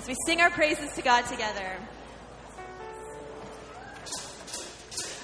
as 0.00 0.08
we 0.08 0.16
sing 0.24 0.40
our 0.40 0.50
praises 0.50 0.90
to 0.94 1.02
God 1.02 1.26
together. 1.26 1.76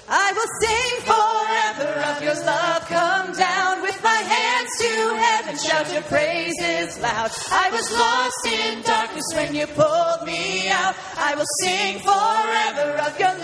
I 0.09 0.31
will 0.31 0.51
sing 0.61 0.93
forever 1.03 1.99
of 2.11 2.23
your 2.23 2.45
love. 2.45 2.85
Come 2.87 3.33
down 3.35 3.81
with 3.81 4.01
my 4.03 4.15
hands 4.15 4.69
to 4.79 5.15
heaven, 5.15 5.57
shout 5.57 5.91
your 5.91 6.03
praises 6.03 7.01
loud. 7.01 7.31
I 7.51 7.71
was 7.71 7.91
lost 7.91 8.45
in 8.45 8.81
darkness 8.83 9.25
when 9.33 9.55
you 9.55 9.65
pulled 9.67 10.25
me 10.25 10.69
out. 10.69 10.95
I 11.17 11.35
will 11.35 11.51
sing 11.61 11.99
forever 11.99 13.01
of 13.01 13.19
your 13.19 13.36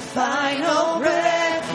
final 0.00 0.98
breath 0.98 1.70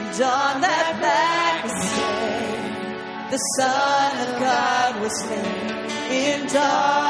And 0.00 0.22
on 0.22 0.60
that 0.60 0.96
black 1.00 1.62
day, 1.64 3.30
the 3.30 3.38
Son 3.58 4.12
of 4.26 4.30
God 4.40 5.00
was 5.00 5.12
slain 5.20 5.86
in 6.10 6.46
darkness. 6.46 7.06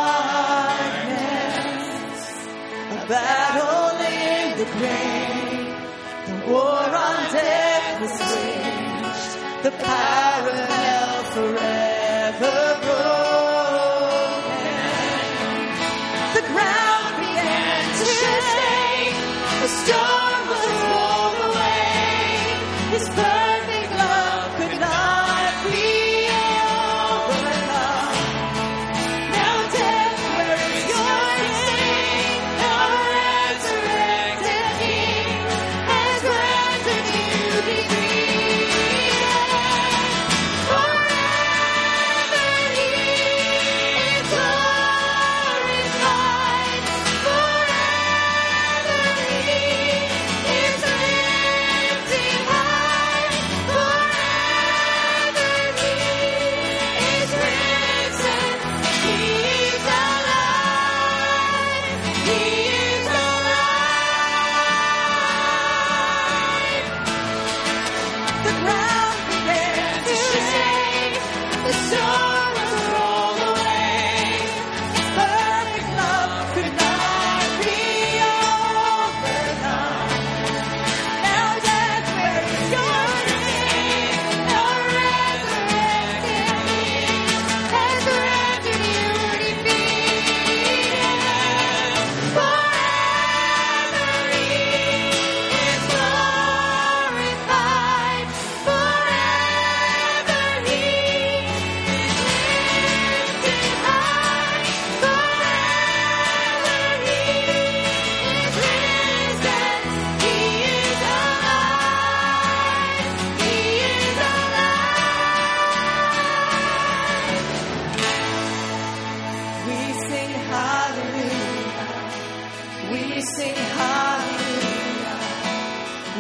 A 2.91 2.99
battle 3.09 3.97
in 4.21 4.45
the 4.61 4.69
grave, 4.77 5.75
the 6.27 6.37
war 6.51 6.85
on 7.07 7.19
death 7.33 8.01
was 8.03 8.17
waged. 8.33 9.33
The 9.65 9.73
power 9.85 10.16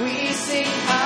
We 0.02 0.30
sing 0.32 1.05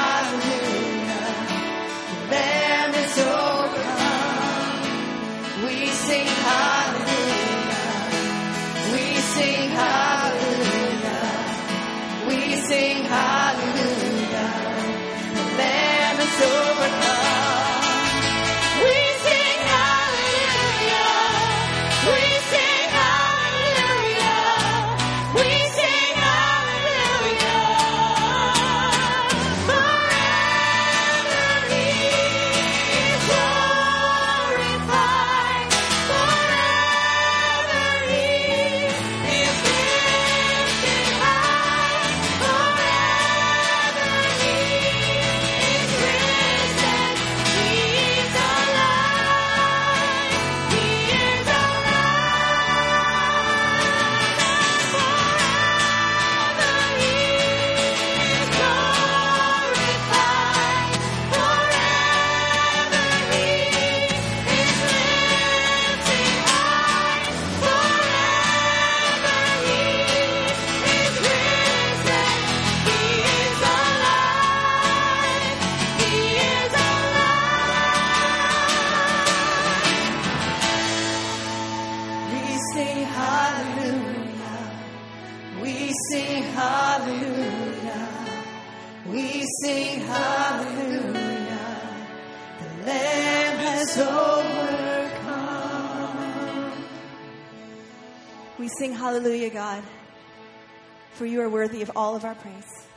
all 102.10 102.16
of 102.16 102.24
our 102.24 102.34
praise. 102.34 102.88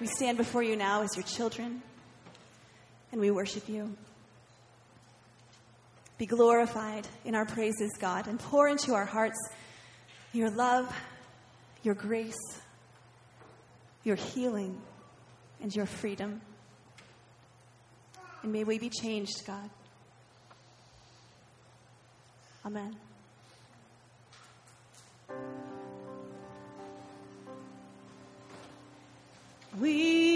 We 0.00 0.06
stand 0.06 0.38
before 0.38 0.62
you 0.62 0.76
now 0.76 1.02
as 1.02 1.14
your 1.14 1.24
children, 1.24 1.82
and 3.12 3.20
we 3.20 3.30
worship 3.30 3.68
you. 3.68 3.94
Be 6.16 6.24
glorified 6.24 7.06
in 7.26 7.34
our 7.34 7.44
praises, 7.44 7.90
God, 8.00 8.28
and 8.28 8.40
pour 8.40 8.66
into 8.66 8.94
our 8.94 9.04
hearts 9.04 9.36
your 10.32 10.48
love, 10.48 10.90
your 11.82 11.94
grace, 11.94 12.40
your 14.02 14.16
healing, 14.16 14.80
and 15.60 15.76
your 15.76 15.84
freedom. 15.84 16.40
And 18.42 18.54
may 18.54 18.64
we 18.64 18.78
be 18.78 18.88
changed, 18.88 19.46
God. 19.46 19.68
Amen. 22.64 22.96
We 29.78 30.29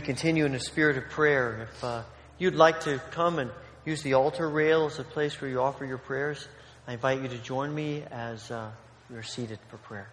we 0.00 0.06
continue 0.06 0.46
in 0.46 0.54
a 0.54 0.58
spirit 0.58 0.96
of 0.96 1.10
prayer, 1.10 1.68
if 1.70 1.84
uh, 1.84 2.02
you'd 2.38 2.54
like 2.54 2.80
to 2.80 2.98
come 3.10 3.38
and 3.38 3.50
use 3.84 4.02
the 4.02 4.14
altar 4.14 4.48
rail 4.48 4.86
as 4.86 4.98
a 4.98 5.04
place 5.04 5.38
where 5.38 5.50
you 5.50 5.60
offer 5.60 5.84
your 5.84 5.98
prayers, 5.98 6.48
I 6.88 6.94
invite 6.94 7.20
you 7.20 7.28
to 7.28 7.36
join 7.36 7.74
me 7.74 8.04
as 8.10 8.50
uh, 8.50 8.70
we 9.10 9.16
are 9.16 9.22
seated 9.22 9.58
for 9.68 9.76
prayer. 9.76 10.08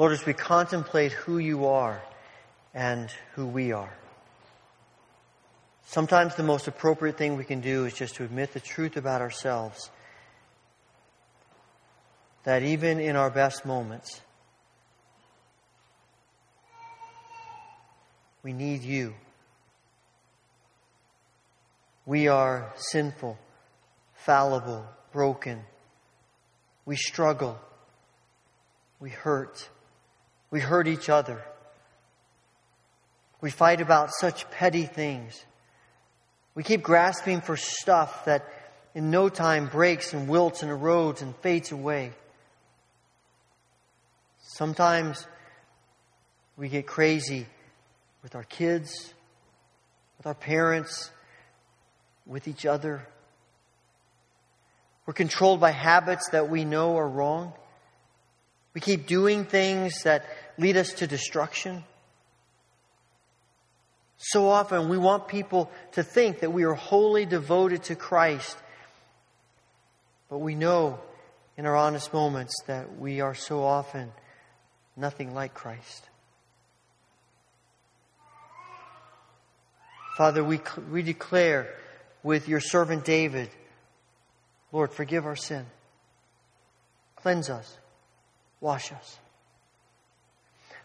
Lord, 0.00 0.12
as 0.12 0.24
we 0.24 0.32
contemplate 0.32 1.12
who 1.12 1.36
you 1.36 1.66
are 1.66 2.02
and 2.72 3.10
who 3.34 3.44
we 3.44 3.72
are, 3.72 3.92
sometimes 5.88 6.34
the 6.36 6.42
most 6.42 6.66
appropriate 6.68 7.18
thing 7.18 7.36
we 7.36 7.44
can 7.44 7.60
do 7.60 7.84
is 7.84 7.92
just 7.92 8.14
to 8.14 8.24
admit 8.24 8.54
the 8.54 8.60
truth 8.60 8.96
about 8.96 9.20
ourselves. 9.20 9.90
That 12.44 12.62
even 12.62 12.98
in 12.98 13.14
our 13.14 13.28
best 13.28 13.66
moments, 13.66 14.22
we 18.42 18.54
need 18.54 18.82
you. 18.82 19.12
We 22.06 22.28
are 22.28 22.72
sinful, 22.74 23.36
fallible, 24.14 24.86
broken. 25.12 25.60
We 26.86 26.96
struggle. 26.96 27.60
We 28.98 29.10
hurt. 29.10 29.68
We 30.50 30.60
hurt 30.60 30.88
each 30.88 31.08
other. 31.08 31.42
We 33.40 33.50
fight 33.50 33.80
about 33.80 34.10
such 34.12 34.50
petty 34.50 34.84
things. 34.84 35.44
We 36.54 36.62
keep 36.62 36.82
grasping 36.82 37.40
for 37.40 37.56
stuff 37.56 38.24
that 38.24 38.44
in 38.94 39.10
no 39.10 39.28
time 39.28 39.68
breaks 39.68 40.12
and 40.12 40.28
wilts 40.28 40.62
and 40.62 40.70
erodes 40.70 41.22
and 41.22 41.34
fades 41.36 41.72
away. 41.72 42.12
Sometimes 44.42 45.26
we 46.56 46.68
get 46.68 46.86
crazy 46.86 47.46
with 48.22 48.34
our 48.34 48.42
kids, 48.42 49.14
with 50.18 50.26
our 50.26 50.34
parents, 50.34 51.10
with 52.26 52.48
each 52.48 52.66
other. 52.66 53.06
We're 55.06 55.14
controlled 55.14 55.60
by 55.60 55.70
habits 55.70 56.28
that 56.30 56.50
we 56.50 56.64
know 56.64 56.96
are 56.98 57.08
wrong. 57.08 57.52
We 58.74 58.80
keep 58.80 59.06
doing 59.06 59.44
things 59.44 60.02
that 60.02 60.26
lead 60.60 60.76
us 60.76 60.92
to 60.94 61.06
destruction. 61.06 61.82
So 64.18 64.48
often 64.48 64.90
we 64.90 64.98
want 64.98 65.28
people 65.28 65.70
to 65.92 66.02
think 66.02 66.40
that 66.40 66.52
we 66.52 66.64
are 66.64 66.74
wholly 66.74 67.24
devoted 67.24 67.84
to 67.84 67.96
Christ. 67.96 68.56
But 70.28 70.38
we 70.38 70.54
know 70.54 71.00
in 71.56 71.66
our 71.66 71.76
honest 71.76 72.12
moments 72.12 72.54
that 72.66 72.98
we 72.98 73.22
are 73.22 73.34
so 73.34 73.64
often 73.64 74.12
nothing 74.96 75.34
like 75.34 75.54
Christ. 75.54 76.08
Father, 80.18 80.44
we, 80.44 80.60
we 80.90 81.02
declare 81.02 81.74
with 82.22 82.46
your 82.46 82.60
servant 82.60 83.06
David, 83.06 83.48
Lord, 84.70 84.92
forgive 84.92 85.24
our 85.24 85.36
sin. 85.36 85.64
Cleanse 87.16 87.48
us. 87.48 87.78
Wash 88.60 88.92
us. 88.92 89.19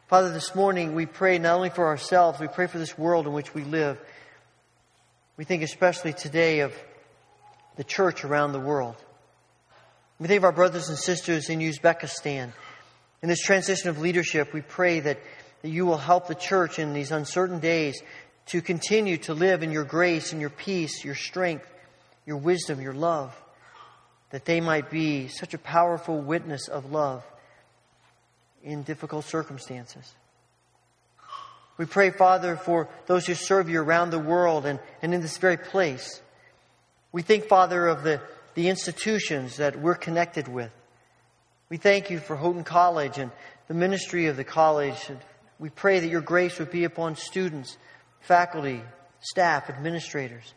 Father, 0.08 0.32
this 0.32 0.54
morning 0.54 0.94
we 0.94 1.08
pray 1.08 1.40
not 1.40 1.56
only 1.56 1.72
for 1.72 1.88
ourselves, 1.88 2.40
we 2.40 2.48
pray 2.48 2.68
for 2.68 2.78
this 2.78 2.96
world 2.96 3.26
in 3.26 3.34
which 3.34 3.56
we 3.56 3.64
live. 3.64 4.00
We 5.36 5.46
think 5.46 5.64
especially 5.64 6.14
today 6.14 6.60
of 6.60 6.76
the 7.76 7.84
church 7.84 8.24
around 8.24 8.52
the 8.52 8.60
world. 8.60 8.96
We 10.20 10.28
think 10.28 10.38
of 10.38 10.44
our 10.44 10.52
brothers 10.52 10.90
and 10.90 10.98
sisters 10.98 11.50
in 11.50 11.60
Uzbekistan. 11.60 12.54
In 13.24 13.30
this 13.30 13.42
transition 13.42 13.90
of 13.90 13.98
leadership, 13.98 14.54
we 14.54 14.62
pray 14.62 15.00
that, 15.00 15.18
that 15.64 15.70
you 15.70 15.88
will 15.88 15.98
help 15.98 16.28
the 16.28 16.36
church 16.36 16.78
in 16.78 16.94
these 16.94 17.12
uncertain 17.12 17.60
days 17.60 18.00
to 18.48 18.62
continue 18.62 19.18
to 19.18 19.34
live 19.34 19.64
in 19.64 19.72
your 19.72 19.86
grace 19.86 20.34
and 20.34 20.40
your 20.40 20.52
peace, 20.52 21.04
your 21.04 21.16
strength, 21.16 21.68
your 22.28 22.38
wisdom, 22.38 22.80
your 22.80 22.94
love, 22.94 23.36
that 24.30 24.46
they 24.46 24.62
might 24.62 24.92
be 24.92 25.30
such 25.30 25.56
a 25.56 25.58
powerful 25.58 26.22
witness 26.22 26.68
of 26.68 26.92
love 26.92 27.24
in 28.66 28.82
difficult 28.84 29.24
circumstances. 29.24 30.14
We 31.78 31.86
pray, 31.86 32.10
Father, 32.10 32.56
for 32.56 32.90
those 33.06 33.28
who 33.28 33.36
serve 33.36 33.70
you 33.70 33.82
around 33.82 34.10
the 34.10 34.20
world 34.20 34.66
and, 34.66 34.80
and 35.02 35.14
in 35.14 35.22
this 35.22 35.38
very 35.38 35.58
place. 35.58 36.22
We 37.12 37.22
think, 37.22 37.46
Father, 37.46 37.86
of 37.86 38.04
the, 38.04 38.22
the 38.56 38.70
institutions 38.70 39.58
that 39.58 39.80
we're 39.80 39.96
connected 39.96 40.48
with. 40.48 40.72
We 41.70 41.78
thank 41.78 42.10
you 42.10 42.20
for 42.20 42.36
Houghton 42.36 42.64
College 42.64 43.18
and 43.18 43.32
the 43.68 43.74
ministry 43.74 44.28
of 44.28 44.38
the 44.38 44.44
college. 44.44 44.98
And 45.10 45.20
we 45.60 45.70
pray 45.70 46.00
that 46.00 46.08
your 46.08 46.22
grace 46.22 46.58
would 46.60 46.72
be 46.72 46.86
upon 46.86 47.18
students, 47.18 47.78
faculty, 48.22 48.82
staff, 49.20 49.70
administrators. 49.70 50.54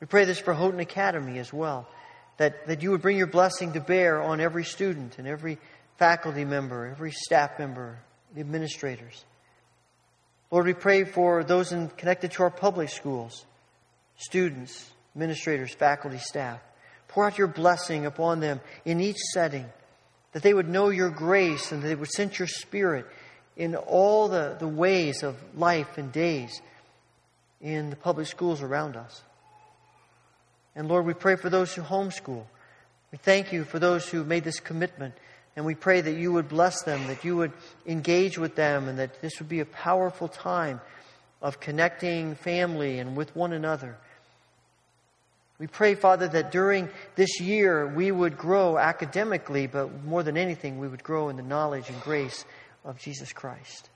We 0.00 0.06
pray 0.06 0.24
this 0.24 0.38
for 0.38 0.54
Houghton 0.54 0.80
Academy 0.80 1.38
as 1.38 1.52
well, 1.52 1.86
that, 2.38 2.66
that 2.66 2.82
you 2.82 2.90
would 2.92 3.02
bring 3.02 3.18
your 3.18 3.26
blessing 3.26 3.74
to 3.74 3.80
bear 3.80 4.22
on 4.22 4.40
every 4.40 4.64
student 4.64 5.18
and 5.18 5.28
every 5.28 5.58
faculty 6.00 6.46
member, 6.46 6.86
every 6.86 7.12
staff 7.12 7.58
member, 7.58 7.98
the 8.34 8.40
administrators. 8.40 9.22
Lord, 10.50 10.64
we 10.64 10.72
pray 10.72 11.04
for 11.04 11.44
those 11.44 11.72
in, 11.72 11.90
connected 11.90 12.32
to 12.32 12.42
our 12.42 12.50
public 12.50 12.88
schools, 12.88 13.44
students, 14.16 14.90
administrators, 15.14 15.74
faculty, 15.74 16.16
staff. 16.16 16.58
Pour 17.06 17.26
out 17.26 17.36
your 17.36 17.48
blessing 17.48 18.06
upon 18.06 18.40
them 18.40 18.62
in 18.86 18.98
each 18.98 19.18
setting, 19.34 19.66
that 20.32 20.42
they 20.42 20.54
would 20.54 20.70
know 20.70 20.88
your 20.88 21.10
grace 21.10 21.70
and 21.70 21.82
that 21.82 21.88
they 21.88 21.94
would 21.94 22.10
sense 22.10 22.38
your 22.38 22.48
spirit 22.48 23.06
in 23.58 23.76
all 23.76 24.28
the, 24.28 24.56
the 24.58 24.68
ways 24.68 25.22
of 25.22 25.36
life 25.54 25.98
and 25.98 26.10
days 26.12 26.62
in 27.60 27.90
the 27.90 27.96
public 27.96 28.26
schools 28.26 28.62
around 28.62 28.96
us. 28.96 29.22
And 30.74 30.88
Lord, 30.88 31.04
we 31.04 31.12
pray 31.12 31.36
for 31.36 31.50
those 31.50 31.74
who 31.74 31.82
homeschool. 31.82 32.46
We 33.12 33.18
thank 33.18 33.52
you 33.52 33.64
for 33.64 33.78
those 33.78 34.08
who 34.08 34.24
made 34.24 34.44
this 34.44 34.60
commitment 34.60 35.14
and 35.60 35.66
we 35.66 35.74
pray 35.74 36.00
that 36.00 36.16
you 36.16 36.32
would 36.32 36.48
bless 36.48 36.84
them, 36.84 37.06
that 37.08 37.22
you 37.22 37.36
would 37.36 37.52
engage 37.84 38.38
with 38.38 38.54
them, 38.54 38.88
and 38.88 38.98
that 38.98 39.20
this 39.20 39.38
would 39.38 39.48
be 39.50 39.60
a 39.60 39.66
powerful 39.66 40.26
time 40.26 40.80
of 41.42 41.60
connecting 41.60 42.34
family 42.34 42.98
and 42.98 43.14
with 43.14 43.36
one 43.36 43.52
another. 43.52 43.98
We 45.58 45.66
pray, 45.66 45.96
Father, 45.96 46.28
that 46.28 46.50
during 46.50 46.88
this 47.14 47.42
year 47.42 47.86
we 47.86 48.10
would 48.10 48.38
grow 48.38 48.78
academically, 48.78 49.66
but 49.66 50.02
more 50.02 50.22
than 50.22 50.38
anything, 50.38 50.78
we 50.78 50.88
would 50.88 51.02
grow 51.02 51.28
in 51.28 51.36
the 51.36 51.42
knowledge 51.42 51.90
and 51.90 52.00
grace 52.00 52.46
of 52.82 52.98
Jesus 52.98 53.34
Christ. 53.34 53.90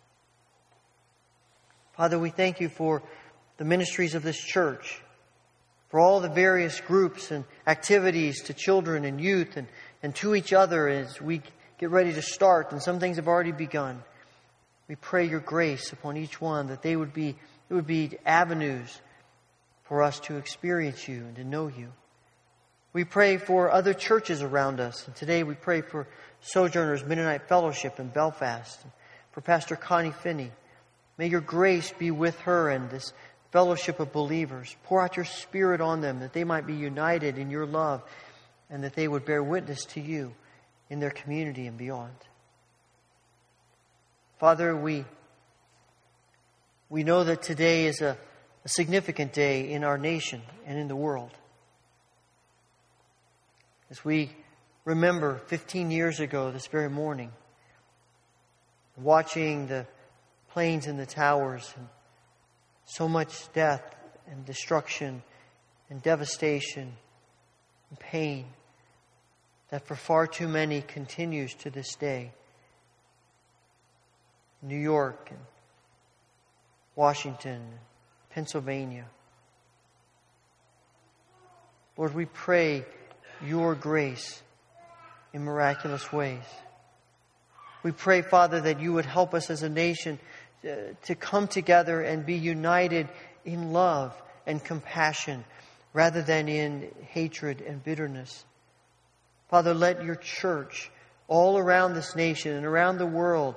Father, 1.97 2.19
we 2.19 2.29
thank 2.29 2.61
you 2.61 2.69
for 2.69 3.03
the 3.57 3.65
ministries 3.65 4.15
of 4.15 4.23
this 4.23 4.39
church, 4.39 5.01
for 5.89 5.99
all 5.99 6.21
the 6.21 6.29
various 6.29 6.79
groups 6.83 7.31
and 7.31 7.47
activities 7.67 8.43
to 8.43 8.53
children 8.53 9.07
and 9.07 9.19
youth 9.19 9.57
and 9.57 9.67
and 10.05 10.15
to 10.15 10.35
each 10.35 10.53
other 10.53 10.87
as 10.87 11.19
we 11.19 11.41
get 11.79 11.89
ready 11.89 12.13
to 12.13 12.21
start, 12.21 12.73
and 12.73 12.83
some 12.83 13.01
things 13.01 13.17
have 13.17 13.27
already 13.27 13.53
begun. 13.53 14.03
We 14.87 14.97
pray 14.97 15.27
your 15.27 15.41
grace 15.41 15.95
upon 15.95 16.19
each 16.19 16.43
one 16.43 16.67
that 16.67 16.83
they 16.83 16.95
would 16.95 17.15
be 17.15 17.37
it 17.71 17.75
would 17.75 17.87
be 17.87 18.11
avenues 18.27 19.01
for 19.85 20.03
us 20.03 20.21
to 20.21 20.37
experience 20.37 21.09
you 21.09 21.21
and 21.21 21.37
to 21.37 21.45
know 21.45 21.69
you. 21.69 21.91
We 22.93 23.05
pray 23.05 23.39
for 23.39 23.71
other 23.71 23.95
churches 23.95 24.43
around 24.43 24.79
us, 24.79 25.07
and 25.07 25.17
today 25.17 25.43
we 25.43 25.55
pray 25.55 25.81
for 25.81 26.07
Sojourners 26.43 27.03
Mennonite 27.03 27.49
Fellowship 27.49 27.99
in 27.99 28.09
Belfast, 28.09 28.79
for 29.33 29.41
Pastor 29.41 29.75
Connie 29.75 30.11
Finney. 30.11 30.51
May 31.17 31.29
your 31.29 31.41
grace 31.41 31.91
be 31.99 32.11
with 32.11 32.39
her 32.41 32.69
and 32.69 32.91
this 32.91 33.15
fellowship 33.53 34.01
of 34.01 34.13
believers. 34.13 34.77
Pour 34.85 35.03
out 35.03 35.17
your 35.17 35.25
spirit 35.25 35.81
on 35.81 36.03
them 36.03 36.21
that 36.21 36.35
they 36.35 36.45
might 36.45 36.67
be 36.67 36.75
united 36.75 37.39
in 37.39 37.51
your 37.51 37.65
love 37.65 38.03
and 38.71 38.83
that 38.85 38.95
they 38.95 39.09
would 39.09 39.25
bear 39.25 39.43
witness 39.43 39.85
to 39.85 40.01
you 40.01 40.35
in 40.91 41.01
their 41.01 41.11
community 41.11 41.67
and 41.67 41.77
beyond. 41.77 42.15
Father, 44.39 44.77
we, 44.77 45.05
we 46.89 47.03
know 47.03 47.25
that 47.25 47.43
today 47.43 47.87
is 47.87 48.01
a, 48.01 48.17
a 48.65 48.69
significant 48.69 49.33
day 49.33 49.71
in 49.71 49.85
our 49.85 49.99
nation 49.99 50.43
and 50.67 50.79
in 50.79 50.89
the 50.89 50.97
world. 50.97 51.31
As 53.91 54.05
we 54.05 54.31
remember 54.85 55.41
15 55.47 55.91
years 55.91 56.21
ago, 56.21 56.51
this 56.51 56.67
very 56.67 56.91
morning, 56.91 57.33
watching 58.97 59.67
the 59.67 59.87
planes 60.51 60.87
and 60.87 60.99
the 60.99 61.07
towers, 61.07 61.73
and 61.77 61.89
so 62.85 63.09
much 63.09 63.53
death 63.53 63.83
and 64.31 64.45
destruction 64.45 65.23
and 65.91 66.03
devastation 66.03 66.93
and 67.95 68.01
pain 68.01 68.45
that 69.71 69.87
for 69.87 69.95
far 69.95 70.27
too 70.27 70.49
many 70.49 70.83
continues 70.83 71.55
to 71.55 71.71
this 71.71 71.95
day. 71.95 72.33
New 74.63 74.79
York 74.79 75.29
and 75.31 75.39
Washington, 76.97 77.61
Pennsylvania. 78.31 79.05
Lord, 81.97 82.15
we 82.15 82.25
pray 82.25 82.85
your 83.45 83.75
grace 83.75 84.43
in 85.33 85.45
miraculous 85.45 86.13
ways. 86.13 86.43
We 87.85 87.93
pray, 87.93 88.23
Father, 88.23 88.61
that 88.63 88.81
you 88.81 88.93
would 88.95 89.07
help 89.07 89.35
us 89.35 89.51
as 89.51 89.63
a 89.63 89.69
nation 89.69 90.19
uh, 90.65 90.95
to 91.05 91.15
come 91.15 91.47
together 91.47 92.01
and 92.01 92.27
be 92.27 92.35
united 92.35 93.09
in 93.45 93.73
love 93.73 94.21
and 94.47 94.63
compassion 94.65 95.45
rather 95.95 96.21
than 96.21 96.49
in 96.49 96.91
hatred 97.13 97.63
and 97.63 97.83
bitterness. 97.83 98.45
Father, 99.49 99.73
let 99.73 100.05
your 100.05 100.17
church 100.17 100.91
all 101.29 101.57
around 101.57 101.95
this 101.95 102.15
nation 102.15 102.53
and 102.53 102.67
around 102.67 102.99
the 102.99 103.07
world 103.07 103.55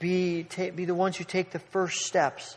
be, 0.00 0.42
ta- 0.44 0.70
be 0.70 0.86
the 0.86 0.94
ones 0.94 1.16
who 1.16 1.24
take 1.24 1.50
the 1.50 1.58
first 1.58 2.06
steps 2.06 2.56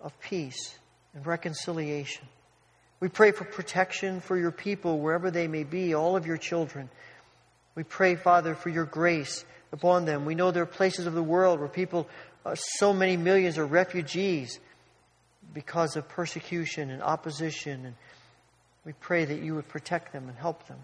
of 0.00 0.18
peace 0.20 0.78
and 1.14 1.26
reconciliation. 1.26 2.24
We 3.00 3.08
pray 3.08 3.32
for 3.32 3.44
protection 3.44 4.20
for 4.20 4.38
your 4.38 4.52
people 4.52 5.00
wherever 5.00 5.30
they 5.30 5.48
may 5.48 5.64
be, 5.64 5.94
all 5.94 6.16
of 6.16 6.26
your 6.26 6.38
children. 6.38 6.88
We 7.74 7.82
pray, 7.82 8.14
Father, 8.14 8.54
for 8.54 8.70
your 8.70 8.86
grace 8.86 9.44
upon 9.72 10.06
them. 10.06 10.24
We 10.24 10.34
know 10.34 10.50
there 10.50 10.62
are 10.62 10.66
places 10.66 11.06
of 11.06 11.12
the 11.12 11.22
world 11.22 11.58
where 11.60 11.68
people, 11.68 12.08
uh, 12.44 12.54
so 12.54 12.94
many 12.94 13.16
millions, 13.16 13.58
are 13.58 13.66
refugees 13.66 14.60
because 15.54 15.96
of 15.96 16.08
persecution 16.08 16.90
and 16.90 17.02
opposition. 17.02 17.86
And 17.86 17.94
we 18.84 18.92
pray 18.92 19.24
that 19.24 19.42
you 19.42 19.54
would 19.54 19.68
protect 19.68 20.12
them 20.12 20.28
and 20.28 20.36
help 20.36 20.66
them. 20.68 20.78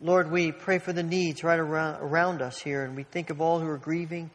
Lord, 0.00 0.30
we 0.30 0.52
pray 0.52 0.78
for 0.78 0.92
the 0.92 1.02
needs 1.02 1.42
right 1.42 1.58
around, 1.58 2.00
around 2.00 2.40
us 2.40 2.60
here, 2.60 2.84
and 2.84 2.94
we 2.94 3.02
think 3.02 3.30
of 3.30 3.40
all 3.40 3.58
who 3.58 3.68
are 3.68 3.78
grieving. 3.78 4.30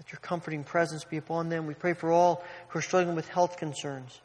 Let 0.00 0.10
your 0.10 0.18
comforting 0.18 0.64
presence 0.64 1.04
be 1.04 1.16
upon 1.16 1.48
them. 1.48 1.66
We 1.66 1.74
pray 1.74 1.92
for 1.92 2.10
all 2.10 2.42
who 2.68 2.80
are 2.80 2.82
struggling 2.82 3.14
with 3.14 3.28
health 3.28 3.56
concerns. 3.56 4.20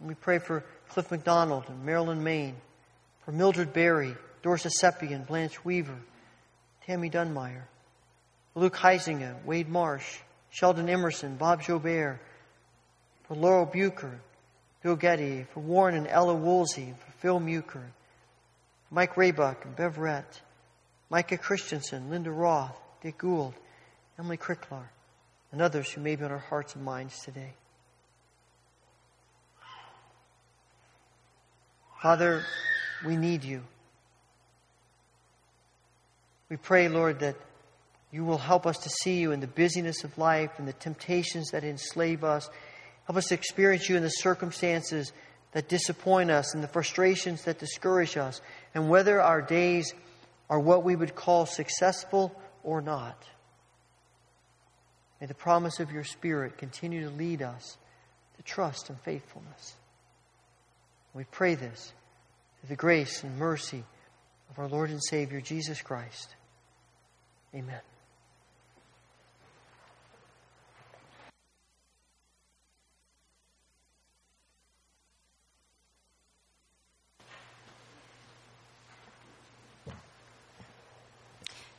And 0.00 0.08
we 0.08 0.14
pray 0.14 0.40
for 0.40 0.64
Cliff 0.88 1.12
McDonald 1.12 1.64
and 1.68 1.84
Marilyn 1.84 2.24
Maine, 2.24 2.56
for 3.24 3.30
Mildred 3.30 3.72
Berry, 3.72 4.16
Doris 4.42 4.64
Esepian, 4.64 5.26
Blanche 5.26 5.64
Weaver, 5.64 5.98
Tammy 6.86 7.08
Dunmeyer, 7.08 7.62
Luke 8.56 8.74
Heisinger, 8.74 9.36
Wade 9.44 9.68
Marsh, 9.68 10.18
Sheldon 10.50 10.88
Emerson, 10.88 11.36
Bob 11.36 11.62
Jobert, 11.62 12.18
for 13.24 13.34
Laurel 13.34 13.66
Bucher, 13.66 14.20
Bill 14.82 14.96
Getty, 14.96 15.46
for 15.54 15.60
Warren 15.60 15.94
and 15.94 16.06
Ella 16.08 16.34
Woolsey, 16.34 16.94
for 16.98 17.12
Phil 17.12 17.40
Muker, 17.40 17.84
Mike 18.90 19.14
Raybuck 19.14 19.64
and 19.64 19.76
Bev 19.76 19.96
Rett, 19.96 20.40
Micah 21.08 21.38
Christensen, 21.38 22.10
Linda 22.10 22.30
Roth, 22.30 22.76
Dick 23.02 23.18
Gould, 23.18 23.54
Emily 24.18 24.36
Cricklar, 24.36 24.88
and 25.52 25.62
others 25.62 25.90
who 25.90 26.00
may 26.00 26.16
be 26.16 26.24
on 26.24 26.30
our 26.30 26.38
hearts 26.38 26.74
and 26.74 26.84
minds 26.84 27.22
today. 27.22 27.54
Father, 32.02 32.42
we 33.04 33.16
need 33.16 33.44
you. 33.44 33.62
We 36.48 36.56
pray, 36.56 36.88
Lord, 36.88 37.20
that 37.20 37.36
you 38.12 38.24
will 38.24 38.38
help 38.38 38.66
us 38.66 38.78
to 38.78 38.88
see 38.88 39.18
you 39.18 39.32
in 39.32 39.40
the 39.40 39.46
busyness 39.46 40.04
of 40.04 40.18
life 40.18 40.50
and 40.58 40.66
the 40.66 40.72
temptations 40.72 41.50
that 41.50 41.64
enslave 41.64 42.24
us. 42.24 42.48
Help 43.06 43.16
us 43.16 43.28
to 43.28 43.34
experience 43.34 43.88
you 43.88 43.96
in 43.96 44.02
the 44.02 44.08
circumstances 44.08 45.12
that 45.52 45.68
disappoint 45.68 46.30
us 46.30 46.54
and 46.54 46.62
the 46.62 46.68
frustrations 46.68 47.44
that 47.44 47.58
discourage 47.58 48.16
us, 48.16 48.40
and 48.74 48.88
whether 48.88 49.20
our 49.20 49.42
days 49.42 49.94
are 50.48 50.60
what 50.60 50.84
we 50.84 50.96
would 50.96 51.14
call 51.14 51.46
successful 51.46 52.34
or 52.62 52.80
not. 52.80 53.24
May 55.20 55.26
the 55.26 55.34
promise 55.34 55.80
of 55.80 55.90
your 55.90 56.04
Spirit 56.04 56.56
continue 56.56 57.02
to 57.08 57.14
lead 57.14 57.42
us 57.42 57.76
to 58.36 58.42
trust 58.42 58.90
and 58.90 59.00
faithfulness. 59.00 59.76
We 61.14 61.24
pray 61.24 61.56
this 61.56 61.92
through 62.60 62.68
the 62.68 62.76
grace 62.76 63.22
and 63.24 63.36
mercy 63.36 63.84
of 64.50 64.58
our 64.58 64.68
Lord 64.68 64.90
and 64.90 65.02
Savior 65.02 65.40
Jesus 65.40 65.82
Christ. 65.82 66.34
Amen. 67.54 67.80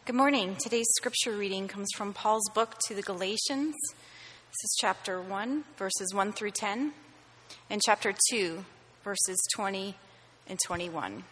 Good 0.03 0.15
morning. 0.15 0.55
Today's 0.55 0.89
scripture 0.97 1.37
reading 1.37 1.67
comes 1.67 1.89
from 1.95 2.11
Paul's 2.11 2.49
book 2.55 2.75
to 2.87 2.95
the 2.95 3.03
Galatians. 3.03 3.75
This 3.93 4.63
is 4.63 4.77
chapter 4.81 5.21
1, 5.21 5.63
verses 5.77 6.11
1 6.11 6.33
through 6.33 6.51
10, 6.51 6.93
and 7.69 7.81
chapter 7.85 8.11
2, 8.31 8.65
verses 9.03 9.37
20 9.53 9.95
and 10.49 10.57
21. 10.65 11.23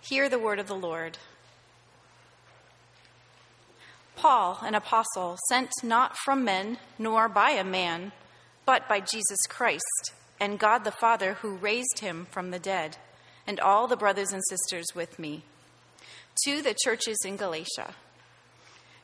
Hear 0.00 0.28
the 0.28 0.38
word 0.38 0.60
of 0.60 0.68
the 0.68 0.76
Lord. 0.76 1.18
Paul, 4.14 4.60
an 4.62 4.76
apostle, 4.76 5.36
sent 5.48 5.72
not 5.82 6.16
from 6.16 6.44
men, 6.44 6.78
nor 7.00 7.28
by 7.28 7.50
a 7.50 7.64
man, 7.64 8.12
but 8.64 8.88
by 8.88 9.00
Jesus 9.00 9.40
Christ, 9.48 10.12
and 10.38 10.56
God 10.56 10.84
the 10.84 10.92
Father, 10.92 11.34
who 11.34 11.56
raised 11.56 11.98
him 11.98 12.28
from 12.30 12.52
the 12.52 12.60
dead, 12.60 12.96
and 13.44 13.58
all 13.58 13.88
the 13.88 13.96
brothers 13.96 14.30
and 14.30 14.42
sisters 14.48 14.86
with 14.94 15.18
me. 15.18 15.42
To 16.46 16.62
the 16.62 16.74
churches 16.74 17.18
in 17.26 17.36
Galatia 17.36 17.94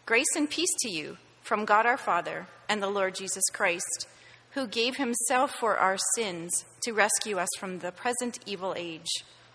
Grace 0.06 0.34
and 0.34 0.48
peace 0.48 0.74
to 0.80 0.90
you 0.90 1.18
from 1.42 1.66
God 1.66 1.84
our 1.84 1.98
Father 1.98 2.48
and 2.70 2.82
the 2.82 2.88
Lord 2.88 3.14
Jesus 3.14 3.44
Christ, 3.52 4.08
who 4.52 4.66
gave 4.66 4.96
himself 4.96 5.54
for 5.54 5.76
our 5.76 5.98
sins 6.14 6.64
to 6.80 6.92
rescue 6.92 7.36
us 7.36 7.50
from 7.58 7.80
the 7.80 7.92
present 7.92 8.38
evil 8.46 8.74
age, 8.78 9.10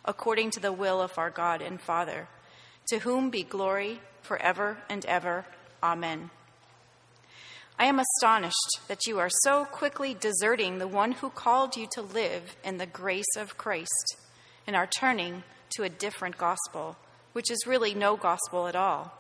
according 0.06 0.52
to 0.52 0.60
the 0.60 0.72
will 0.72 1.02
of 1.02 1.18
our 1.18 1.32
God 1.32 1.64
and 1.64 1.82
Father, 1.82 2.28
to 2.90 3.00
whom 3.00 3.32
be 3.32 3.42
glory 3.42 4.00
forever 4.22 4.78
and 4.88 5.04
ever. 5.08 5.44
Amen. 5.82 6.30
I 7.80 7.86
am 7.86 8.00
astonished 8.00 8.82
that 8.88 9.08
you 9.08 9.18
are 9.18 9.32
so 9.42 9.66
quickly 9.66 10.14
deserting 10.14 10.78
the 10.78 10.88
one 10.88 11.14
who 11.14 11.32
called 11.32 11.76
you 11.76 11.88
to 11.94 12.04
live 12.04 12.56
in 12.64 12.78
the 12.78 12.86
grace 12.86 13.36
of 13.36 13.58
Christ 13.58 14.16
and 14.68 14.76
are 14.76 14.88
turning 14.88 15.42
to 15.72 15.84
a 15.84 15.90
different 15.90 16.38
gospel 16.38 16.98
which 17.34 17.52
is 17.52 17.68
really 17.68 17.94
no 17.94 18.16
gospel 18.16 18.68
at 18.68 18.76
all. 18.76 19.12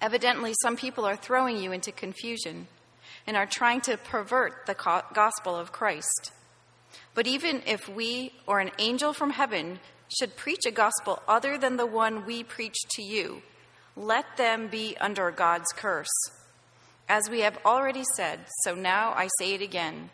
Evidently, 0.00 0.54
some 0.62 0.76
people 0.76 1.04
are 1.04 1.16
throwing 1.16 1.56
you 1.56 1.72
into 1.72 1.90
confusion 1.90 2.68
and 3.26 3.36
are 3.36 3.46
trying 3.46 3.80
to 3.80 3.96
pervert 3.96 4.66
the 4.66 5.02
gospel 5.12 5.56
of 5.56 5.72
Christ. 5.72 6.32
But 7.14 7.26
even 7.26 7.62
if 7.66 7.88
we 7.88 8.32
or 8.46 8.60
an 8.60 8.70
angel 8.78 9.12
from 9.12 9.30
heaven 9.30 9.80
should 10.08 10.36
preach 10.36 10.64
a 10.66 10.70
gospel 10.70 11.22
other 11.26 11.58
than 11.58 11.76
the 11.76 11.86
one 11.86 12.24
we 12.24 12.42
preach 12.42 12.76
to 12.90 13.02
you, 13.02 13.42
let 13.96 14.36
them 14.36 14.68
be 14.68 14.96
under 15.00 15.30
God's 15.30 15.70
curse. 15.74 16.06
As 17.08 17.28
we 17.28 17.40
have 17.40 17.58
already 17.64 18.04
said, 18.14 18.40
so 18.62 18.74
now 18.74 19.12
I 19.12 19.28
say 19.38 19.54
it 19.54 19.62
again. 19.62 20.10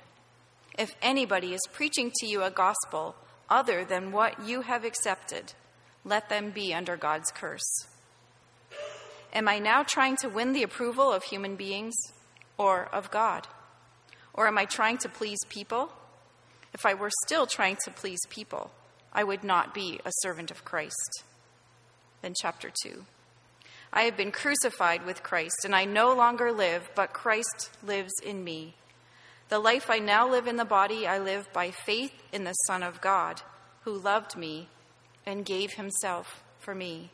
If 0.79 0.95
anybody 1.03 1.53
is 1.53 1.61
preaching 1.73 2.11
to 2.17 2.27
you 2.27 2.43
a 2.43 2.51
gospel 2.51 3.15
other 3.51 3.85
than 3.85 4.13
what 4.13 4.47
you 4.47 4.63
have 4.63 4.85
accepted, 4.85 5.53
let 6.05 6.29
them 6.29 6.51
be 6.51 6.75
under 6.75 6.97
God's 6.97 7.31
curse. 7.31 7.87
Am 9.33 9.49
I 9.49 9.59
now 9.59 9.83
trying 9.83 10.17
to 10.19 10.29
win 10.29 10.53
the 10.53 10.63
approval 10.63 11.13
of 11.13 11.25
human 11.25 11.57
beings 11.57 11.95
or 12.57 12.89
of 12.93 13.11
God? 13.11 13.49
Or 14.33 14.47
am 14.47 14.59
I 14.59 14.65
trying 14.65 14.99
to 14.99 15.09
please 15.09 15.39
people? 15.49 15.91
If 16.73 16.85
I 16.85 16.95
were 16.95 17.11
still 17.25 17.47
trying 17.47 17.77
to 17.85 17.91
please 17.91 18.21
people, 18.29 18.71
I 19.13 19.25
would 19.25 19.45
not 19.45 19.75
be 19.75 20.01
a 20.05 20.13
servant 20.21 20.51
of 20.51 20.65
Christ. 20.65 21.25
Then, 22.21 22.35
chapter 22.41 22.71
2. 22.85 23.05
I 23.93 24.03
have 24.03 24.17
been 24.17 24.33
crucified 24.33 25.07
with 25.07 25.23
Christ, 25.23 25.65
and 25.65 25.75
I 25.75 25.85
no 25.85 26.15
longer 26.15 26.51
live, 26.51 26.91
but 26.97 27.13
Christ 27.13 27.71
lives 27.85 28.13
in 28.25 28.43
me. 28.43 28.75
The 29.51 29.61
life 29.61 29.89
I 29.89 29.99
now 29.99 30.29
live 30.29 30.49
in 30.49 30.57
the 30.57 30.65
body, 30.65 31.07
I 31.07 31.19
live 31.19 31.53
by 31.53 31.71
faith 31.71 32.13
in 32.33 32.43
the 32.43 32.55
Son 32.67 32.83
of 32.83 33.01
God, 33.01 33.43
who 33.83 33.97
loved 33.97 34.37
me 34.37 34.69
and 35.27 35.45
gave 35.45 35.73
himself 35.73 36.43
for 36.59 36.75
me. 36.75 37.11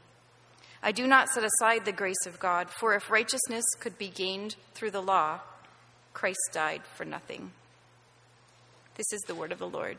I 0.83 0.92
do 0.92 1.07
not 1.07 1.29
set 1.29 1.44
aside 1.44 1.85
the 1.85 1.92
grace 1.92 2.27
of 2.27 2.40
God, 2.40 2.70
for 2.70 2.94
if 2.94 3.11
righteousness 3.11 3.64
could 3.81 3.99
be 3.99 4.09
gained 4.09 4.57
through 4.75 4.92
the 4.92 5.03
law, 5.03 5.40
Christ 6.14 6.40
died 6.53 6.83
for 6.96 7.05
nothing. 7.05 7.53
This 8.96 9.12
is 9.12 9.20
the 9.27 9.35
word 9.35 9.53
of 9.53 9.59
the 9.59 9.68
Lord. 9.68 9.99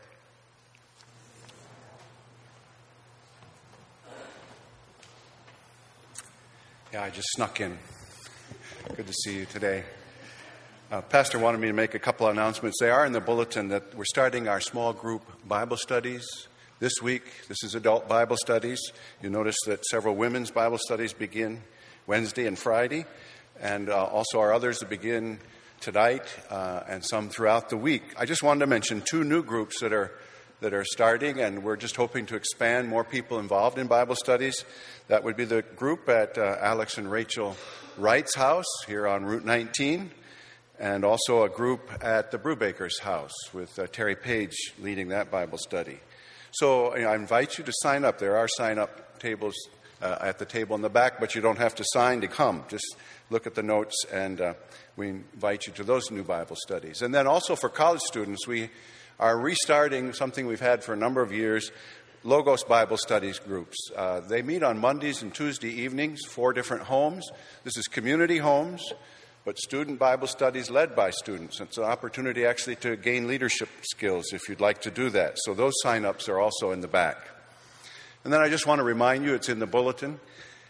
Yeah, 6.92 7.04
I 7.04 7.10
just 7.10 7.28
snuck 7.32 7.60
in. 7.60 7.78
Good 8.96 9.06
to 9.06 9.12
see 9.12 9.38
you 9.38 9.46
today. 9.46 9.84
Uh, 10.90 11.00
Pastor 11.00 11.38
wanted 11.38 11.58
me 11.58 11.68
to 11.68 11.72
make 11.72 11.94
a 11.94 11.98
couple 11.98 12.26
of 12.26 12.34
announcements. 12.34 12.76
They 12.78 12.90
are 12.90 13.06
in 13.06 13.12
the 13.12 13.20
bulletin 13.20 13.68
that 13.68 13.94
we're 13.94 14.04
starting 14.04 14.46
our 14.46 14.60
small 14.60 14.92
group 14.92 15.22
Bible 15.48 15.78
studies 15.78 16.26
this 16.82 17.00
week, 17.00 17.22
this 17.46 17.62
is 17.62 17.76
adult 17.76 18.08
Bible 18.08 18.36
studies. 18.36 18.80
You 19.22 19.30
notice 19.30 19.54
that 19.66 19.86
several 19.86 20.16
women's 20.16 20.50
Bible 20.50 20.78
studies 20.78 21.12
begin 21.12 21.62
Wednesday 22.08 22.44
and 22.44 22.58
Friday, 22.58 23.06
and 23.60 23.88
uh, 23.88 24.06
also 24.06 24.40
our 24.40 24.52
others 24.52 24.80
that 24.80 24.88
begin 24.88 25.38
tonight 25.78 26.24
uh, 26.50 26.82
and 26.88 27.04
some 27.04 27.28
throughout 27.28 27.68
the 27.68 27.76
week. 27.76 28.02
I 28.18 28.26
just 28.26 28.42
wanted 28.42 28.60
to 28.60 28.66
mention 28.66 29.00
two 29.00 29.22
new 29.22 29.44
groups 29.44 29.78
that 29.78 29.92
are 29.92 30.10
that 30.60 30.74
are 30.74 30.84
starting, 30.84 31.40
and 31.40 31.62
we're 31.62 31.76
just 31.76 31.94
hoping 31.94 32.26
to 32.26 32.34
expand 32.34 32.88
more 32.88 33.04
people 33.04 33.38
involved 33.38 33.78
in 33.78 33.86
Bible 33.86 34.16
studies. 34.16 34.64
That 35.06 35.22
would 35.22 35.36
be 35.36 35.44
the 35.44 35.62
group 35.62 36.08
at 36.08 36.36
uh, 36.36 36.56
Alex 36.60 36.98
and 36.98 37.08
Rachel 37.08 37.56
Wright's 37.96 38.34
house 38.34 38.66
here 38.88 39.06
on 39.06 39.24
Route 39.24 39.44
19, 39.44 40.10
and 40.80 41.04
also 41.04 41.44
a 41.44 41.48
group 41.48 41.92
at 42.00 42.32
the 42.32 42.38
Brubaker's 42.38 42.98
house 42.98 43.34
with 43.52 43.78
uh, 43.78 43.86
Terry 43.86 44.16
Page 44.16 44.72
leading 44.80 45.10
that 45.10 45.30
Bible 45.30 45.58
study. 45.58 46.00
So 46.52 46.94
you 46.94 47.02
know, 47.02 47.08
I 47.08 47.14
invite 47.14 47.56
you 47.56 47.64
to 47.64 47.72
sign 47.76 48.04
up. 48.04 48.18
There 48.18 48.36
are 48.36 48.46
sign 48.46 48.78
up 48.78 49.18
tables 49.18 49.54
uh, 50.02 50.18
at 50.20 50.38
the 50.38 50.44
table 50.44 50.76
in 50.76 50.82
the 50.82 50.90
back, 50.90 51.18
but 51.18 51.34
you 51.34 51.40
don't 51.40 51.56
have 51.56 51.74
to 51.76 51.84
sign 51.94 52.20
to 52.20 52.28
come. 52.28 52.64
Just 52.68 52.96
look 53.30 53.46
at 53.46 53.54
the 53.54 53.62
notes, 53.62 54.04
and 54.12 54.38
uh, 54.38 54.54
we 54.96 55.08
invite 55.08 55.66
you 55.66 55.72
to 55.72 55.82
those 55.82 56.10
new 56.10 56.22
Bible 56.22 56.56
studies. 56.56 57.00
And 57.00 57.14
then 57.14 57.26
also 57.26 57.56
for 57.56 57.70
college 57.70 58.02
students, 58.02 58.46
we 58.46 58.68
are 59.18 59.38
restarting 59.38 60.12
something 60.12 60.46
we've 60.46 60.60
had 60.60 60.84
for 60.84 60.92
a 60.92 60.96
number 60.96 61.22
of 61.22 61.32
years. 61.32 61.70
Logos 62.22 62.64
Bible 62.64 62.98
Studies 62.98 63.38
groups. 63.38 63.76
Uh, 63.96 64.20
they 64.20 64.42
meet 64.42 64.62
on 64.62 64.78
Mondays 64.78 65.22
and 65.22 65.34
Tuesday 65.34 65.70
evenings, 65.70 66.20
four 66.24 66.52
different 66.52 66.84
homes. 66.84 67.26
This 67.64 67.76
is 67.78 67.86
community 67.86 68.38
homes 68.38 68.92
but 69.44 69.58
student 69.58 69.98
Bible 69.98 70.28
studies 70.28 70.70
led 70.70 70.94
by 70.94 71.10
students. 71.10 71.60
It's 71.60 71.78
an 71.78 71.84
opportunity 71.84 72.46
actually 72.46 72.76
to 72.76 72.96
gain 72.96 73.26
leadership 73.26 73.68
skills 73.82 74.32
if 74.32 74.48
you'd 74.48 74.60
like 74.60 74.82
to 74.82 74.90
do 74.90 75.10
that. 75.10 75.36
So 75.44 75.52
those 75.52 75.72
sign-ups 75.82 76.28
are 76.28 76.38
also 76.38 76.70
in 76.70 76.80
the 76.80 76.88
back. 76.88 77.28
And 78.24 78.32
then 78.32 78.40
I 78.40 78.48
just 78.48 78.66
want 78.66 78.78
to 78.78 78.84
remind 78.84 79.24
you, 79.24 79.34
it's 79.34 79.48
in 79.48 79.58
the 79.58 79.66
bulletin. 79.66 80.20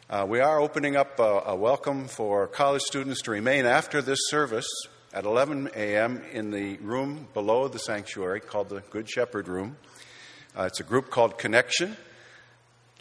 Uh, 0.09 0.25
we 0.27 0.41
are 0.41 0.59
opening 0.59 0.97
up 0.97 1.19
a, 1.21 1.43
a 1.47 1.57
welcome 1.57 2.09
for 2.09 2.47
college 2.47 2.83
students 2.83 3.21
to 3.23 3.31
remain 3.31 3.67
after 3.67 4.01
this 4.01 4.19
service 4.29 4.69
at 5.13 5.25
11 5.25 5.71
a.m. 5.77 6.23
in 6.33 6.51
the 6.51 6.79
room 6.79 7.29
below 7.35 7.69
the 7.69 7.79
sanctuary 7.79 8.41
called 8.41 8.71
the 8.71 8.81
Good 8.91 9.09
Shepherd 9.09 9.49
Room. 9.49 9.77
Uh, 10.59 10.63
it's 10.63 10.81
a 10.81 10.85
group 10.85 11.11
called 11.11 11.37
Connection. 11.37 11.97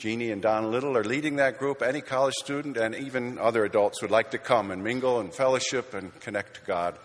Jeannie 0.01 0.31
and 0.31 0.41
Don 0.41 0.71
Little 0.71 0.97
are 0.97 1.03
leading 1.03 1.35
that 1.35 1.59
group. 1.59 1.83
Any 1.83 2.01
college 2.01 2.33
student 2.33 2.75
and 2.75 2.95
even 2.95 3.37
other 3.37 3.65
adults 3.65 4.01
would 4.01 4.09
like 4.09 4.31
to 4.31 4.39
come 4.39 4.71
and 4.71 4.83
mingle 4.83 5.19
and 5.19 5.31
fellowship 5.31 5.93
and 5.93 6.19
connect 6.21 6.55
to 6.55 6.61
God. 6.65 6.97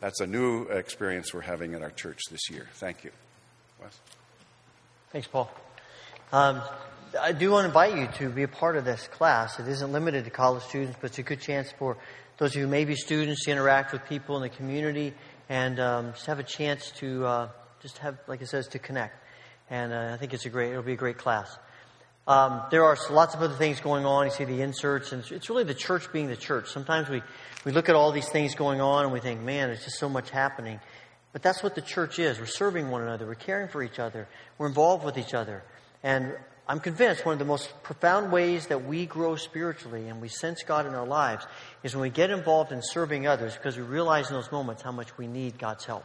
That's 0.00 0.18
a 0.18 0.26
new 0.26 0.62
experience 0.64 1.32
we're 1.32 1.42
having 1.42 1.74
in 1.74 1.84
our 1.84 1.92
church 1.92 2.18
this 2.28 2.50
year. 2.50 2.66
Thank 2.74 3.04
you. 3.04 3.12
Wes? 3.80 4.00
Thanks, 5.12 5.28
Paul. 5.28 5.48
Um, 6.32 6.60
I 7.20 7.30
do 7.30 7.52
want 7.52 7.62
to 7.62 7.68
invite 7.68 7.96
you 7.96 8.08
to 8.18 8.34
be 8.34 8.42
a 8.42 8.48
part 8.48 8.76
of 8.76 8.84
this 8.84 9.06
class. 9.06 9.60
It 9.60 9.68
isn't 9.68 9.92
limited 9.92 10.24
to 10.24 10.30
college 10.30 10.64
students, 10.64 10.98
but 11.00 11.10
it's 11.10 11.20
a 11.20 11.22
good 11.22 11.40
chance 11.40 11.70
for 11.78 11.98
those 12.38 12.50
of 12.50 12.56
you 12.56 12.62
who 12.62 12.68
may 12.68 12.84
be 12.84 12.96
students 12.96 13.44
to 13.44 13.52
interact 13.52 13.92
with 13.92 14.04
people 14.06 14.34
in 14.34 14.42
the 14.42 14.48
community 14.48 15.14
and 15.48 15.78
um, 15.78 16.12
just 16.14 16.26
have 16.26 16.40
a 16.40 16.44
chance 16.44 16.90
to 16.96 17.24
uh, 17.26 17.48
just 17.80 17.98
have, 17.98 18.18
like 18.26 18.42
it 18.42 18.48
says, 18.48 18.66
to 18.68 18.80
connect. 18.80 19.14
And 19.70 19.92
uh, 19.92 20.10
I 20.14 20.16
think 20.16 20.34
it's 20.34 20.46
a 20.46 20.50
great, 20.50 20.72
it'll 20.72 20.82
be 20.82 20.94
a 20.94 20.96
great 20.96 21.16
class. 21.16 21.56
Um, 22.26 22.62
there 22.70 22.84
are 22.84 22.96
lots 23.10 23.34
of 23.34 23.42
other 23.42 23.54
things 23.54 23.80
going 23.80 24.04
on. 24.04 24.26
You 24.26 24.32
see 24.32 24.44
the 24.44 24.62
inserts, 24.62 25.12
and 25.12 25.24
it's 25.30 25.50
really 25.50 25.64
the 25.64 25.74
church 25.74 26.12
being 26.12 26.28
the 26.28 26.36
church. 26.36 26.68
Sometimes 26.68 27.08
we, 27.08 27.22
we 27.64 27.72
look 27.72 27.88
at 27.88 27.96
all 27.96 28.12
these 28.12 28.28
things 28.28 28.54
going 28.54 28.80
on 28.80 29.04
and 29.04 29.12
we 29.12 29.20
think, 29.20 29.40
man, 29.40 29.68
there's 29.68 29.84
just 29.84 29.98
so 29.98 30.08
much 30.08 30.30
happening. 30.30 30.80
But 31.32 31.42
that's 31.42 31.62
what 31.62 31.74
the 31.74 31.82
church 31.82 32.18
is. 32.18 32.38
We're 32.38 32.46
serving 32.46 32.90
one 32.90 33.02
another. 33.02 33.26
We're 33.26 33.34
caring 33.34 33.68
for 33.68 33.82
each 33.82 33.98
other. 33.98 34.28
We're 34.58 34.68
involved 34.68 35.04
with 35.04 35.16
each 35.16 35.34
other. 35.34 35.62
And 36.02 36.34
I'm 36.68 36.80
convinced 36.80 37.24
one 37.26 37.32
of 37.32 37.38
the 37.38 37.44
most 37.44 37.72
profound 37.82 38.30
ways 38.30 38.68
that 38.68 38.84
we 38.84 39.06
grow 39.06 39.36
spiritually 39.36 40.08
and 40.08 40.20
we 40.20 40.28
sense 40.28 40.62
God 40.62 40.86
in 40.86 40.94
our 40.94 41.06
lives 41.06 41.46
is 41.82 41.94
when 41.94 42.02
we 42.02 42.10
get 42.10 42.30
involved 42.30 42.70
in 42.70 42.80
serving 42.80 43.26
others 43.26 43.56
because 43.56 43.76
we 43.76 43.82
realize 43.82 44.28
in 44.28 44.34
those 44.34 44.52
moments 44.52 44.82
how 44.82 44.92
much 44.92 45.18
we 45.18 45.26
need 45.26 45.58
God's 45.58 45.84
help. 45.84 46.04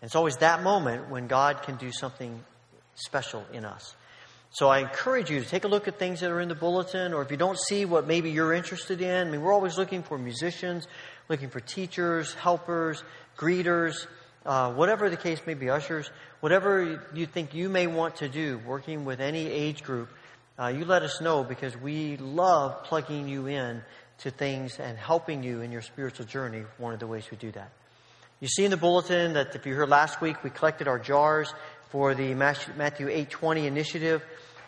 And 0.00 0.08
it's 0.08 0.16
always 0.16 0.36
that 0.38 0.62
moment 0.62 1.10
when 1.10 1.26
God 1.26 1.62
can 1.62 1.76
do 1.76 1.90
something 1.92 2.42
special 2.94 3.44
in 3.52 3.64
us. 3.64 3.94
So 4.54 4.68
I 4.68 4.78
encourage 4.78 5.30
you 5.30 5.40
to 5.40 5.48
take 5.48 5.64
a 5.64 5.68
look 5.68 5.88
at 5.88 5.98
things 5.98 6.20
that 6.20 6.30
are 6.30 6.40
in 6.40 6.48
the 6.48 6.54
bulletin, 6.54 7.12
or 7.12 7.22
if 7.22 7.30
you 7.32 7.36
don't 7.36 7.58
see 7.58 7.84
what 7.86 8.06
maybe 8.06 8.30
you're 8.30 8.52
interested 8.52 9.00
in, 9.00 9.26
I 9.26 9.28
mean, 9.28 9.42
we're 9.42 9.52
always 9.52 9.76
looking 9.76 10.04
for 10.04 10.16
musicians, 10.16 10.86
looking 11.28 11.48
for 11.50 11.58
teachers, 11.58 12.32
helpers, 12.34 13.02
greeters, 13.36 14.06
uh, 14.46 14.72
whatever 14.72 15.10
the 15.10 15.16
case 15.16 15.40
may 15.44 15.54
be, 15.54 15.70
ushers, 15.70 16.08
whatever 16.38 17.04
you 17.12 17.26
think 17.26 17.52
you 17.52 17.68
may 17.68 17.88
want 17.88 18.14
to 18.18 18.28
do, 18.28 18.58
working 18.64 19.04
with 19.04 19.20
any 19.20 19.48
age 19.48 19.82
group, 19.82 20.08
uh, 20.56 20.68
you 20.68 20.84
let 20.84 21.02
us 21.02 21.20
know 21.20 21.42
because 21.42 21.76
we 21.76 22.16
love 22.18 22.84
plugging 22.84 23.26
you 23.26 23.48
in 23.48 23.82
to 24.18 24.30
things 24.30 24.78
and 24.78 24.96
helping 24.96 25.42
you 25.42 25.62
in 25.62 25.72
your 25.72 25.82
spiritual 25.82 26.26
journey. 26.26 26.62
One 26.78 26.94
of 26.94 27.00
the 27.00 27.08
ways 27.08 27.28
we 27.28 27.36
do 27.38 27.50
that. 27.50 27.72
You 28.40 28.48
see 28.48 28.64
in 28.64 28.70
the 28.70 28.76
bulletin 28.76 29.32
that 29.34 29.54
if 29.54 29.64
you 29.64 29.74
heard 29.74 29.88
last 29.88 30.20
week, 30.20 30.44
we 30.44 30.50
collected 30.50 30.86
our 30.86 30.98
jars 30.98 31.52
for 31.94 32.12
the 32.12 32.34
Matthew 32.34 33.06
8:20 33.06 33.66
initiative. 33.66 34.20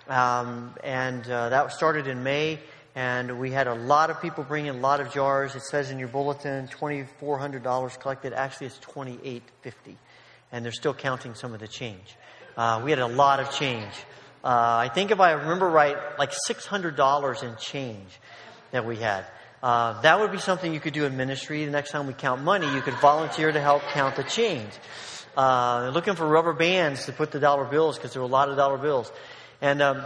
Um, 0.06 0.76
and 0.84 1.28
uh, 1.28 1.48
that 1.48 1.72
started 1.72 2.06
in 2.06 2.22
May, 2.22 2.60
and 2.94 3.40
we 3.40 3.50
had 3.50 3.66
a 3.66 3.74
lot 3.74 4.10
of 4.10 4.22
people 4.22 4.44
bring 4.44 4.66
in 4.66 4.76
a 4.76 4.78
lot 4.78 5.00
of 5.00 5.12
jars. 5.12 5.56
It 5.56 5.62
says 5.62 5.90
in 5.90 5.98
your 5.98 6.06
bulletin, 6.06 6.68
twenty-four 6.68 7.36
hundred 7.36 7.64
dollars 7.64 7.96
collected. 7.96 8.32
Actually, 8.32 8.68
it's 8.68 8.78
2,850, 8.78 9.98
and 10.52 10.64
they're 10.64 10.70
still 10.70 10.94
counting 10.94 11.34
some 11.34 11.52
of 11.52 11.58
the 11.58 11.66
change. 11.66 12.16
Uh, 12.56 12.80
we 12.84 12.90
had 12.90 13.00
a 13.00 13.08
lot 13.08 13.40
of 13.40 13.50
change. 13.50 13.92
Uh, 14.44 14.86
I 14.86 14.88
think 14.94 15.10
if 15.10 15.18
I 15.18 15.32
remember 15.32 15.68
right, 15.68 15.96
like 16.20 16.30
six 16.32 16.64
hundred 16.64 16.94
dollars 16.94 17.42
in 17.42 17.56
change 17.56 18.20
that 18.70 18.86
we 18.86 18.98
had. 18.98 19.24
Uh, 19.64 20.00
that 20.02 20.20
would 20.20 20.30
be 20.30 20.38
something 20.38 20.72
you 20.72 20.78
could 20.78 20.92
do 20.92 21.06
in 21.06 21.16
ministry. 21.16 21.64
The 21.64 21.72
next 21.72 21.90
time 21.90 22.06
we 22.06 22.12
count 22.12 22.44
money, 22.44 22.72
you 22.72 22.82
could 22.82 22.94
volunteer 23.00 23.50
to 23.50 23.60
help 23.60 23.82
count 23.88 24.14
the 24.14 24.22
change. 24.22 24.70
Uh, 25.36 25.90
looking 25.92 26.14
for 26.14 26.26
rubber 26.26 26.54
bands 26.54 27.04
to 27.04 27.12
put 27.12 27.30
the 27.30 27.38
dollar 27.38 27.66
bills 27.66 27.96
because 27.96 28.14
there 28.14 28.22
were 28.22 28.28
a 28.28 28.30
lot 28.30 28.48
of 28.48 28.56
dollar 28.56 28.78
bills. 28.78 29.12
And 29.60 29.82
um, 29.82 30.04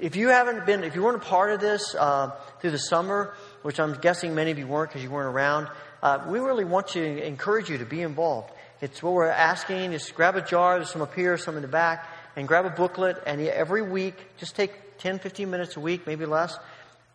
if 0.00 0.16
you 0.16 0.28
haven't 0.28 0.66
been, 0.66 0.82
if 0.82 0.96
you 0.96 1.02
weren't 1.02 1.22
a 1.22 1.26
part 1.26 1.52
of 1.52 1.60
this 1.60 1.94
uh, 1.94 2.32
through 2.60 2.72
the 2.72 2.78
summer, 2.78 3.34
which 3.62 3.78
I'm 3.78 3.94
guessing 4.00 4.34
many 4.34 4.50
of 4.50 4.58
you 4.58 4.66
weren't 4.66 4.90
because 4.90 5.02
you 5.02 5.10
weren't 5.10 5.32
around, 5.32 5.68
uh, 6.02 6.24
we 6.26 6.40
really 6.40 6.64
want 6.64 6.88
to 6.88 7.24
encourage 7.24 7.70
you 7.70 7.78
to 7.78 7.84
be 7.84 8.00
involved. 8.00 8.50
It's 8.80 9.00
what 9.00 9.12
we're 9.12 9.28
asking 9.28 9.92
is 9.92 10.10
grab 10.10 10.34
a 10.34 10.42
jar, 10.42 10.78
there's 10.78 10.90
some 10.90 11.02
up 11.02 11.14
here, 11.14 11.36
some 11.38 11.54
in 11.54 11.62
the 11.62 11.68
back, 11.68 12.08
and 12.34 12.48
grab 12.48 12.64
a 12.64 12.70
booklet, 12.70 13.22
and 13.24 13.40
every 13.40 13.82
week, 13.82 14.16
just 14.38 14.56
take 14.56 14.98
10, 14.98 15.20
15 15.20 15.50
minutes 15.50 15.76
a 15.76 15.80
week, 15.80 16.04
maybe 16.06 16.26
less. 16.26 16.58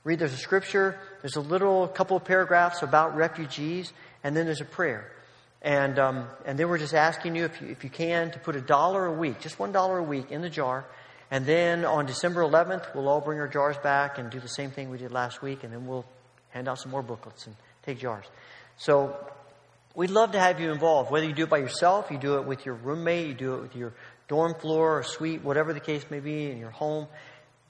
Read 0.05 0.19
there's 0.19 0.33
a 0.33 0.37
scripture, 0.37 0.97
there's 1.21 1.35
a 1.35 1.41
little 1.41 1.89
couple 1.89 2.15
of 2.15 2.23
paragraphs 2.23 2.83
about 2.83 3.17
refugees, 3.17 3.91
and 4.23 4.37
then 4.37 4.45
there's 4.45 4.61
a 4.61 4.65
prayer. 4.65 5.11
And, 5.61 5.97
um, 5.97 6.27
and 6.45 6.57
then 6.57 6.69
we're 6.69 6.77
just 6.77 6.93
asking 6.93 7.35
you 7.35 7.45
if, 7.45 7.61
you, 7.61 7.67
if 7.69 7.83
you 7.83 7.89
can, 7.89 8.31
to 8.31 8.39
put 8.39 8.55
a 8.55 8.61
dollar 8.61 9.05
a 9.05 9.11
week, 9.11 9.39
just 9.39 9.57
one 9.57 9.71
dollar 9.71 9.97
a 9.97 10.03
week 10.03 10.31
in 10.31 10.41
the 10.41 10.49
jar, 10.49 10.85
and 11.29 11.45
then 11.45 11.83
on 11.83 12.05
December 12.05 12.41
11th, 12.41 12.95
we'll 12.95 13.09
all 13.09 13.19
bring 13.19 13.39
our 13.39 13.47
jars 13.47 13.77
back 13.77 14.17
and 14.17 14.29
do 14.29 14.39
the 14.39 14.47
same 14.47 14.71
thing 14.71 14.89
we 14.89 14.97
did 14.97 15.11
last 15.11 15.41
week, 15.41 15.63
and 15.63 15.73
then 15.73 15.85
we'll 15.85 16.05
hand 16.49 16.67
out 16.67 16.79
some 16.79 16.91
more 16.91 17.01
booklets 17.01 17.47
and 17.47 17.55
take 17.83 17.99
jars. 17.99 18.25
So 18.77 19.17
we'd 19.93 20.11
love 20.11 20.31
to 20.33 20.39
have 20.39 20.59
you 20.59 20.71
involved, 20.71 21.11
whether 21.11 21.25
you 21.25 21.33
do 21.33 21.43
it 21.43 21.49
by 21.49 21.57
yourself, 21.57 22.11
you 22.11 22.17
do 22.17 22.37
it 22.37 22.45
with 22.45 22.65
your 22.65 22.75
roommate, 22.75 23.27
you 23.27 23.33
do 23.33 23.55
it 23.55 23.61
with 23.61 23.75
your 23.75 23.93
dorm 24.27 24.53
floor 24.53 24.99
or 24.99 25.03
suite, 25.03 25.43
whatever 25.43 25.73
the 25.73 25.79
case 25.79 26.05
may 26.09 26.19
be, 26.19 26.49
in 26.49 26.59
your 26.59 26.69
home. 26.69 27.07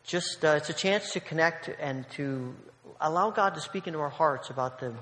Just, 0.03 0.45
uh, 0.45 0.49
it's 0.57 0.69
a 0.69 0.73
chance 0.73 1.13
to 1.13 1.19
connect 1.19 1.69
and 1.79 2.07
to 2.11 2.55
allow 3.01 3.31
God 3.31 3.55
to 3.55 3.61
speak 3.61 3.88
into 3.88 3.99
our 3.99 4.09
hearts 4.09 4.49
about 4.49 4.79
the 4.79 4.93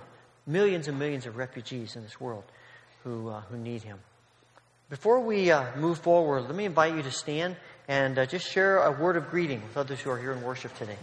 millions 0.48 0.88
and 0.88 0.98
millions 0.98 1.26
of 1.26 1.36
refugees 1.36 1.96
in 1.96 2.04
this 2.04 2.20
world 2.22 2.44
who, 3.06 3.30
uh, 3.30 3.42
who 3.50 3.58
need 3.58 3.84
Him. 3.84 4.00
Before 4.90 5.22
we 5.22 5.52
uh, 5.52 5.66
move 5.78 6.00
forward, 6.00 6.42
let 6.42 6.56
me 6.56 6.66
invite 6.66 6.96
you 6.96 7.04
to 7.04 7.12
stand 7.12 7.56
and 7.88 8.18
uh, 8.18 8.26
just 8.26 8.52
share 8.52 8.80
a 8.80 8.92
word 8.92 9.16
of 9.16 9.30
greeting 9.30 9.62
with 9.62 9.78
others 9.78 10.02
who 10.02 10.10
are 10.10 10.18
here 10.18 10.34
in 10.34 10.42
worship 10.42 10.78
today. 10.78 10.98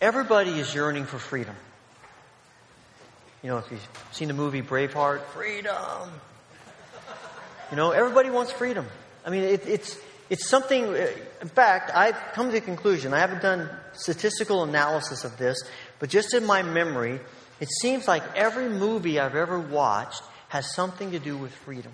Everybody 0.00 0.58
is 0.58 0.74
yearning 0.74 1.04
for 1.04 1.18
freedom. 1.18 1.54
You 3.42 3.50
know, 3.50 3.58
if 3.58 3.70
you've 3.70 3.88
seen 4.12 4.28
the 4.28 4.34
movie 4.34 4.62
Braveheart, 4.62 5.22
freedom. 5.26 6.10
You 7.70 7.76
know, 7.76 7.90
everybody 7.90 8.30
wants 8.30 8.50
freedom. 8.50 8.86
I 9.26 9.30
mean, 9.30 9.42
it, 9.42 9.66
it's, 9.66 9.98
it's 10.30 10.48
something, 10.48 10.86
uh, 10.86 11.08
in 11.42 11.48
fact, 11.48 11.90
I've 11.94 12.16
come 12.32 12.46
to 12.46 12.52
the 12.52 12.60
conclusion, 12.62 13.12
I 13.12 13.18
haven't 13.18 13.42
done 13.42 13.68
statistical 13.92 14.62
analysis 14.64 15.24
of 15.24 15.36
this, 15.36 15.62
but 15.98 16.08
just 16.08 16.32
in 16.32 16.46
my 16.46 16.62
memory, 16.62 17.20
it 17.60 17.68
seems 17.68 18.08
like 18.08 18.22
every 18.34 18.70
movie 18.70 19.20
I've 19.20 19.36
ever 19.36 19.58
watched 19.58 20.22
has 20.48 20.74
something 20.74 21.10
to 21.10 21.18
do 21.18 21.36
with 21.36 21.54
freedom. 21.54 21.92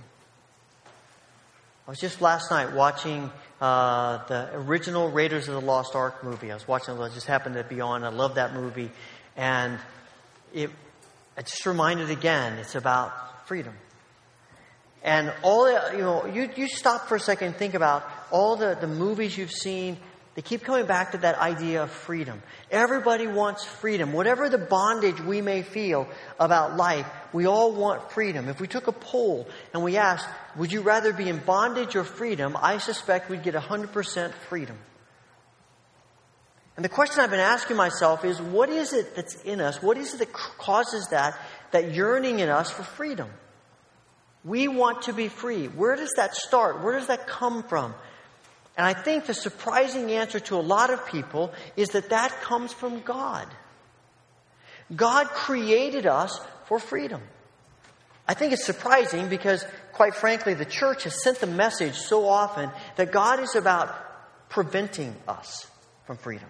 I 1.86 1.90
was 1.90 1.98
just 1.98 2.20
last 2.20 2.50
night 2.50 2.72
watching 2.72 3.30
uh, 3.60 4.26
the 4.26 4.50
original 4.54 5.10
Raiders 5.10 5.48
of 5.48 5.54
the 5.54 5.60
Lost 5.60 5.94
Ark 5.94 6.22
movie. 6.22 6.50
I 6.50 6.54
was 6.54 6.68
watching 6.68 6.96
it, 6.96 7.12
just 7.14 7.26
happened 7.26 7.54
to 7.54 7.64
be 7.64 7.80
on. 7.80 8.04
I 8.04 8.08
love 8.08 8.34
that 8.34 8.54
movie. 8.54 8.90
And 9.36 9.78
it, 10.52 10.70
it 11.36 11.46
just 11.46 11.66
reminded 11.66 12.10
again, 12.10 12.58
it's 12.58 12.74
about 12.74 13.46
freedom. 13.46 13.74
And 15.02 15.32
all 15.42 15.70
you 15.92 15.98
know, 15.98 16.26
you, 16.26 16.50
you 16.56 16.68
stop 16.68 17.06
for 17.08 17.16
a 17.16 17.20
second 17.20 17.48
and 17.48 17.56
think 17.56 17.74
about 17.74 18.08
all 18.30 18.56
the, 18.56 18.76
the 18.80 18.88
movies 18.88 19.38
you've 19.38 19.52
seen 19.52 19.98
they 20.36 20.42
keep 20.42 20.64
coming 20.64 20.84
back 20.84 21.12
to 21.12 21.18
that 21.18 21.38
idea 21.38 21.82
of 21.82 21.90
freedom. 21.90 22.42
Everybody 22.70 23.26
wants 23.26 23.64
freedom. 23.64 24.12
Whatever 24.12 24.50
the 24.50 24.58
bondage 24.58 25.18
we 25.18 25.40
may 25.40 25.62
feel 25.62 26.06
about 26.38 26.76
life, 26.76 27.06
we 27.32 27.46
all 27.46 27.72
want 27.72 28.12
freedom. 28.12 28.50
If 28.50 28.60
we 28.60 28.68
took 28.68 28.86
a 28.86 28.92
poll 28.92 29.48
and 29.72 29.82
we 29.82 29.96
asked, 29.96 30.28
would 30.56 30.70
you 30.70 30.82
rather 30.82 31.14
be 31.14 31.30
in 31.30 31.38
bondage 31.38 31.96
or 31.96 32.04
freedom? 32.04 32.54
I 32.60 32.76
suspect 32.76 33.30
we'd 33.30 33.44
get 33.44 33.54
100% 33.54 34.32
freedom. 34.50 34.76
And 36.76 36.84
the 36.84 36.90
question 36.90 37.24
I've 37.24 37.30
been 37.30 37.40
asking 37.40 37.78
myself 37.78 38.22
is, 38.22 38.38
what 38.38 38.68
is 38.68 38.92
it 38.92 39.16
that's 39.16 39.36
in 39.42 39.62
us? 39.62 39.82
What 39.82 39.96
is 39.96 40.12
it 40.12 40.18
that 40.18 40.34
causes 40.34 41.08
that, 41.12 41.34
that 41.70 41.94
yearning 41.94 42.40
in 42.40 42.50
us 42.50 42.70
for 42.70 42.82
freedom? 42.82 43.30
We 44.44 44.68
want 44.68 45.02
to 45.02 45.14
be 45.14 45.28
free. 45.28 45.68
Where 45.68 45.96
does 45.96 46.12
that 46.18 46.34
start? 46.34 46.84
Where 46.84 46.98
does 46.98 47.06
that 47.06 47.26
come 47.26 47.62
from? 47.62 47.94
And 48.76 48.86
I 48.86 48.92
think 48.92 49.26
the 49.26 49.34
surprising 49.34 50.10
answer 50.12 50.38
to 50.40 50.56
a 50.56 50.60
lot 50.60 50.90
of 50.90 51.06
people 51.06 51.52
is 51.76 51.90
that 51.90 52.10
that 52.10 52.42
comes 52.42 52.72
from 52.72 53.00
God. 53.00 53.46
God 54.94 55.28
created 55.28 56.06
us 56.06 56.38
for 56.66 56.78
freedom. 56.78 57.22
I 58.28 58.34
think 58.34 58.52
it's 58.52 58.64
surprising 58.64 59.28
because, 59.28 59.64
quite 59.92 60.14
frankly, 60.14 60.54
the 60.54 60.64
church 60.64 61.04
has 61.04 61.22
sent 61.22 61.38
the 61.38 61.46
message 61.46 61.94
so 61.94 62.28
often 62.28 62.70
that 62.96 63.12
God 63.12 63.40
is 63.40 63.54
about 63.54 63.94
preventing 64.48 65.14
us 65.26 65.66
from 66.06 66.16
freedom. 66.18 66.48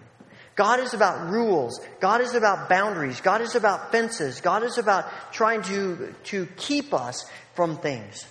God 0.55 0.79
is 0.79 0.95
about 0.95 1.29
rules. 1.29 1.79
God 1.99 2.19
is 2.21 2.33
about 2.33 2.67
boundaries. 2.67 3.21
God 3.21 3.41
is 3.41 3.55
about 3.55 3.91
fences. 3.91 4.41
God 4.41 4.63
is 4.63 4.79
about 4.79 5.05
trying 5.31 5.61
to, 5.63 6.13
to 6.25 6.47
keep 6.57 6.93
us 6.93 7.29
from 7.53 7.77
things. 7.77 8.25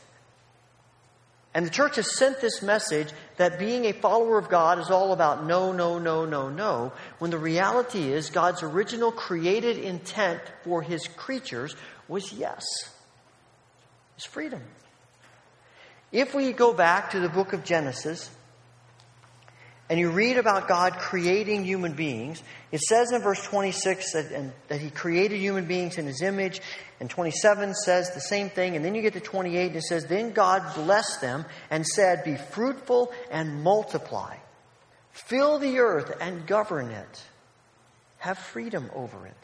And 1.57 1.65
the 1.65 1.71
church 1.71 1.97
has 1.97 2.15
sent 2.19 2.43
this 2.43 2.61
message 2.61 3.09
that 3.39 3.59
being 3.59 3.87
a 3.87 3.93
follower 3.93 4.37
of 4.37 4.51
God 4.51 4.79
is 4.79 4.91
all 4.91 5.15
about 5.15 5.47
no, 5.47 5.73
no, 5.73 5.99
no, 5.99 6.27
no, 6.27 6.51
no, 6.51 6.93
when 7.19 7.31
the 7.31 7.39
reality 7.39 8.13
is 8.13 8.29
God's 8.29 8.63
original 8.63 9.11
created 9.11 9.79
intent 9.79 10.43
for 10.65 10.83
his 10.83 11.09
creatures 11.09 11.75
was 12.09 12.31
yes. 12.31 12.63
It's 14.17 14.27
freedom. 14.27 14.61
If 16.13 16.35
we 16.35 16.53
go 16.53 16.75
back 16.75 17.13
to 17.13 17.21
the 17.21 17.31
book 17.31 17.55
of 17.55 17.65
Genesis, 17.65 18.31
and 19.89 20.01
you 20.01 20.11
read 20.11 20.37
about 20.37 20.67
God 20.67 20.95
creating 20.95 21.65
human 21.65 21.93
beings, 21.93 22.43
it 22.73 22.81
says 22.81 23.13
in 23.13 23.23
verse 23.23 23.43
26 23.45 24.13
that, 24.13 24.33
and, 24.33 24.53
that 24.69 24.81
He 24.81 24.91
created 24.91 25.39
human 25.39 25.67
beings 25.67 25.97
in 25.97 26.07
His 26.07 26.23
image, 26.23 26.61
and 26.99 27.09
27 27.09 27.75
says 27.75 28.13
the 28.13 28.21
same 28.21 28.51
thing, 28.51 28.75
and 28.75 28.85
then 28.85 28.95
you 28.95 29.03
get 29.03 29.13
to 29.13 29.21
28 29.21 29.67
and 29.67 29.77
it 29.77 29.83
says, 29.83 30.07
Then 30.07 30.33
God 30.33 30.75
blessed 30.75 31.21
them 31.21 31.45
and 31.71 31.87
said, 31.87 32.25
Be 32.25 32.37
fruitful 32.37 33.13
and 33.31 33.63
multiply, 33.63 34.37
fill 35.13 35.59
the 35.59 35.79
earth 35.79 36.17
and 36.21 36.47
govern 36.47 36.91
it, 36.91 37.25
have 38.19 38.39
freedom 38.39 38.91
over 38.93 39.27
it, 39.27 39.37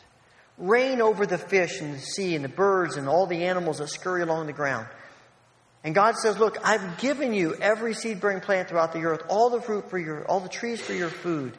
reign 0.59 1.01
over 1.01 1.25
the 1.25 1.39
fish 1.39 1.81
in 1.81 1.93
the 1.93 1.99
sea 1.99 2.35
and 2.35 2.45
the 2.45 2.49
birds 2.49 2.97
and 2.97 3.09
all 3.09 3.27
the 3.27 3.45
animals 3.45 3.79
that 3.79 3.89
scurry 3.89 4.23
along 4.23 4.47
the 4.47 4.53
ground. 4.53 4.89
And 5.85 5.95
God 5.95 6.17
says, 6.17 6.39
Look, 6.39 6.59
I've 6.65 6.99
given 6.99 7.35
you 7.35 7.55
every 7.55 7.95
seed 7.95 8.21
bearing 8.21 8.41
plant 8.41 8.69
throughout 8.69 8.93
the 8.93 9.05
earth, 9.05 9.23
all 9.29 9.51
the 9.51 9.61
fruit 9.61 9.91
for 9.91 9.99
your, 9.99 10.25
all 10.27 10.41
the 10.41 10.49
trees 10.49 10.81
for 10.81 10.93
your 10.93 11.09
food. 11.09 11.57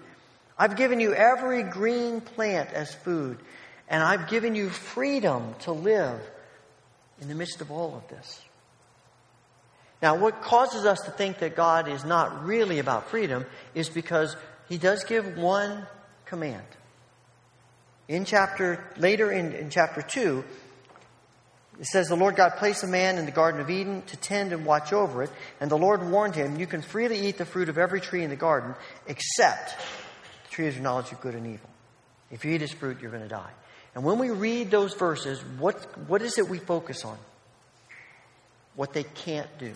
I've 0.57 0.77
given 0.77 0.99
you 0.99 1.13
every 1.13 1.63
green 1.63 2.21
plant 2.21 2.71
as 2.71 2.93
food. 2.93 3.39
And 3.89 4.01
I've 4.01 4.29
given 4.29 4.55
you 4.55 4.69
freedom 4.69 5.55
to 5.61 5.73
live 5.73 6.19
in 7.21 7.27
the 7.27 7.35
midst 7.35 7.61
of 7.61 7.71
all 7.71 7.95
of 7.95 8.07
this. 8.07 8.41
Now, 10.01 10.15
what 10.15 10.41
causes 10.41 10.85
us 10.85 10.99
to 11.01 11.11
think 11.11 11.39
that 11.39 11.55
God 11.55 11.87
is 11.87 12.03
not 12.03 12.45
really 12.45 12.79
about 12.79 13.09
freedom 13.09 13.45
is 13.73 13.89
because 13.89 14.35
he 14.67 14.77
does 14.77 15.03
give 15.03 15.37
one 15.37 15.87
command. 16.25 16.65
In 18.07 18.25
chapter, 18.25 18.83
later 18.97 19.31
in, 19.31 19.53
in 19.53 19.69
chapter 19.69 20.01
2, 20.01 20.43
it 21.79 21.85
says, 21.85 22.07
The 22.07 22.15
Lord 22.15 22.35
God 22.35 22.53
placed 22.57 22.83
a 22.83 22.87
man 22.87 23.17
in 23.17 23.25
the 23.25 23.31
Garden 23.31 23.59
of 23.59 23.69
Eden 23.69 24.03
to 24.07 24.17
tend 24.17 24.53
and 24.53 24.65
watch 24.65 24.93
over 24.93 25.23
it. 25.23 25.31
And 25.59 25.71
the 25.71 25.77
Lord 25.77 26.07
warned 26.09 26.35
him, 26.35 26.59
You 26.59 26.67
can 26.67 26.81
freely 26.81 27.27
eat 27.27 27.37
the 27.37 27.45
fruit 27.45 27.69
of 27.69 27.77
every 27.77 28.01
tree 28.01 28.23
in 28.23 28.29
the 28.29 28.35
garden, 28.35 28.75
except 29.07 29.75
the 30.45 30.51
tree 30.51 30.67
of 30.67 30.79
knowledge 30.79 31.11
of 31.11 31.21
good 31.21 31.35
and 31.35 31.47
evil. 31.47 31.69
If 32.31 32.45
you 32.45 32.51
eat 32.51 32.61
its 32.61 32.73
fruit, 32.73 33.01
you're 33.01 33.11
going 33.11 33.23
to 33.23 33.29
die. 33.29 33.51
And 33.95 34.03
when 34.03 34.17
we 34.17 34.29
read 34.29 34.71
those 34.71 34.93
verses, 34.93 35.39
what, 35.59 35.75
what 36.07 36.21
is 36.21 36.37
it 36.37 36.49
we 36.49 36.57
focus 36.57 37.05
on? 37.05 37.17
What 38.75 38.93
they 38.93 39.03
can't 39.03 39.49
do. 39.59 39.73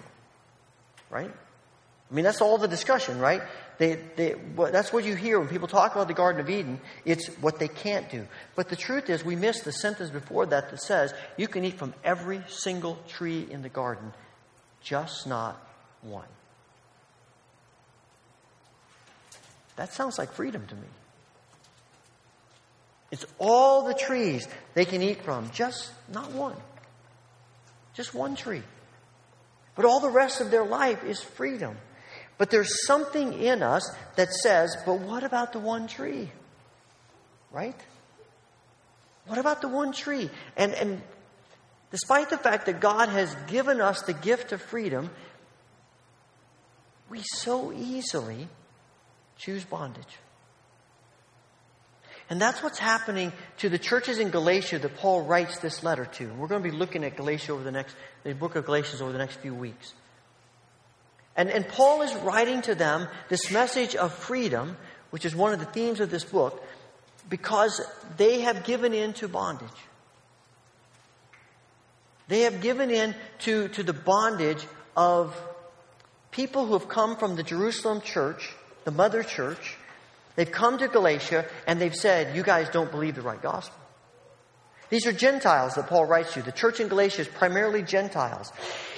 Right? 1.09 1.31
I 2.09 2.13
mean, 2.13 2.23
that's 2.23 2.41
all 2.41 2.57
the 2.57 2.67
discussion, 2.67 3.19
right? 3.19 3.41
They, 3.77 3.99
they, 4.15 4.35
that's 4.55 4.91
what 4.91 5.05
you 5.05 5.15
hear 5.15 5.39
when 5.39 5.49
people 5.49 5.67
talk 5.67 5.93
about 5.93 6.07
the 6.07 6.15
Garden 6.15 6.41
of 6.41 6.49
Eden. 6.49 6.79
It's 7.05 7.27
what 7.41 7.59
they 7.59 7.67
can't 7.67 8.09
do. 8.09 8.25
But 8.55 8.69
the 8.69 8.75
truth 8.75 9.09
is, 9.09 9.23
we 9.23 9.35
miss 9.35 9.61
the 9.61 9.71
sentence 9.71 10.09
before 10.09 10.47
that 10.47 10.71
that 10.71 10.81
says 10.81 11.13
you 11.37 11.47
can 11.47 11.63
eat 11.63 11.77
from 11.77 11.93
every 12.03 12.43
single 12.47 12.97
tree 13.07 13.45
in 13.49 13.61
the 13.61 13.69
garden, 13.69 14.13
just 14.81 15.27
not 15.27 15.61
one. 16.01 16.27
That 19.75 19.93
sounds 19.93 20.17
like 20.17 20.33
freedom 20.33 20.65
to 20.65 20.75
me. 20.75 20.87
It's 23.11 23.25
all 23.37 23.83
the 23.83 23.93
trees 23.93 24.47
they 24.73 24.85
can 24.85 25.01
eat 25.03 25.21
from, 25.21 25.51
just 25.51 25.91
not 26.11 26.31
one. 26.31 26.55
Just 27.93 28.13
one 28.13 28.35
tree. 28.35 28.63
But 29.75 29.85
all 29.85 29.99
the 29.99 30.09
rest 30.09 30.41
of 30.41 30.49
their 30.49 30.65
life 30.65 31.03
is 31.03 31.21
freedom. 31.21 31.77
But 32.37 32.51
there's 32.51 32.85
something 32.85 33.33
in 33.33 33.63
us 33.63 33.89
that 34.15 34.31
says, 34.31 34.75
but 34.85 34.99
what 34.99 35.23
about 35.23 35.53
the 35.53 35.59
one 35.59 35.87
tree? 35.87 36.31
Right? 37.51 37.79
What 39.25 39.39
about 39.39 39.61
the 39.61 39.67
one 39.67 39.91
tree? 39.91 40.29
And, 40.55 40.73
and 40.73 41.01
despite 41.91 42.29
the 42.29 42.37
fact 42.37 42.67
that 42.67 42.79
God 42.79 43.09
has 43.09 43.35
given 43.47 43.81
us 43.81 44.03
the 44.03 44.13
gift 44.13 44.51
of 44.51 44.61
freedom, 44.61 45.09
we 47.09 47.21
so 47.23 47.71
easily 47.73 48.47
choose 49.37 49.63
bondage. 49.65 50.17
And 52.29 52.41
that's 52.41 52.61
what's 52.61 52.79
happening 52.79 53.31
to 53.59 53.69
the 53.69 53.77
churches 53.77 54.19
in 54.19 54.31
Galatia 54.31 54.79
that 54.79 54.97
Paul 54.97 55.23
writes 55.23 55.59
this 55.59 55.81
letter 55.81 56.05
to. 56.05 56.27
We're 56.33 56.47
going 56.47 56.61
to 56.61 56.69
be 56.69 56.75
looking 56.75 57.05
at 57.05 57.15
Galatia 57.15 57.53
over 57.53 57.63
the 57.63 57.71
next, 57.71 57.95
the 58.23 58.33
book 58.33 58.55
of 58.55 58.65
Galatians 58.65 59.01
over 59.01 59.13
the 59.13 59.17
next 59.17 59.37
few 59.37 59.55
weeks. 59.55 59.93
And, 61.37 61.49
and 61.49 61.67
Paul 61.67 62.01
is 62.01 62.13
writing 62.15 62.61
to 62.63 62.75
them 62.75 63.07
this 63.29 63.51
message 63.51 63.95
of 63.95 64.11
freedom, 64.11 64.75
which 65.11 65.23
is 65.23 65.35
one 65.35 65.53
of 65.53 65.59
the 65.59 65.65
themes 65.65 65.99
of 65.99 66.09
this 66.09 66.25
book, 66.25 66.61
because 67.29 67.79
they 68.17 68.41
have 68.41 68.65
given 68.65 68.93
in 68.93 69.13
to 69.13 69.27
bondage. 69.27 69.69
They 72.27 72.41
have 72.41 72.59
given 72.59 72.89
in 72.91 73.15
to, 73.39 73.69
to 73.69 73.83
the 73.83 73.93
bondage 73.93 74.65
of 74.97 75.39
people 76.31 76.65
who 76.65 76.73
have 76.73 76.89
come 76.89 77.15
from 77.15 77.35
the 77.37 77.43
Jerusalem 77.43 78.01
church, 78.01 78.53
the 78.83 78.91
mother 78.91 79.23
church, 79.23 79.77
They've 80.37 80.49
come 80.49 80.77
to 80.77 80.87
Galatia 80.87 81.45
and 81.65 81.81
they've 81.81 81.95
said, 81.95 82.35
You 82.35 82.43
guys 82.43 82.69
don't 82.69 82.91
believe 82.91 83.15
the 83.15 83.23
right 83.23 83.41
gospel. 83.41 83.77
These 84.89 85.07
are 85.07 85.11
Gentiles 85.11 85.73
that 85.75 85.87
Paul 85.87 86.05
writes 86.05 86.33
to. 86.35 86.43
The 86.43 86.51
church 86.51 86.79
in 86.79 86.87
Galatia 86.87 87.21
is 87.21 87.27
primarily 87.27 87.81
Gentiles. 87.81 88.53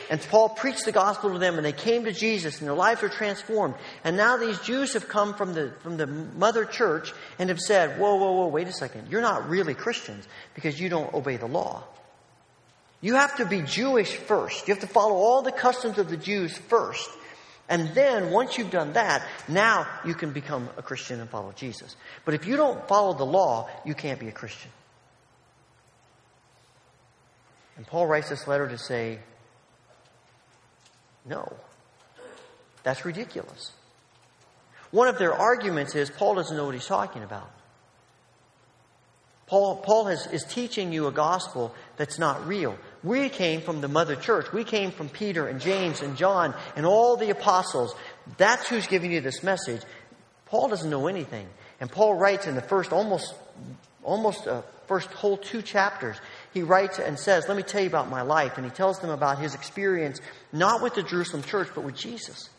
And 0.09 0.19
Paul 0.19 0.49
preached 0.49 0.85
the 0.85 0.91
gospel 0.91 1.31
to 1.33 1.39
them 1.39 1.57
and 1.57 1.65
they 1.65 1.71
came 1.71 2.05
to 2.05 2.11
Jesus 2.11 2.59
and 2.59 2.67
their 2.67 2.75
lives 2.75 3.01
were 3.01 3.09
transformed. 3.09 3.75
And 4.03 4.17
now 4.17 4.37
these 4.37 4.59
Jews 4.59 4.93
have 4.93 5.07
come 5.07 5.35
from 5.35 5.53
the, 5.53 5.71
from 5.81 5.97
the 5.97 6.07
mother 6.07 6.65
church 6.65 7.13
and 7.37 7.49
have 7.49 7.59
said, 7.59 7.99
Whoa, 7.99 8.15
whoa, 8.15 8.31
whoa, 8.31 8.47
wait 8.47 8.67
a 8.67 8.73
second. 8.73 9.09
You're 9.11 9.21
not 9.21 9.47
really 9.49 9.75
Christians 9.75 10.27
because 10.55 10.79
you 10.79 10.89
don't 10.89 11.13
obey 11.13 11.37
the 11.37 11.45
law. 11.45 11.83
You 13.01 13.15
have 13.15 13.37
to 13.37 13.45
be 13.45 13.61
Jewish 13.61 14.13
first. 14.15 14.67
You 14.67 14.73
have 14.73 14.81
to 14.81 14.87
follow 14.87 15.15
all 15.15 15.43
the 15.43 15.51
customs 15.51 15.99
of 15.99 16.09
the 16.09 16.17
Jews 16.17 16.57
first. 16.57 17.09
And 17.69 17.89
then, 17.89 18.31
once 18.31 18.57
you've 18.57 18.71
done 18.71 18.93
that, 18.93 19.23
now 19.47 19.87
you 20.03 20.15
can 20.15 20.33
become 20.33 20.67
a 20.75 20.81
Christian 20.81 21.19
and 21.21 21.29
follow 21.29 21.53
Jesus. 21.55 21.95
But 22.25 22.33
if 22.33 22.47
you 22.47 22.57
don't 22.57 22.85
follow 22.87 23.13
the 23.13 23.25
law, 23.25 23.69
you 23.85 23.93
can't 23.93 24.19
be 24.19 24.27
a 24.27 24.31
Christian. 24.31 24.71
And 27.77 27.85
Paul 27.85 28.07
writes 28.07 28.29
this 28.29 28.47
letter 28.47 28.67
to 28.67 28.77
say, 28.77 29.19
no, 31.25 31.51
that's 32.83 33.05
ridiculous. 33.05 33.71
One 34.91 35.07
of 35.07 35.19
their 35.19 35.33
arguments 35.33 35.95
is 35.95 36.09
Paul 36.09 36.35
doesn't 36.35 36.55
know 36.55 36.65
what 36.65 36.73
he's 36.73 36.87
talking 36.87 37.23
about. 37.23 37.51
Paul, 39.49 39.77
Paul 39.77 40.05
has, 40.05 40.27
is 40.27 40.43
teaching 40.43 40.93
you 40.93 41.07
a 41.07 41.11
gospel 41.11 41.73
that's 41.97 42.19
not 42.19 42.47
real. 42.47 42.77
We 43.03 43.29
came 43.29 43.61
from 43.61 43.81
the 43.81 43.87
mother 43.87 44.15
church. 44.15 44.53
We 44.53 44.63
came 44.63 44.91
from 44.91 45.09
Peter 45.09 45.47
and 45.47 45.59
James 45.59 46.01
and 46.01 46.15
John 46.15 46.53
and 46.75 46.85
all 46.85 47.17
the 47.17 47.31
apostles. 47.31 47.95
That's 48.37 48.69
who's 48.69 48.85
giving 48.85 49.11
you 49.11 49.21
this 49.21 49.41
message. 49.41 49.81
Paul 50.45 50.69
doesn't 50.69 50.89
know 50.89 51.07
anything. 51.07 51.47
And 51.79 51.91
Paul 51.91 52.13
writes 52.15 52.45
in 52.45 52.53
the 52.53 52.61
first 52.61 52.93
almost, 52.93 53.33
almost 54.03 54.47
uh, 54.47 54.61
first 54.87 55.07
whole 55.13 55.37
two 55.37 55.63
chapters, 55.63 56.17
he 56.53 56.63
writes 56.63 56.99
and 56.99 57.17
says, 57.17 57.47
Let 57.47 57.57
me 57.57 57.63
tell 57.63 57.81
you 57.81 57.87
about 57.87 58.09
my 58.09 58.21
life. 58.21 58.57
And 58.57 58.65
he 58.65 58.71
tells 58.71 58.99
them 58.99 59.09
about 59.09 59.39
his 59.39 59.55
experience, 59.55 60.19
not 60.51 60.81
with 60.81 60.95
the 60.95 61.03
Jerusalem 61.03 61.43
church, 61.43 61.69
but 61.75 61.83
with 61.83 61.95
Jesus. 61.95 62.49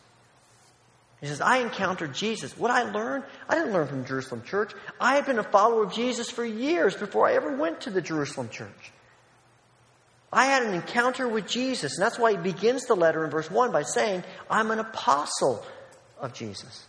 He 1.19 1.27
says, 1.27 1.39
I 1.39 1.57
encountered 1.59 2.15
Jesus. 2.15 2.57
What 2.57 2.71
I 2.71 2.83
learned, 2.83 3.25
I 3.47 3.55
didn't 3.55 3.73
learn 3.73 3.87
from 3.87 4.05
Jerusalem 4.05 4.41
church. 4.43 4.73
I 4.99 5.15
had 5.15 5.27
been 5.27 5.37
a 5.37 5.43
follower 5.43 5.83
of 5.83 5.93
Jesus 5.93 6.31
for 6.31 6.43
years 6.43 6.95
before 6.95 7.27
I 7.27 7.33
ever 7.33 7.55
went 7.55 7.81
to 7.81 7.91
the 7.91 8.01
Jerusalem 8.01 8.49
church. 8.49 8.91
I 10.33 10.45
had 10.45 10.63
an 10.63 10.73
encounter 10.73 11.27
with 11.27 11.47
Jesus. 11.47 11.97
And 11.97 12.03
that's 12.03 12.17
why 12.17 12.31
he 12.31 12.37
begins 12.37 12.85
the 12.85 12.95
letter 12.95 13.23
in 13.23 13.29
verse 13.29 13.51
1 13.51 13.71
by 13.71 13.83
saying, 13.83 14.23
I'm 14.49 14.71
an 14.71 14.79
apostle 14.79 15.63
of 16.17 16.33
Jesus. 16.33 16.87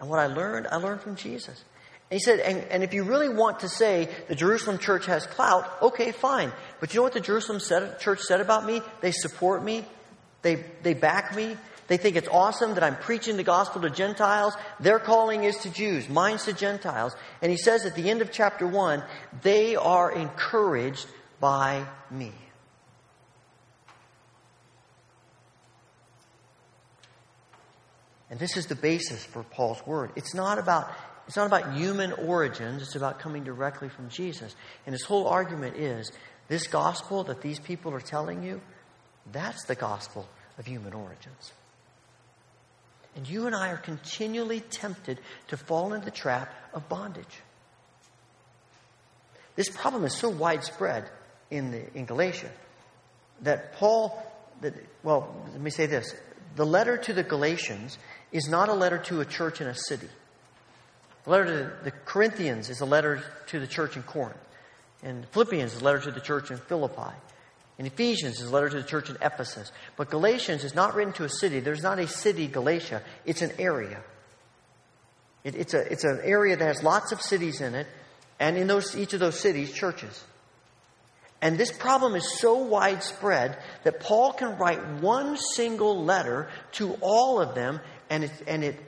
And 0.00 0.10
what 0.10 0.18
I 0.18 0.26
learned, 0.26 0.66
I 0.66 0.76
learned 0.76 1.02
from 1.02 1.14
Jesus. 1.14 1.62
He 2.12 2.18
said, 2.18 2.40
and, 2.40 2.62
and, 2.70 2.82
if 2.82 2.92
you 2.92 3.04
really 3.04 3.30
want 3.30 3.60
to 3.60 3.70
say 3.70 4.06
the 4.28 4.34
Jerusalem 4.34 4.76
church 4.76 5.06
has 5.06 5.26
clout, 5.26 5.66
okay, 5.80 6.12
fine. 6.12 6.52
But 6.78 6.92
you 6.92 6.98
know 6.98 7.04
what 7.04 7.14
the 7.14 7.20
Jerusalem 7.20 7.58
said, 7.58 7.98
church 8.00 8.20
said 8.20 8.42
about 8.42 8.66
me? 8.66 8.82
They 9.00 9.12
support 9.12 9.64
me, 9.64 9.86
They, 10.42 10.62
they 10.82 10.92
back 10.92 11.34
me. 11.34 11.56
They 11.88 11.96
think 11.96 12.16
it's 12.16 12.28
awesome 12.28 12.74
that 12.74 12.84
I'm 12.84 12.96
preaching 12.96 13.38
the 13.38 13.42
gospel 13.42 13.80
to 13.82 13.90
Gentiles. 13.90 14.54
Their 14.78 14.98
calling 14.98 15.44
is 15.44 15.56
to 15.58 15.70
Jews, 15.70 16.08
mine's 16.08 16.44
to 16.44 16.52
Gentiles. 16.52 17.16
And 17.40 17.50
he 17.50 17.56
says 17.56 17.86
at 17.86 17.94
the 17.94 18.10
end 18.10 18.20
of 18.20 18.30
chapter 18.30 18.66
1, 18.66 19.02
they 19.42 19.74
are 19.76 20.12
encouraged 20.12 21.06
by 21.40 21.86
me. 22.10 22.32
And 28.30 28.38
this 28.38 28.56
is 28.56 28.66
the 28.66 28.74
basis 28.74 29.24
for 29.24 29.42
Paul's 29.42 29.84
word. 29.86 30.12
It's 30.16 30.34
not 30.34 30.58
about 30.58 30.90
it's 31.26 31.36
not 31.36 31.46
about 31.46 31.74
human 31.74 32.12
origins, 32.12 32.82
it's 32.82 32.96
about 32.96 33.18
coming 33.20 33.44
directly 33.44 33.88
from 33.88 34.08
Jesus. 34.08 34.54
And 34.86 34.92
his 34.92 35.04
whole 35.04 35.26
argument 35.26 35.76
is 35.76 36.10
this 36.48 36.66
gospel 36.66 37.24
that 37.24 37.40
these 37.40 37.58
people 37.58 37.94
are 37.94 38.00
telling 38.00 38.42
you, 38.42 38.60
that's 39.30 39.64
the 39.66 39.74
gospel 39.74 40.28
of 40.58 40.66
human 40.66 40.92
origins. 40.92 41.52
And 43.14 43.28
you 43.28 43.46
and 43.46 43.54
I 43.54 43.70
are 43.70 43.76
continually 43.76 44.60
tempted 44.60 45.20
to 45.48 45.56
fall 45.56 45.92
into 45.92 46.06
the 46.06 46.10
trap 46.10 46.52
of 46.72 46.88
bondage. 46.88 47.40
This 49.54 49.68
problem 49.68 50.04
is 50.04 50.14
so 50.14 50.30
widespread 50.30 51.08
in, 51.50 51.70
the, 51.70 51.94
in 51.94 52.06
Galatia 52.06 52.50
that 53.42 53.74
Paul, 53.74 54.22
that, 54.62 54.74
well, 55.02 55.34
let 55.52 55.60
me 55.60 55.70
say 55.70 55.86
this. 55.86 56.14
The 56.56 56.64
letter 56.66 56.96
to 56.96 57.12
the 57.12 57.22
Galatians 57.22 57.98
is 58.30 58.48
not 58.48 58.68
a 58.68 58.74
letter 58.74 58.98
to 58.98 59.20
a 59.20 59.24
church 59.24 59.60
in 59.60 59.66
a 59.66 59.74
city. 59.74 60.08
The 61.24 61.30
letter 61.30 61.44
to 61.44 61.84
the 61.84 61.90
Corinthians 61.90 62.70
is 62.70 62.80
a 62.80 62.86
letter 62.86 63.22
to 63.48 63.60
the 63.60 63.66
church 63.66 63.96
in 63.96 64.02
Corinth. 64.02 64.36
And 65.02 65.26
Philippians 65.28 65.74
is 65.74 65.80
a 65.80 65.84
letter 65.84 66.00
to 66.00 66.10
the 66.10 66.20
church 66.20 66.50
in 66.50 66.58
Philippi. 66.58 67.12
And 67.78 67.86
Ephesians 67.86 68.40
is 68.40 68.48
a 68.48 68.52
letter 68.52 68.68
to 68.70 68.76
the 68.76 68.88
church 68.88 69.10
in 69.10 69.16
Ephesus. 69.22 69.72
But 69.96 70.10
Galatians 70.10 70.64
is 70.64 70.74
not 70.74 70.94
written 70.94 71.12
to 71.14 71.24
a 71.24 71.28
city. 71.28 71.60
There's 71.60 71.82
not 71.82 71.98
a 71.98 72.06
city, 72.06 72.46
Galatia. 72.46 73.02
It's 73.24 73.42
an 73.42 73.52
area. 73.58 74.00
It, 75.44 75.56
it's, 75.56 75.74
a, 75.74 75.80
it's 75.90 76.04
an 76.04 76.20
area 76.22 76.56
that 76.56 76.64
has 76.64 76.82
lots 76.82 77.12
of 77.12 77.20
cities 77.20 77.60
in 77.60 77.74
it, 77.74 77.86
and 78.38 78.56
in 78.56 78.66
those, 78.66 78.96
each 78.96 79.12
of 79.12 79.20
those 79.20 79.38
cities, 79.38 79.72
churches. 79.72 80.22
And 81.40 81.58
this 81.58 81.72
problem 81.72 82.14
is 82.14 82.38
so 82.38 82.58
widespread 82.58 83.58
that 83.82 83.98
Paul 83.98 84.32
can 84.32 84.56
write 84.58 85.00
one 85.00 85.36
single 85.36 86.04
letter 86.04 86.48
to 86.72 86.96
all 87.00 87.40
of 87.40 87.56
them, 87.56 87.80
and 88.08 88.24
it, 88.24 88.30
and 88.46 88.62
it, 88.62 88.78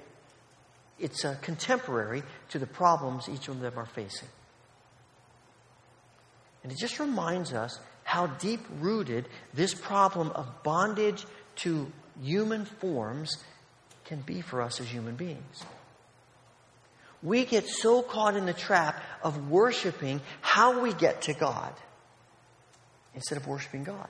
it's 0.98 1.24
a 1.24 1.36
contemporary 1.36 2.22
to 2.50 2.58
the 2.58 2.66
problems 2.66 3.28
each 3.28 3.48
of 3.48 3.60
them 3.60 3.74
are 3.76 3.86
facing. 3.86 4.28
And 6.62 6.72
it 6.72 6.78
just 6.78 6.98
reminds 6.98 7.52
us 7.52 7.78
how 8.04 8.26
deep 8.26 8.60
rooted 8.80 9.28
this 9.52 9.74
problem 9.74 10.30
of 10.30 10.62
bondage 10.62 11.26
to 11.56 11.90
human 12.22 12.64
forms 12.64 13.36
can 14.04 14.20
be 14.20 14.40
for 14.40 14.62
us 14.62 14.80
as 14.80 14.88
human 14.88 15.16
beings. 15.16 15.64
We 17.22 17.44
get 17.44 17.66
so 17.66 18.02
caught 18.02 18.36
in 18.36 18.44
the 18.44 18.52
trap 18.52 19.02
of 19.22 19.50
worshiping 19.50 20.20
how 20.42 20.80
we 20.80 20.92
get 20.92 21.22
to 21.22 21.34
God 21.34 21.72
instead 23.14 23.38
of 23.38 23.46
worshiping 23.46 23.84
God. 23.84 24.08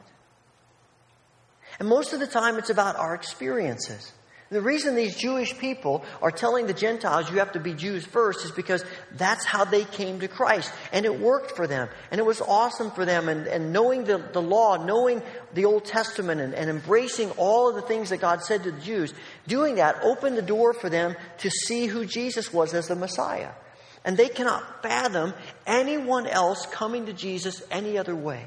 And 1.79 1.89
most 1.89 2.13
of 2.13 2.21
the 2.21 2.27
time, 2.27 2.59
it's 2.59 2.71
about 2.71 2.97
our 2.97 3.15
experiences. 3.15 4.13
The 4.55 4.63
reason 4.63 4.95
these 4.95 5.17
Jewish 5.17 5.59
people 5.59 6.05
are 6.23 6.31
telling 6.31 6.69
the 6.69 6.75
Gentiles 6.75 7.29
you 7.29 7.41
have 7.41 7.51
to 7.55 7.59
be 7.59 7.75
Jews 7.75 8.07
first 8.07 8.45
is 8.45 8.53
because 8.53 8.85
that's 9.11 9.45
how 9.45 9.65
they 9.65 9.83
came 9.85 10.21
to 10.21 10.29
Christ. 10.29 10.73
And 10.93 11.05
it 11.05 11.19
worked 11.19 11.57
for 11.57 11.67
them. 11.67 11.89
And 12.13 12.21
it 12.21 12.25
was 12.25 12.41
awesome 12.41 12.93
for 12.93 13.05
them. 13.05 13.29
And, 13.29 13.49
and 13.49 13.73
knowing 13.73 14.05
the, 14.05 14.19
the 14.19 14.41
law, 14.41 14.77
knowing 14.77 15.23
the 15.55 15.65
Old 15.65 15.85
Testament, 15.85 16.41
and, 16.41 16.55
and 16.55 16.71
embracing 16.71 17.33
all 17.33 17.69
of 17.69 17.75
the 17.75 17.83
things 17.83 18.11
that 18.11 18.21
God 18.21 18.45
said 18.45 18.63
to 18.63 18.71
the 18.71 18.81
Jews, 18.81 19.13
doing 19.49 19.75
that 19.75 20.05
opened 20.05 20.37
the 20.37 20.43
door 20.43 20.73
for 20.73 20.89
them 20.89 21.17
to 21.39 21.51
see 21.51 21.87
who 21.87 22.07
Jesus 22.07 22.53
was 22.53 22.75
as 22.75 22.87
the 22.87 22.95
Messiah. 22.95 23.51
And 24.05 24.17
they 24.17 24.29
cannot 24.29 24.85
fathom 24.85 25.35
anyone 25.67 26.29
else 26.29 26.65
coming 26.67 27.07
to 27.07 27.13
Jesus 27.13 27.61
any 27.73 27.99
other 27.99 28.15
way. 28.15 28.47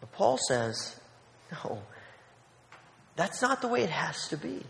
But 0.00 0.10
Paul 0.10 0.36
says, 0.48 0.98
no. 1.52 1.80
That's 3.18 3.42
not 3.42 3.60
the 3.60 3.66
way 3.66 3.82
it 3.82 3.90
has 3.90 4.28
to 4.28 4.36
be. 4.36 4.62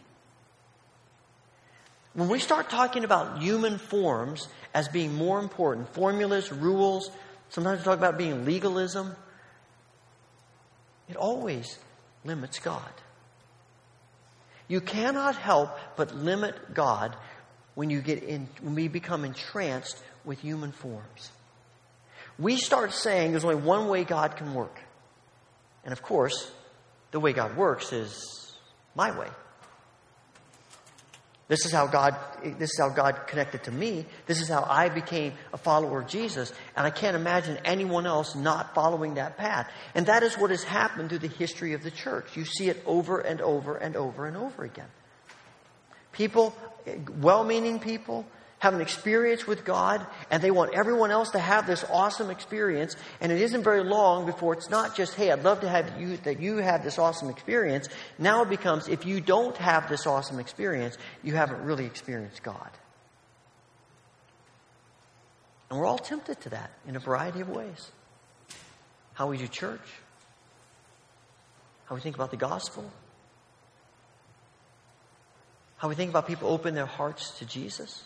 When 2.15 2.31
we 2.31 2.39
start 2.39 2.71
talking 2.71 3.05
about 3.05 3.43
human 3.43 3.77
forms 3.77 4.49
as 4.73 4.89
being 4.89 5.15
more 5.15 5.39
important, 5.39 5.93
formulas, 5.93 6.51
rules, 6.51 7.11
sometimes 7.51 7.81
we 7.81 7.85
talk 7.85 7.99
about 7.99 8.17
being 8.17 8.47
legalism, 8.47 9.15
it 11.11 11.17
always 11.17 11.79
limits 12.25 12.59
God. 12.59 12.91
You 14.67 14.81
cannot 14.81 15.37
help 15.37 15.77
but 15.97 16.17
limit 16.17 16.73
God 16.73 17.17
when 17.75 17.91
you 17.91 18.01
get 18.01 18.23
in 18.23 18.49
when 18.63 18.75
we 18.75 18.89
become 18.89 19.27
entranced 19.27 20.03
with 20.25 20.41
human 20.41 20.73
forms. 20.73 21.31
We 22.39 22.57
start 22.57 22.95
saying 22.95 23.33
there's 23.33 23.45
only 23.45 23.57
one 23.57 23.89
way 23.89 24.05
God 24.05 24.37
can 24.37 24.55
work. 24.55 24.81
And 25.85 25.93
of 25.93 26.01
course, 26.01 26.51
the 27.11 27.21
way 27.21 27.35
God 27.35 27.55
works 27.55 27.93
is 27.93 28.38
my 28.99 29.17
way. 29.17 29.29
This 31.47 31.65
is 31.65 31.73
how 31.73 31.87
God 31.87 32.15
this 32.59 32.71
is 32.71 32.79
how 32.79 32.91
God 32.91 33.27
connected 33.27 33.65
to 33.65 33.71
me. 33.71 34.05
This 34.27 34.43
is 34.43 34.49
how 34.49 34.67
I 34.69 34.91
became 34.91 35.33
a 35.53 35.57
follower 35.57 36.03
of 36.03 36.09
Jesus, 36.09 36.53
and 36.77 36.87
I 36.87 36.91
can't 36.91 37.17
imagine 37.17 37.59
anyone 37.65 38.07
else 38.07 38.35
not 38.35 38.75
following 38.75 39.15
that 39.15 39.39
path. 39.39 39.71
And 39.95 40.07
that 40.07 40.23
is 40.23 40.35
what 40.35 40.51
has 40.51 40.63
happened 40.63 41.09
through 41.09 41.21
the 41.21 41.29
history 41.29 41.73
of 41.73 41.83
the 41.83 41.91
church. 41.91 42.37
You 42.37 42.45
see 42.45 42.69
it 42.69 42.83
over 42.85 43.21
and 43.21 43.41
over 43.41 43.77
and 43.77 43.97
over 43.97 44.27
and 44.27 44.37
over 44.37 44.63
again. 44.65 44.91
People 46.13 46.55
well-meaning 47.19 47.79
people 47.81 48.27
have 48.61 48.75
an 48.75 48.81
experience 48.81 49.47
with 49.47 49.65
God 49.65 50.05
and 50.31 50.43
they 50.43 50.51
want 50.51 50.75
everyone 50.75 51.11
else 51.11 51.31
to 51.31 51.39
have 51.39 51.67
this 51.67 51.85
awesome 51.91 52.31
experience. 52.31 52.97
And 53.21 53.31
it 53.31 53.41
isn't 53.41 53.63
very 53.63 53.85
long 53.85 54.27
before 54.27 54.55
it's 54.55 54.69
not 54.69 54.97
just, 54.97 55.15
hey, 55.15 55.31
I'd 55.31 55.45
love 55.45 55.61
to 55.61 55.69
have 55.69 56.01
you, 56.01 56.17
that 56.19 56.41
you 56.41 56.57
have 56.57 56.83
this 56.83 56.99
awesome 56.99 57.29
experience. 57.31 57.89
Now 58.19 58.43
it 58.43 58.51
becomes, 58.51 58.89
if 58.89 59.07
you 59.07 59.21
don't 59.21 59.57
have 59.59 59.89
this 59.89 60.07
awesome 60.07 60.41
experience, 60.41 60.99
you 61.23 61.35
haven't 61.35 61.63
really 61.63 61.87
experienced 61.87 62.43
God. 62.43 62.71
And 65.71 65.79
we're 65.79 65.87
all 65.87 65.99
tempted 65.99 66.41
to 66.43 66.49
that 66.51 66.71
in 66.87 66.97
a 66.97 67.01
variety 67.01 67.41
of 67.41 67.49
ways. 67.49 67.93
How 69.13 69.29
we 69.29 69.37
do 69.37 69.47
church, 69.47 69.87
how 71.87 71.95
we 71.95 72.01
think 72.01 72.17
about 72.17 72.31
the 72.31 72.37
gospel, 72.37 72.91
how 75.77 75.89
we 75.89 75.95
think 75.95 76.11
about 76.11 76.27
people 76.27 76.49
open 76.49 76.75
their 76.75 76.87
hearts 76.87 77.39
to 77.39 77.45
Jesus. 77.45 78.03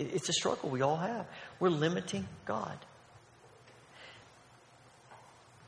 It's 0.00 0.28
a 0.28 0.32
struggle 0.32 0.70
we 0.70 0.82
all 0.82 0.96
have. 0.96 1.26
We're 1.58 1.68
limiting 1.68 2.26
God. 2.46 2.78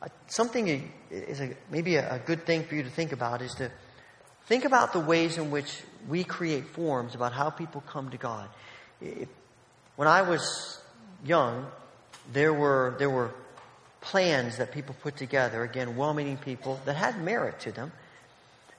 Uh, 0.01 0.09
something 0.27 0.91
is 1.11 1.41
a, 1.41 1.55
maybe 1.71 1.97
a, 1.97 2.21
good 2.25 2.47
thing 2.47 2.65
for 2.65 2.75
you 2.75 2.83
to 2.83 2.91
think 2.91 3.13
about 3.13 3.43
is 3.43 3.55
to 3.55 3.71
think 4.47 4.65
about 4.65 4.93
the 4.93 5.01
ways 5.01 5.39
in 5.39 5.51
which 5.51 5.83
we 6.09 6.25
create 6.25 6.67
forms 6.69 7.15
about 7.15 7.33
how 7.33 7.51
people 7.51 7.83
come 7.83 8.11
to 8.11 8.17
God. 8.17 8.49
when 9.97 10.09
I 10.09 10.23
was 10.23 10.81
young, 11.25 11.67
there 12.33 12.55
were 12.55 12.97
there 12.99 13.11
were 13.11 13.33
plans 14.01 14.57
that 14.57 14.73
people 14.73 14.97
put 15.03 15.17
together. 15.17 15.63
Again, 15.63 15.97
well-meaning 15.97 16.39
people 16.39 16.81
that 16.87 16.97
had 16.97 17.23
merit 17.23 17.61
to 17.61 17.73
them, 17.73 17.93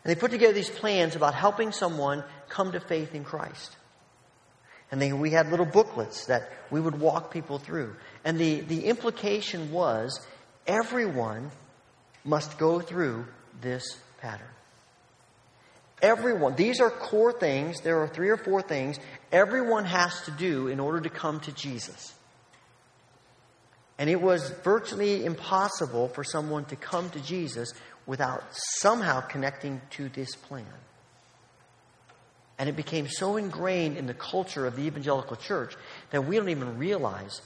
and 0.03 0.11
they 0.11 0.19
put 0.19 0.31
together 0.31 0.53
these 0.53 0.69
plans 0.69 1.15
about 1.15 1.35
helping 1.35 1.71
someone 1.71 2.23
come 2.49 2.71
to 2.71 2.79
faith 2.79 3.15
in 3.15 3.23
Christ. 3.23 3.77
And 4.93 5.01
they, 5.01 5.11
we 5.11 5.31
had 5.31 5.49
little 5.49 5.65
booklets 5.65 6.27
that 6.27 6.51
we 6.69 6.79
would 6.79 6.99
walk 6.99 7.33
people 7.33 7.57
through. 7.57 7.95
And 8.23 8.37
the, 8.37 8.59
the 8.59 8.85
implication 8.85 9.71
was 9.71 10.23
everyone 10.67 11.49
must 12.23 12.59
go 12.59 12.79
through 12.79 13.25
this 13.59 13.83
pattern. 14.21 14.45
Everyone, 15.99 16.53
these 16.55 16.79
are 16.79 16.91
core 16.91 17.33
things. 17.33 17.81
There 17.81 18.03
are 18.03 18.07
three 18.07 18.29
or 18.29 18.37
four 18.37 18.61
things 18.61 18.99
everyone 19.31 19.85
has 19.85 20.21
to 20.25 20.31
do 20.31 20.67
in 20.67 20.79
order 20.79 21.01
to 21.01 21.09
come 21.09 21.39
to 21.39 21.51
Jesus. 21.53 22.13
And 23.97 24.11
it 24.11 24.21
was 24.21 24.51
virtually 24.63 25.25
impossible 25.25 26.09
for 26.09 26.23
someone 26.23 26.65
to 26.65 26.75
come 26.75 27.09
to 27.09 27.19
Jesus 27.19 27.73
without 28.05 28.43
somehow 28.77 29.21
connecting 29.21 29.81
to 29.97 30.09
this 30.09 30.35
plan. 30.35 30.67
And 32.59 32.69
it 32.69 32.75
became 32.75 33.07
so 33.07 33.37
ingrained 33.37 33.97
in 33.97 34.05
the 34.05 34.13
culture 34.13 34.67
of 34.67 34.75
the 34.75 34.83
evangelical 34.83 35.35
church 35.35 35.75
that 36.11 36.25
we 36.25 36.35
don't 36.35 36.49
even 36.49 36.77
realize 36.77 37.41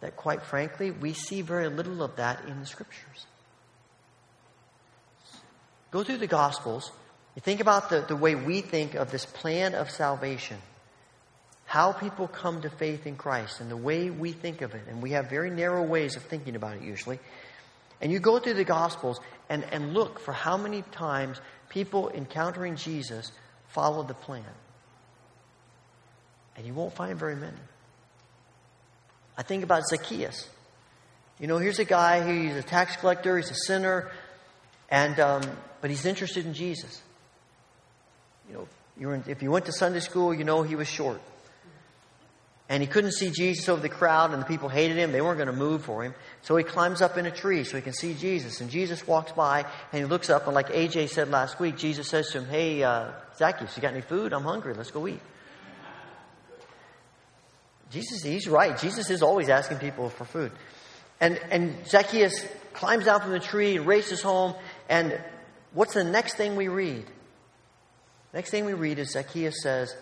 that, 0.00 0.16
quite 0.16 0.42
frankly, 0.42 0.90
we 0.90 1.12
see 1.12 1.42
very 1.42 1.68
little 1.68 2.02
of 2.02 2.16
that 2.16 2.44
in 2.46 2.60
the 2.60 2.66
scriptures. 2.66 3.26
Go 5.90 6.04
through 6.04 6.18
the 6.18 6.26
Gospels. 6.26 6.92
You 7.34 7.42
think 7.42 7.60
about 7.60 7.90
the, 7.90 8.04
the 8.06 8.16
way 8.16 8.34
we 8.34 8.60
think 8.60 8.94
of 8.94 9.10
this 9.10 9.26
plan 9.26 9.74
of 9.74 9.90
salvation. 9.90 10.58
how 11.66 11.92
people 11.92 12.28
come 12.28 12.62
to 12.62 12.70
faith 12.70 13.06
in 13.06 13.16
Christ 13.16 13.60
and 13.60 13.70
the 13.70 13.76
way 13.76 14.10
we 14.10 14.32
think 14.32 14.62
of 14.62 14.74
it, 14.74 14.82
and 14.88 15.02
we 15.02 15.10
have 15.10 15.28
very 15.28 15.50
narrow 15.50 15.82
ways 15.82 16.16
of 16.16 16.22
thinking 16.22 16.56
about 16.56 16.76
it 16.76 16.82
usually, 16.82 17.18
and 18.00 18.12
you 18.12 18.20
go 18.20 18.38
through 18.38 18.54
the 18.54 18.64
Gospels 18.64 19.18
and, 19.48 19.64
and 19.72 19.94
look 19.94 20.20
for 20.20 20.32
how 20.32 20.56
many 20.56 20.82
times 20.92 21.40
people 21.68 22.10
encountering 22.10 22.76
Jesus 22.76 23.32
followed 23.74 24.08
the 24.08 24.14
plan. 24.14 24.44
And 26.56 26.64
you 26.64 26.72
won't 26.72 26.94
find 26.94 27.18
very 27.18 27.34
many. 27.34 27.56
I 29.36 29.42
think 29.42 29.64
about 29.64 29.82
Zacchaeus. 29.88 30.48
You 31.40 31.48
know, 31.48 31.58
here's 31.58 31.80
a 31.80 31.84
guy, 31.84 32.24
he's 32.32 32.54
a 32.54 32.62
tax 32.62 32.96
collector, 32.96 33.36
he's 33.36 33.50
a 33.50 33.56
sinner, 33.66 34.10
and, 34.88 35.18
um, 35.18 35.42
but 35.80 35.90
he's 35.90 36.06
interested 36.06 36.46
in 36.46 36.54
Jesus. 36.54 37.02
You 38.48 38.54
know, 38.54 38.68
you 38.96 39.10
in, 39.10 39.24
if 39.26 39.42
you 39.42 39.50
went 39.50 39.66
to 39.66 39.72
Sunday 39.72 39.98
school, 39.98 40.32
you 40.32 40.44
know 40.44 40.62
he 40.62 40.76
was 40.76 40.86
short. 40.86 41.20
And 42.68 42.82
he 42.82 42.86
couldn't 42.86 43.12
see 43.12 43.30
Jesus 43.30 43.68
over 43.68 43.82
the 43.82 43.90
crowd, 43.90 44.32
and 44.32 44.40
the 44.40 44.46
people 44.46 44.70
hated 44.70 44.96
him. 44.96 45.12
They 45.12 45.20
weren't 45.20 45.36
going 45.36 45.50
to 45.50 45.52
move 45.52 45.84
for 45.84 46.02
him. 46.02 46.14
So 46.40 46.56
he 46.56 46.64
climbs 46.64 47.02
up 47.02 47.18
in 47.18 47.26
a 47.26 47.30
tree 47.30 47.62
so 47.64 47.76
he 47.76 47.82
can 47.82 47.92
see 47.92 48.14
Jesus. 48.14 48.62
And 48.62 48.70
Jesus 48.70 49.06
walks 49.06 49.32
by, 49.32 49.66
and 49.92 50.02
he 50.02 50.04
looks 50.06 50.30
up, 50.30 50.46
and 50.46 50.54
like 50.54 50.68
AJ 50.68 51.10
said 51.10 51.30
last 51.30 51.60
week, 51.60 51.76
Jesus 51.76 52.08
says 52.08 52.30
to 52.30 52.38
him, 52.38 52.46
Hey, 52.48 52.82
uh, 52.82 53.10
Zacchaeus, 53.36 53.76
you 53.76 53.82
got 53.82 53.92
any 53.92 54.00
food? 54.00 54.32
I'm 54.32 54.44
hungry. 54.44 54.72
Let's 54.72 54.90
go 54.90 55.06
eat. 55.06 55.20
Jesus, 57.90 58.22
he's 58.22 58.48
right. 58.48 58.76
Jesus 58.78 59.10
is 59.10 59.22
always 59.22 59.48
asking 59.48 59.78
people 59.78 60.08
for 60.08 60.24
food. 60.24 60.50
And, 61.20 61.38
and 61.50 61.86
Zacchaeus 61.86 62.44
climbs 62.72 63.04
down 63.04 63.20
from 63.20 63.30
the 63.30 63.40
tree 63.40 63.76
and 63.76 63.86
races 63.86 64.20
home. 64.20 64.54
And 64.88 65.20
what's 65.74 65.94
the 65.94 66.02
next 66.02 66.34
thing 66.34 66.56
we 66.56 66.68
read? 66.68 67.04
Next 68.32 68.50
thing 68.50 68.64
we 68.64 68.72
read 68.72 68.98
is 68.98 69.12
Zacchaeus 69.12 69.62
says, 69.62 69.94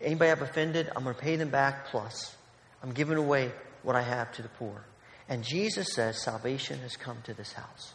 Anybody 0.00 0.30
I've 0.30 0.42
offended, 0.42 0.90
I'm 0.94 1.04
going 1.04 1.14
to 1.14 1.20
pay 1.20 1.36
them 1.36 1.50
back 1.50 1.86
plus. 1.86 2.34
I'm 2.82 2.92
giving 2.92 3.18
away 3.18 3.52
what 3.82 3.96
I 3.96 4.02
have 4.02 4.32
to 4.32 4.42
the 4.42 4.48
poor. 4.48 4.84
And 5.28 5.44
Jesus 5.44 5.92
says, 5.92 6.20
Salvation 6.22 6.78
has 6.80 6.96
come 6.96 7.18
to 7.24 7.34
this 7.34 7.52
house. 7.52 7.94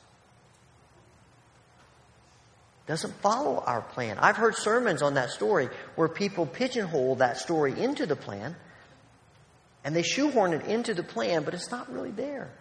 Doesn't 2.88 3.14
follow 3.16 3.64
our 3.66 3.82
plan. 3.82 4.18
I've 4.20 4.38
heard 4.38 4.56
sermons 4.56 5.02
on 5.02 5.16
that 5.16 5.32
story 5.32 5.70
where 5.96 6.08
people 6.08 6.46
pigeonhole 6.46 7.16
that 7.16 7.38
story 7.38 7.80
into 7.80 8.06
the 8.06 8.16
plan 8.16 8.56
and 9.84 9.96
they 9.96 10.04
shoehorn 10.04 10.54
it 10.54 10.66
into 10.66 10.94
the 10.94 11.04
plan, 11.04 11.44
but 11.44 11.54
it's 11.54 11.72
not 11.72 11.92
really 11.92 12.12
there. 12.12 12.52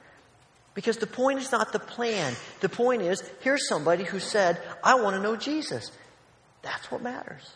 Because 0.74 0.96
the 0.96 1.06
point 1.06 1.38
is 1.38 1.52
not 1.52 1.72
the 1.72 1.78
plan. 1.78 2.34
The 2.60 2.68
point 2.68 3.02
is, 3.02 3.22
here's 3.40 3.68
somebody 3.68 4.04
who 4.04 4.18
said, 4.18 4.60
I 4.82 4.96
want 4.96 5.16
to 5.16 5.22
know 5.22 5.36
Jesus. 5.36 5.90
That's 6.62 6.90
what 6.90 7.02
matters. 7.02 7.48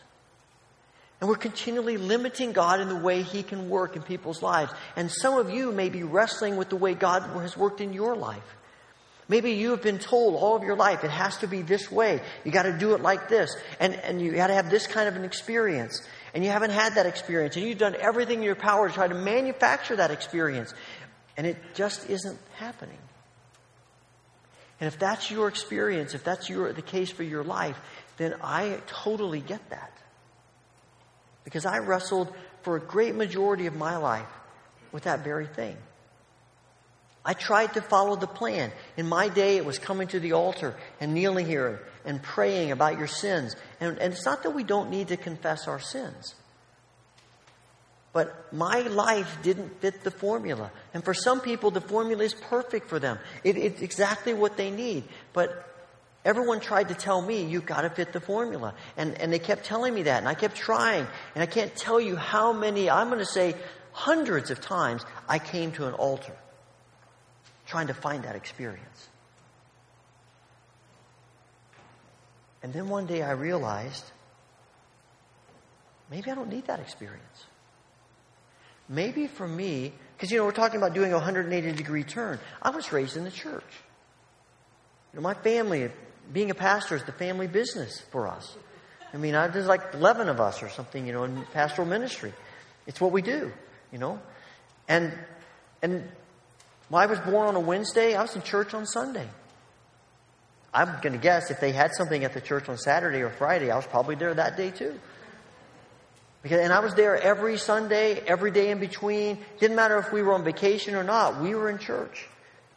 And 1.19 1.29
we're 1.29 1.35
continually 1.35 1.97
limiting 1.97 2.53
God 2.53 2.79
in 2.79 2.87
the 2.87 2.95
way 2.95 3.23
He 3.23 3.43
can 3.43 3.69
work 3.69 3.95
in 3.95 4.01
people's 4.01 4.41
lives. 4.41 4.71
And 4.95 5.11
some 5.11 5.37
of 5.37 5.49
you 5.49 5.71
may 5.71 5.89
be 5.89 6.03
wrestling 6.03 6.55
with 6.55 6.69
the 6.69 6.77
way 6.77 6.93
God 6.93 7.23
has 7.41 7.57
worked 7.57 7.81
in 7.81 7.93
your 7.93 8.15
life. 8.15 8.55
Maybe 9.27 9.51
you 9.51 9.71
have 9.71 9.83
been 9.83 9.99
told 9.99 10.35
all 10.35 10.55
of 10.55 10.63
your 10.63 10.75
life 10.75 11.03
it 11.03 11.11
has 11.11 11.37
to 11.37 11.47
be 11.47 11.61
this 11.61 11.91
way. 11.91 12.21
You 12.43 12.51
got 12.51 12.63
to 12.63 12.77
do 12.77 12.95
it 12.95 13.01
like 13.01 13.29
this. 13.29 13.55
And, 13.79 13.93
and 13.93 14.21
you 14.21 14.31
got 14.31 14.47
to 14.47 14.55
have 14.55 14.71
this 14.71 14.87
kind 14.87 15.07
of 15.07 15.15
an 15.15 15.23
experience 15.23 16.01
and 16.33 16.43
you 16.43 16.49
haven't 16.49 16.71
had 16.71 16.95
that 16.95 17.05
experience, 17.05 17.55
and 17.55 17.65
you've 17.65 17.77
done 17.77 17.95
everything 17.99 18.39
in 18.39 18.43
your 18.43 18.55
power 18.55 18.87
to 18.87 18.93
try 18.93 19.07
to 19.07 19.15
manufacture 19.15 19.95
that 19.95 20.11
experience, 20.11 20.73
and 21.37 21.47
it 21.47 21.57
just 21.73 22.09
isn't 22.09 22.37
happening. 22.55 22.97
And 24.79 24.87
if 24.87 24.97
that's 24.97 25.29
your 25.29 25.47
experience, 25.47 26.13
if 26.13 26.23
that's 26.23 26.49
your, 26.49 26.71
the 26.71 26.81
case 26.81 27.11
for 27.11 27.23
your 27.23 27.43
life, 27.43 27.77
then 28.17 28.35
I 28.41 28.79
totally 28.87 29.41
get 29.41 29.69
that. 29.71 29.91
Because 31.49 31.65
I 31.65 31.79
wrestled 31.79 32.31
for 32.61 32.75
a 32.75 32.79
great 32.79 33.15
majority 33.15 33.65
of 33.65 33.75
my 33.75 33.97
life 33.97 34.27
with 34.91 35.05
that 35.05 35.23
very 35.23 35.47
thing. 35.47 35.75
I 37.25 37.33
tried 37.33 37.73
to 37.73 37.81
follow 37.81 38.15
the 38.15 38.27
plan. 38.27 38.71
In 38.97 39.09
my 39.09 39.29
day, 39.29 39.57
it 39.57 39.65
was 39.65 39.79
coming 39.79 40.07
to 40.09 40.19
the 40.19 40.33
altar 40.33 40.75
and 40.99 41.15
kneeling 41.15 41.47
here 41.47 41.81
and 42.05 42.21
praying 42.21 42.71
about 42.71 42.99
your 42.99 43.07
sins. 43.07 43.55
And, 43.81 43.97
and 43.97 44.13
it's 44.13 44.25
not 44.25 44.43
that 44.43 44.51
we 44.51 44.63
don't 44.63 44.91
need 44.91 45.07
to 45.07 45.17
confess 45.17 45.67
our 45.67 45.79
sins. 45.79 46.35
But 48.13 48.53
my 48.53 48.81
life 48.81 49.39
didn't 49.41 49.81
fit 49.81 50.03
the 50.03 50.11
formula. 50.11 50.69
And 50.93 51.03
for 51.03 51.15
some 51.15 51.41
people, 51.41 51.71
the 51.71 51.81
formula 51.81 52.23
is 52.23 52.35
perfect 52.35 52.89
for 52.89 52.99
them. 52.99 53.17
It, 53.43 53.57
it's 53.57 53.81
exactly 53.81 54.35
what 54.35 54.55
they 54.55 54.69
need. 54.69 55.03
But 55.33 55.65
everyone 56.25 56.59
tried 56.59 56.89
to 56.89 56.95
tell 56.95 57.21
me, 57.21 57.43
you've 57.43 57.65
got 57.65 57.81
to 57.81 57.89
fit 57.89 58.13
the 58.13 58.19
formula. 58.19 58.73
And, 58.97 59.19
and 59.19 59.31
they 59.31 59.39
kept 59.39 59.65
telling 59.65 59.93
me 59.93 60.03
that. 60.03 60.19
And 60.19 60.27
I 60.27 60.33
kept 60.33 60.55
trying. 60.55 61.07
And 61.35 61.41
I 61.41 61.45
can't 61.45 61.75
tell 61.75 61.99
you 61.99 62.15
how 62.15 62.53
many, 62.53 62.89
I'm 62.89 63.07
going 63.07 63.19
to 63.19 63.25
say 63.25 63.55
hundreds 63.91 64.51
of 64.51 64.61
times, 64.61 65.03
I 65.27 65.39
came 65.39 65.71
to 65.73 65.87
an 65.87 65.93
altar 65.93 66.35
trying 67.65 67.87
to 67.87 67.93
find 67.93 68.23
that 68.23 68.35
experience. 68.35 69.09
And 72.61 72.73
then 72.73 72.89
one 72.89 73.05
day 73.05 73.21
I 73.21 73.31
realized 73.31 74.03
maybe 76.09 76.29
I 76.31 76.35
don't 76.35 76.49
need 76.49 76.65
that 76.67 76.79
experience. 76.79 77.45
Maybe 78.89 79.27
for 79.27 79.47
me, 79.47 79.93
because 80.17 80.31
you 80.31 80.39
know, 80.39 80.45
we're 80.45 80.51
talking 80.51 80.77
about 80.77 80.93
doing 80.93 81.13
a 81.13 81.17
180 81.17 81.71
degree 81.73 82.03
turn. 82.03 82.39
I 82.61 82.71
was 82.71 82.91
raised 82.91 83.15
in 83.15 83.23
the 83.23 83.31
church. 83.31 83.71
You 85.13 85.19
know, 85.19 85.21
my 85.21 85.35
family, 85.35 85.89
being 86.31 86.51
a 86.51 86.55
pastor 86.55 86.95
is 86.95 87.03
the 87.03 87.11
family 87.11 87.47
business 87.47 88.01
for 88.11 88.27
us. 88.27 88.55
I 89.13 89.17
mean, 89.17 89.35
I, 89.35 89.47
there's 89.47 89.67
like 89.67 89.93
11 89.93 90.29
of 90.29 90.39
us 90.39 90.61
or 90.61 90.69
something, 90.69 91.05
you 91.05 91.13
know, 91.13 91.23
in 91.23 91.43
pastoral 91.53 91.87
ministry. 91.87 92.33
It's 92.85 93.01
what 93.01 93.11
we 93.11 93.21
do, 93.21 93.51
you 93.91 93.97
know. 93.97 94.19
And, 94.87 95.13
and 95.81 96.07
when 96.89 97.03
I 97.03 97.05
was 97.07 97.19
born 97.19 97.47
on 97.47 97.55
a 97.55 97.59
Wednesday, 97.59 98.15
I 98.15 98.21
was 98.21 98.35
in 98.35 98.41
church 98.41 98.73
on 98.73 98.85
Sunday. 98.85 99.27
I'm 100.73 100.99
going 101.01 101.13
to 101.13 101.19
guess 101.19 101.49
if 101.49 101.59
they 101.59 101.71
had 101.71 101.93
something 101.95 102.23
at 102.23 102.33
the 102.33 102.41
church 102.41 102.69
on 102.69 102.77
Saturday 102.77 103.21
or 103.21 103.31
Friday, 103.31 103.71
I 103.71 103.75
was 103.75 103.87
probably 103.87 104.15
there 104.15 104.33
that 104.33 104.55
day 104.55 104.69
too. 104.69 104.99
Because, 106.43 106.59
and 106.59 106.71
I 106.71 106.79
was 106.79 106.93
there 106.93 107.19
every 107.19 107.57
Sunday, 107.57 108.21
every 108.25 108.51
day 108.51 108.69
in 108.69 108.79
between. 108.79 109.39
Didn't 109.59 109.75
matter 109.75 109.97
if 109.97 110.13
we 110.13 110.21
were 110.21 110.33
on 110.33 110.43
vacation 110.43 110.95
or 110.95 111.03
not. 111.03 111.41
We 111.41 111.53
were 111.55 111.69
in 111.69 111.79
church. 111.79 112.27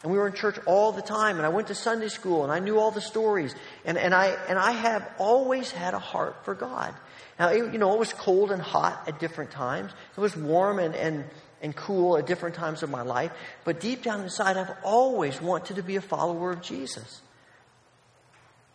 And 0.03 0.11
we 0.11 0.19
were 0.19 0.27
in 0.27 0.35
church 0.35 0.59
all 0.67 0.93
the 0.93 1.03
time. 1.03 1.37
And 1.37 1.47
I 1.47 1.49
went 1.49 1.69
to 1.69 1.75
Sunday 1.75 2.09
school 2.09 2.43
and 2.43 2.53
I 2.53 2.59
knew 2.59 2.79
all 2.79 2.91
the 2.91 3.01
stories. 3.01 3.55
And, 3.85 3.97
and, 3.97 4.15
I, 4.15 4.37
and 4.49 4.59
I 4.59 4.73
have 4.73 5.09
always 5.19 5.71
had 5.71 5.95
a 5.95 5.99
heart 5.99 6.45
for 6.45 6.55
God. 6.55 6.95
Now, 7.39 7.49
it, 7.49 7.73
you 7.73 7.79
know, 7.79 7.93
it 7.95 7.99
was 7.99 8.13
cold 8.13 8.51
and 8.51 8.61
hot 8.61 9.05
at 9.07 9.21
different 9.21 9.53
times. 9.53 9.93
It 10.17 10.21
was 10.21 10.37
warm 10.37 10.79
and, 10.81 10.95
and, 10.95 11.25
and 11.61 11.75
cool 11.75 12.17
at 12.17 12.27
different 12.27 12.57
times 12.57 12.83
of 12.83 12.91
my 12.91 13.03
life. 13.03 13.31
But 13.65 13.81
deep 13.81 14.03
down 14.03 14.21
inside, 14.23 14.57
I've 14.57 14.75
always 14.83 15.41
wanted 15.41 15.77
to 15.77 15.83
be 15.83 15.97
a 15.97 16.01
follower 16.01 16.51
of 16.51 16.63
Jesus. 16.63 17.23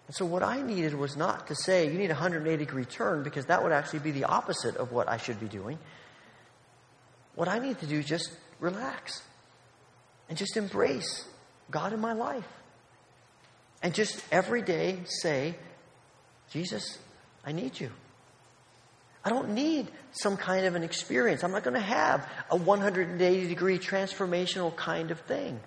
And 0.07 0.15
so 0.15 0.25
what 0.25 0.41
I 0.41 0.61
needed 0.61 0.93
was 0.95 1.17
not 1.17 1.47
to 1.47 1.55
say, 1.55 1.91
you 1.91 1.97
need 1.97 2.11
a 2.11 2.13
180 2.13 2.57
degree 2.57 2.85
turn, 2.85 3.23
because 3.23 3.47
that 3.47 3.61
would 3.61 3.73
actually 3.73 3.99
be 3.99 4.11
the 4.11 4.23
opposite 4.23 4.77
of 4.77 4.93
what 4.93 5.09
I 5.09 5.17
should 5.17 5.39
be 5.41 5.47
doing. 5.47 5.77
What 7.35 7.49
I 7.49 7.59
need 7.59 7.79
to 7.79 7.85
do 7.85 7.99
is 7.99 8.05
just 8.05 8.31
relax 8.61 9.21
and 10.29 10.37
just 10.37 10.57
embrace 10.57 11.25
God 11.71 11.93
in 11.93 11.99
my 11.99 12.13
life. 12.13 12.47
And 13.81 13.93
just 13.93 14.23
every 14.31 14.61
day 14.61 14.99
say, 15.05 15.55
Jesus, 16.49 16.97
I 17.45 17.51
need 17.51 17.79
you. 17.79 17.91
I 19.23 19.29
don't 19.29 19.49
need 19.49 19.89
some 20.11 20.37
kind 20.37 20.65
of 20.65 20.75
an 20.75 20.83
experience. 20.83 21.43
I'm 21.43 21.51
not 21.51 21.63
going 21.63 21.73
to 21.73 21.79
have 21.79 22.27
a 22.49 22.55
180 22.55 23.47
degree 23.47 23.77
transformational 23.77 24.75
kind 24.75 25.11
of 25.11 25.19
thing. 25.21 25.59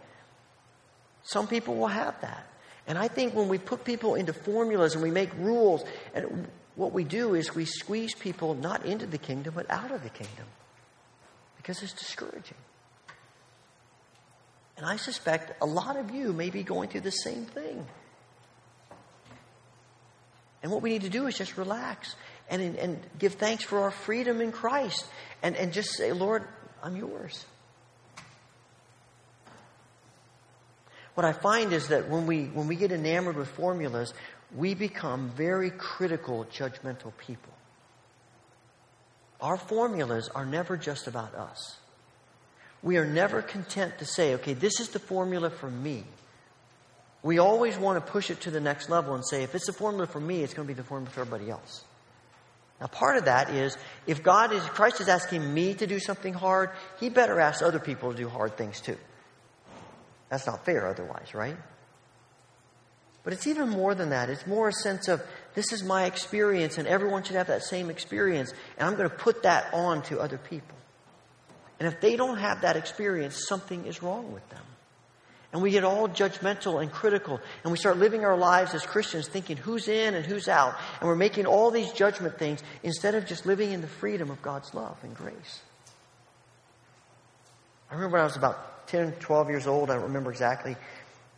Some 1.22 1.46
people 1.46 1.74
will 1.76 1.88
have 1.88 2.18
that. 2.22 2.46
And 2.86 2.96
I 2.96 3.08
think 3.08 3.34
when 3.34 3.48
we 3.48 3.58
put 3.58 3.84
people 3.84 4.14
into 4.14 4.32
formulas 4.32 4.94
and 4.94 5.02
we 5.02 5.10
make 5.10 5.32
rules, 5.36 5.84
and 6.14 6.48
what 6.74 6.92
we 6.92 7.04
do 7.04 7.34
is 7.34 7.54
we 7.54 7.66
squeeze 7.66 8.14
people 8.14 8.54
not 8.54 8.86
into 8.86 9.06
the 9.06 9.18
kingdom, 9.18 9.52
but 9.54 9.70
out 9.70 9.90
of 9.90 10.02
the 10.02 10.08
kingdom. 10.08 10.46
Because 11.58 11.82
it's 11.82 11.92
discouraging. 11.92 12.56
And 14.80 14.88
I 14.88 14.96
suspect 14.96 15.52
a 15.62 15.66
lot 15.66 15.96
of 15.96 16.10
you 16.10 16.32
may 16.32 16.48
be 16.48 16.62
going 16.62 16.88
through 16.88 17.02
the 17.02 17.12
same 17.12 17.44
thing. 17.44 17.86
And 20.62 20.72
what 20.72 20.80
we 20.80 20.88
need 20.88 21.02
to 21.02 21.10
do 21.10 21.26
is 21.26 21.36
just 21.36 21.56
relax 21.56 22.16
and, 22.48 22.76
and 22.76 22.98
give 23.18 23.34
thanks 23.34 23.62
for 23.62 23.80
our 23.80 23.90
freedom 23.90 24.40
in 24.40 24.52
Christ 24.52 25.06
and, 25.42 25.54
and 25.54 25.72
just 25.72 25.90
say, 25.96 26.12
Lord, 26.12 26.44
I'm 26.82 26.96
yours. 26.96 27.44
what 31.20 31.28
I 31.28 31.34
find 31.34 31.74
is 31.74 31.88
that 31.88 32.08
when 32.08 32.26
we, 32.26 32.44
when 32.44 32.66
we 32.66 32.76
get 32.76 32.92
enamored 32.92 33.36
with 33.36 33.48
formulas, 33.48 34.14
we 34.56 34.72
become 34.72 35.28
very 35.28 35.70
critical, 35.70 36.46
judgmental 36.46 37.12
people. 37.18 37.52
Our 39.38 39.58
formulas 39.58 40.30
are 40.34 40.46
never 40.46 40.78
just 40.78 41.06
about 41.08 41.34
us. 41.34 41.76
We 42.82 42.96
are 42.96 43.06
never 43.06 43.42
content 43.42 43.98
to 43.98 44.04
say, 44.04 44.34
okay, 44.34 44.54
this 44.54 44.80
is 44.80 44.88
the 44.88 44.98
formula 44.98 45.50
for 45.50 45.70
me. 45.70 46.04
We 47.22 47.38
always 47.38 47.76
want 47.76 48.04
to 48.04 48.12
push 48.12 48.30
it 48.30 48.40
to 48.42 48.50
the 48.50 48.60
next 48.60 48.88
level 48.88 49.14
and 49.14 49.26
say, 49.26 49.42
if 49.42 49.54
it's 49.54 49.66
the 49.66 49.74
formula 49.74 50.06
for 50.06 50.20
me, 50.20 50.42
it's 50.42 50.54
going 50.54 50.66
to 50.66 50.74
be 50.74 50.76
the 50.76 50.86
formula 50.86 51.12
for 51.12 51.20
everybody 51.20 51.50
else. 51.50 51.84
Now, 52.80 52.86
part 52.86 53.18
of 53.18 53.26
that 53.26 53.50
is 53.50 53.76
if 54.06 54.22
God 54.22 54.52
is, 54.52 54.62
Christ 54.62 55.02
is 55.02 55.08
asking 55.08 55.52
me 55.52 55.74
to 55.74 55.86
do 55.86 55.98
something 55.98 56.32
hard, 56.32 56.70
he 56.98 57.10
better 57.10 57.38
ask 57.38 57.62
other 57.62 57.78
people 57.78 58.12
to 58.12 58.16
do 58.16 58.28
hard 58.28 58.56
things 58.56 58.80
too. 58.80 58.96
That's 60.30 60.46
not 60.46 60.64
fair 60.64 60.86
otherwise, 60.88 61.34
right? 61.34 61.56
But 63.22 63.34
it's 63.34 63.46
even 63.46 63.68
more 63.68 63.94
than 63.94 64.10
that. 64.10 64.30
It's 64.30 64.46
more 64.46 64.68
a 64.68 64.72
sense 64.72 65.08
of 65.08 65.20
this 65.54 65.72
is 65.72 65.82
my 65.82 66.06
experience, 66.06 66.78
and 66.78 66.88
everyone 66.88 67.22
should 67.22 67.36
have 67.36 67.48
that 67.48 67.62
same 67.62 67.90
experience, 67.90 68.54
and 68.78 68.88
I'm 68.88 68.96
going 68.96 69.10
to 69.10 69.14
put 69.14 69.42
that 69.42 69.74
on 69.74 70.02
to 70.04 70.20
other 70.20 70.38
people. 70.38 70.76
And 71.80 71.88
if 71.88 72.00
they 72.00 72.14
don't 72.14 72.36
have 72.36 72.60
that 72.60 72.76
experience, 72.76 73.46
something 73.48 73.86
is 73.86 74.02
wrong 74.02 74.32
with 74.32 74.48
them. 74.50 74.62
And 75.52 75.62
we 75.62 75.72
get 75.72 75.82
all 75.82 76.08
judgmental 76.08 76.80
and 76.80 76.92
critical, 76.92 77.40
and 77.64 77.72
we 77.72 77.78
start 77.78 77.96
living 77.96 78.24
our 78.24 78.36
lives 78.36 78.72
as 78.72 78.86
Christians 78.86 79.26
thinking 79.26 79.56
who's 79.56 79.88
in 79.88 80.14
and 80.14 80.24
who's 80.24 80.46
out, 80.46 80.76
and 81.00 81.08
we're 81.08 81.16
making 81.16 81.46
all 81.46 81.72
these 81.72 81.90
judgment 81.90 82.38
things 82.38 82.62
instead 82.84 83.16
of 83.16 83.26
just 83.26 83.46
living 83.46 83.72
in 83.72 83.80
the 83.80 83.88
freedom 83.88 84.30
of 84.30 84.40
God's 84.42 84.72
love 84.74 84.96
and 85.02 85.16
grace. 85.16 85.60
I 87.90 87.94
remember 87.94 88.12
when 88.12 88.20
I 88.20 88.24
was 88.24 88.36
about 88.36 88.86
10, 88.88 89.12
12 89.12 89.48
years 89.48 89.66
old, 89.66 89.90
I 89.90 89.94
don't 89.94 90.04
remember 90.04 90.30
exactly. 90.30 90.76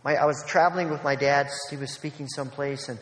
My, 0.04 0.16
I 0.16 0.26
was 0.26 0.44
traveling 0.46 0.90
with 0.90 1.02
my 1.04 1.14
dad. 1.14 1.46
He 1.70 1.76
was 1.76 1.90
speaking 1.90 2.26
someplace, 2.28 2.90
and, 2.90 2.98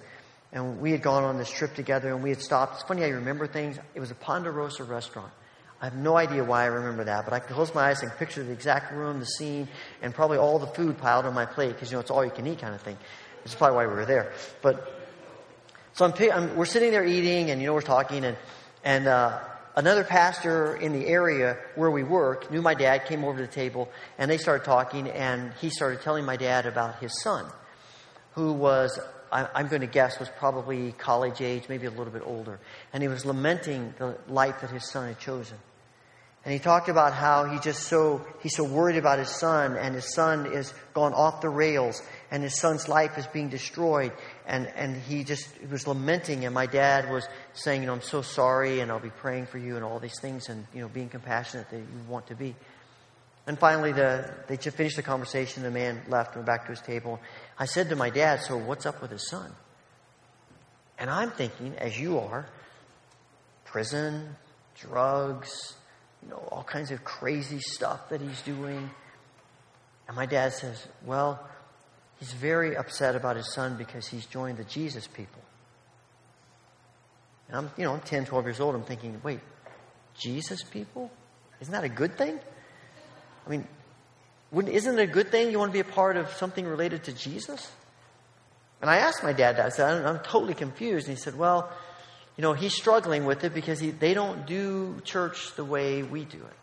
and 0.53 0.81
we 0.81 0.93
had 0.93 1.03
gone 1.03 1.25
on 1.25 1.39
this 1.39 1.51
trip 1.51 1.75
together, 1.75 2.13
and 2.15 2.23
we 2.23 2.31
had 2.31 2.41
stopped. 2.41 2.75
It's 2.75 2.83
funny 2.85 3.05
you 3.05 3.15
remember 3.15 3.49
things. 3.49 3.79
It 3.95 4.01
was 4.01 4.13
a 4.13 4.15
Ponderosa 4.15 4.85
restaurant. 4.85 5.33
I 5.81 5.87
have 5.87 5.97
no 5.97 6.17
idea 6.17 6.45
why 6.45 6.63
I 6.63 6.67
remember 6.67 7.05
that, 7.05 7.25
but 7.25 7.33
I 7.33 7.39
can 7.39 7.55
close 7.55 7.75
my 7.75 7.89
eyes 7.89 8.03
and 8.03 8.13
picture 8.13 8.45
the 8.45 8.53
exact 8.53 8.93
room, 8.93 9.19
the 9.19 9.27
scene, 9.27 9.67
and 10.03 10.15
probably 10.15 10.37
all 10.37 10.59
the 10.59 10.67
food 10.67 10.99
piled 10.99 11.25
on 11.25 11.33
my 11.33 11.47
plate 11.47 11.73
because, 11.73 11.91
you 11.91 11.97
know, 11.97 12.01
it's 12.01 12.11
all 12.11 12.25
you 12.25 12.31
can 12.31 12.47
eat 12.47 12.59
kind 12.59 12.75
of 12.75 12.83
thing. 12.83 12.99
That's 13.45 13.55
probably 13.55 13.77
why 13.77 13.87
we 13.87 13.95
were 13.95 14.05
there. 14.05 14.33
But, 14.61 14.93
so 15.95 16.05
I'm, 16.05 16.13
I'm, 16.33 16.57
we're 16.57 16.67
sitting 16.67 16.91
there 16.91 17.07
eating, 17.07 17.51
and, 17.51 17.63
you 17.63 17.67
know, 17.67 17.73
we're 17.73 17.81
talking, 17.81 18.25
and, 18.25 18.37
and 18.85 19.07
uh, 19.07 19.39
another 19.75 20.05
pastor 20.05 20.77
in 20.77 20.93
the 20.93 21.07
area 21.07 21.57
where 21.77 21.91
we 21.91 22.03
work 22.03 22.51
knew 22.51 22.61
my 22.61 22.75
dad, 22.75 23.07
came 23.07 23.25
over 23.25 23.39
to 23.39 23.47
the 23.47 23.53
table, 23.53 23.89
and 24.19 24.31
they 24.31 24.37
started 24.37 24.65
talking, 24.65 25.09
and 25.09 25.53
he 25.63 25.71
started 25.71 26.03
telling 26.03 26.27
my 26.27 26.37
dad 26.37 26.67
about 26.67 26.99
his 27.01 27.23
son, 27.23 27.47
who 28.33 28.53
was 28.53 29.01
I'm 29.33 29.69
going 29.69 29.83
to 29.83 29.87
guess, 29.87 30.19
was 30.19 30.29
probably 30.29 30.91
college 30.91 31.41
age, 31.41 31.69
maybe 31.69 31.87
a 31.87 31.91
little 31.91 32.13
bit 32.13 32.23
older. 32.25 32.59
And 32.93 33.01
he 33.01 33.09
was 33.09 33.25
lamenting 33.25 33.95
the 33.97 34.19
life 34.27 34.61
that 34.61 34.71
his 34.71 34.91
son 34.91 35.07
had 35.07 35.21
chosen. 35.21 35.57
And 36.43 36.55
he 36.55 36.59
talked 36.59 36.89
about 36.89 37.13
how 37.13 37.45
he 37.45 37.59
just 37.59 37.83
so 37.83 38.25
he's 38.43 38.57
so 38.57 38.65
worried 38.65 38.97
about 38.97 39.19
his 39.19 39.29
son, 39.29 39.77
and 39.77 39.95
his 39.95 40.15
son 40.15 40.47
is 40.47 40.73
gone 40.95 41.13
off 41.13 41.43
the 41.43 41.51
rails, 41.51 42.03
and 42.31 42.43
his 42.43 42.59
son's 42.59 42.89
life 42.89 43.19
is 43.19 43.27
being 43.27 43.51
destroyed. 43.51 44.13
And 44.47 44.67
and 44.69 44.97
he 44.97 45.23
just 45.23 45.47
he 45.59 45.67
was 45.67 45.87
lamenting, 45.87 46.47
and 46.47 46.55
my 46.55 46.65
dad 46.65 47.11
was 47.11 47.29
saying, 47.53 47.83
you 47.83 47.87
know, 47.89 47.93
I'm 47.93 48.01
so 48.01 48.23
sorry, 48.23 48.81
and 48.81 48.91
I'll 48.91 49.01
be 49.01 49.11
praying 49.11 49.47
for 49.47 49.59
you, 49.59 49.77
and 49.77 49.85
all 49.85 49.99
these 49.99 50.19
things, 50.19 50.49
and 50.49 50.67
you 50.73 50.81
know, 50.81 50.89
being 50.89 51.11
compassionate 51.11 51.69
that 51.71 51.77
you 51.77 51.87
want 52.09 52.29
to 52.29 52.35
be. 52.35 52.55
And 53.47 53.59
finally, 53.59 53.93
the, 53.93 54.33
they 54.49 54.57
just 54.57 54.77
finished 54.77 54.97
the 54.97 55.03
conversation. 55.03 55.63
The 55.63 55.71
man 55.71 56.01
left 56.09 56.37
and 56.37 56.37
went 56.37 56.47
back 56.47 56.65
to 56.67 56.71
his 56.71 56.81
table. 56.81 57.21
I 57.59 57.67
said 57.67 57.91
to 57.91 57.97
my 57.97 58.09
dad, 58.09 58.41
"So 58.41 58.57
what's 58.57 58.87
up 58.87 59.03
with 59.03 59.11
his 59.11 59.29
son?" 59.29 59.53
And 60.99 61.11
I'm 61.11 61.33
thinking, 61.33 61.75
as 61.77 62.01
you 62.01 62.19
are, 62.19 62.47
prison, 63.67 64.37
drugs 64.75 65.75
you 66.23 66.31
know, 66.31 66.49
all 66.53 66.65
kinds 66.65 66.91
of 66.91 67.05
crazy 67.05 67.61
stuff 67.61 68.09
that 68.11 68.21
he's 68.21 68.43
doing. 68.43 68.91
And 70.07 70.17
my 70.17 70.27
dad 70.27 70.53
says, 70.53 70.87
Well, 71.05 71.47
he's 72.19 72.33
very 72.33 72.77
upset 72.77 73.17
about 73.17 73.37
his 73.37 73.53
son 73.53 73.77
because 73.77 74.07
he's 74.07 74.27
joined 74.27 74.59
the 74.59 74.65
Jesus 74.65 75.07
people. 75.07 75.43
And 77.51 77.57
I'm, 77.57 77.71
you 77.77 77.85
know, 77.85 77.95
I'm 77.95 78.01
10, 78.01 78.27
12 78.27 78.45
years 78.45 78.61
old. 78.61 78.77
I'm 78.77 78.85
thinking, 78.85 79.21
wait, 79.25 79.41
Jesus 80.17 80.63
people? 80.63 81.11
Isn't 81.61 81.73
that 81.73 81.83
a 81.83 81.89
good 81.89 82.17
thing? 82.17 82.39
I 83.45 83.51
mean, 83.51 83.67
isn't 84.53 84.99
it 84.99 85.03
a 85.03 85.13
good 85.13 85.31
thing 85.31 85.51
you 85.51 85.59
want 85.59 85.71
to 85.71 85.73
be 85.73 85.81
a 85.81 85.93
part 85.93 86.17
of 86.17 86.31
something 86.35 86.65
related 86.65 87.05
to 87.05 87.13
Jesus? 87.13 87.71
And 88.81 88.89
I 88.89 88.99
asked 88.99 89.25
my 89.25 89.33
dad 89.33 89.57
that. 89.57 89.67
I 89.67 89.69
said, 89.71 90.05
I'm 90.05 90.21
totally 90.21 90.55
confused. 90.55 91.09
And 91.09 91.17
he 91.17 91.21
said, 91.21 91.37
Well, 91.37 91.71
you 92.37 92.43
know, 92.43 92.53
he's 92.53 92.75
struggling 92.75 93.27
with 93.27 93.45
it 93.45 93.53
because 93.55 93.81
he, 93.81 93.91
they 93.91 94.15
don't 94.15 94.47
do 94.47 95.01
church 95.05 95.55
the 95.57 95.65
way 95.65 96.03
we 96.03 96.25
do 96.25 96.39
it. 96.39 96.57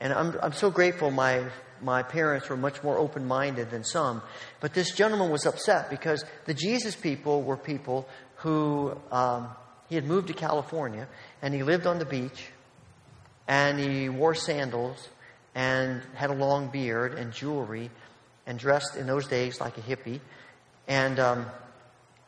And 0.00 0.12
I'm, 0.12 0.38
I'm 0.42 0.52
so 0.52 0.70
grateful 0.70 1.10
my, 1.10 1.44
my 1.82 2.02
parents 2.02 2.48
were 2.48 2.56
much 2.56 2.82
more 2.82 2.98
open 2.98 3.26
minded 3.26 3.70
than 3.70 3.84
some. 3.84 4.22
But 4.60 4.74
this 4.74 4.92
gentleman 4.92 5.30
was 5.30 5.46
upset 5.46 5.90
because 5.90 6.24
the 6.44 6.54
Jesus 6.54 6.94
people 6.94 7.42
were 7.42 7.56
people 7.56 8.08
who 8.36 8.96
um, 9.10 9.48
he 9.88 9.94
had 9.94 10.04
moved 10.04 10.28
to 10.28 10.34
California 10.34 11.08
and 11.42 11.54
he 11.54 11.62
lived 11.62 11.86
on 11.86 11.98
the 11.98 12.04
beach 12.04 12.50
and 13.48 13.78
he 13.80 14.08
wore 14.08 14.34
sandals 14.34 15.08
and 15.54 16.02
had 16.14 16.30
a 16.30 16.34
long 16.34 16.68
beard 16.68 17.14
and 17.14 17.32
jewelry 17.32 17.90
and 18.46 18.58
dressed 18.58 18.96
in 18.96 19.06
those 19.06 19.26
days 19.26 19.60
like 19.60 19.76
a 19.78 19.80
hippie. 19.80 20.20
And 20.86 21.18
um, 21.18 21.46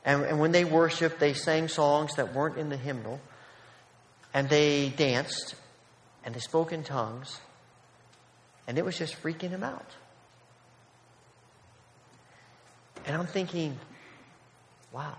and, 0.04 0.24
and 0.24 0.40
when 0.40 0.52
they 0.52 0.64
worshiped, 0.64 1.20
they 1.20 1.34
sang 1.34 1.68
songs 1.68 2.14
that 2.16 2.34
weren't 2.34 2.56
in 2.56 2.68
the 2.68 2.76
hymnal. 2.76 3.20
And 4.32 4.48
they 4.48 4.88
danced. 4.90 5.54
And 6.24 6.34
they 6.34 6.40
spoke 6.40 6.72
in 6.72 6.82
tongues. 6.82 7.40
And 8.66 8.78
it 8.78 8.84
was 8.84 8.96
just 8.96 9.20
freaking 9.22 9.50
him 9.50 9.62
out. 9.62 9.90
And 13.06 13.16
I'm 13.16 13.26
thinking, 13.26 13.78
wow. 14.92 15.16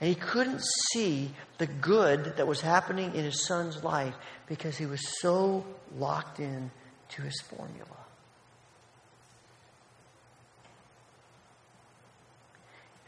And 0.00 0.08
he 0.08 0.14
couldn't 0.14 0.62
see 0.92 1.30
the 1.58 1.66
good 1.66 2.36
that 2.36 2.46
was 2.46 2.60
happening 2.60 3.14
in 3.14 3.24
his 3.24 3.44
son's 3.46 3.82
life 3.82 4.14
because 4.46 4.76
he 4.76 4.86
was 4.86 5.00
so 5.20 5.64
locked 5.96 6.40
in 6.40 6.70
to 7.10 7.22
his 7.22 7.40
formula. 7.40 8.07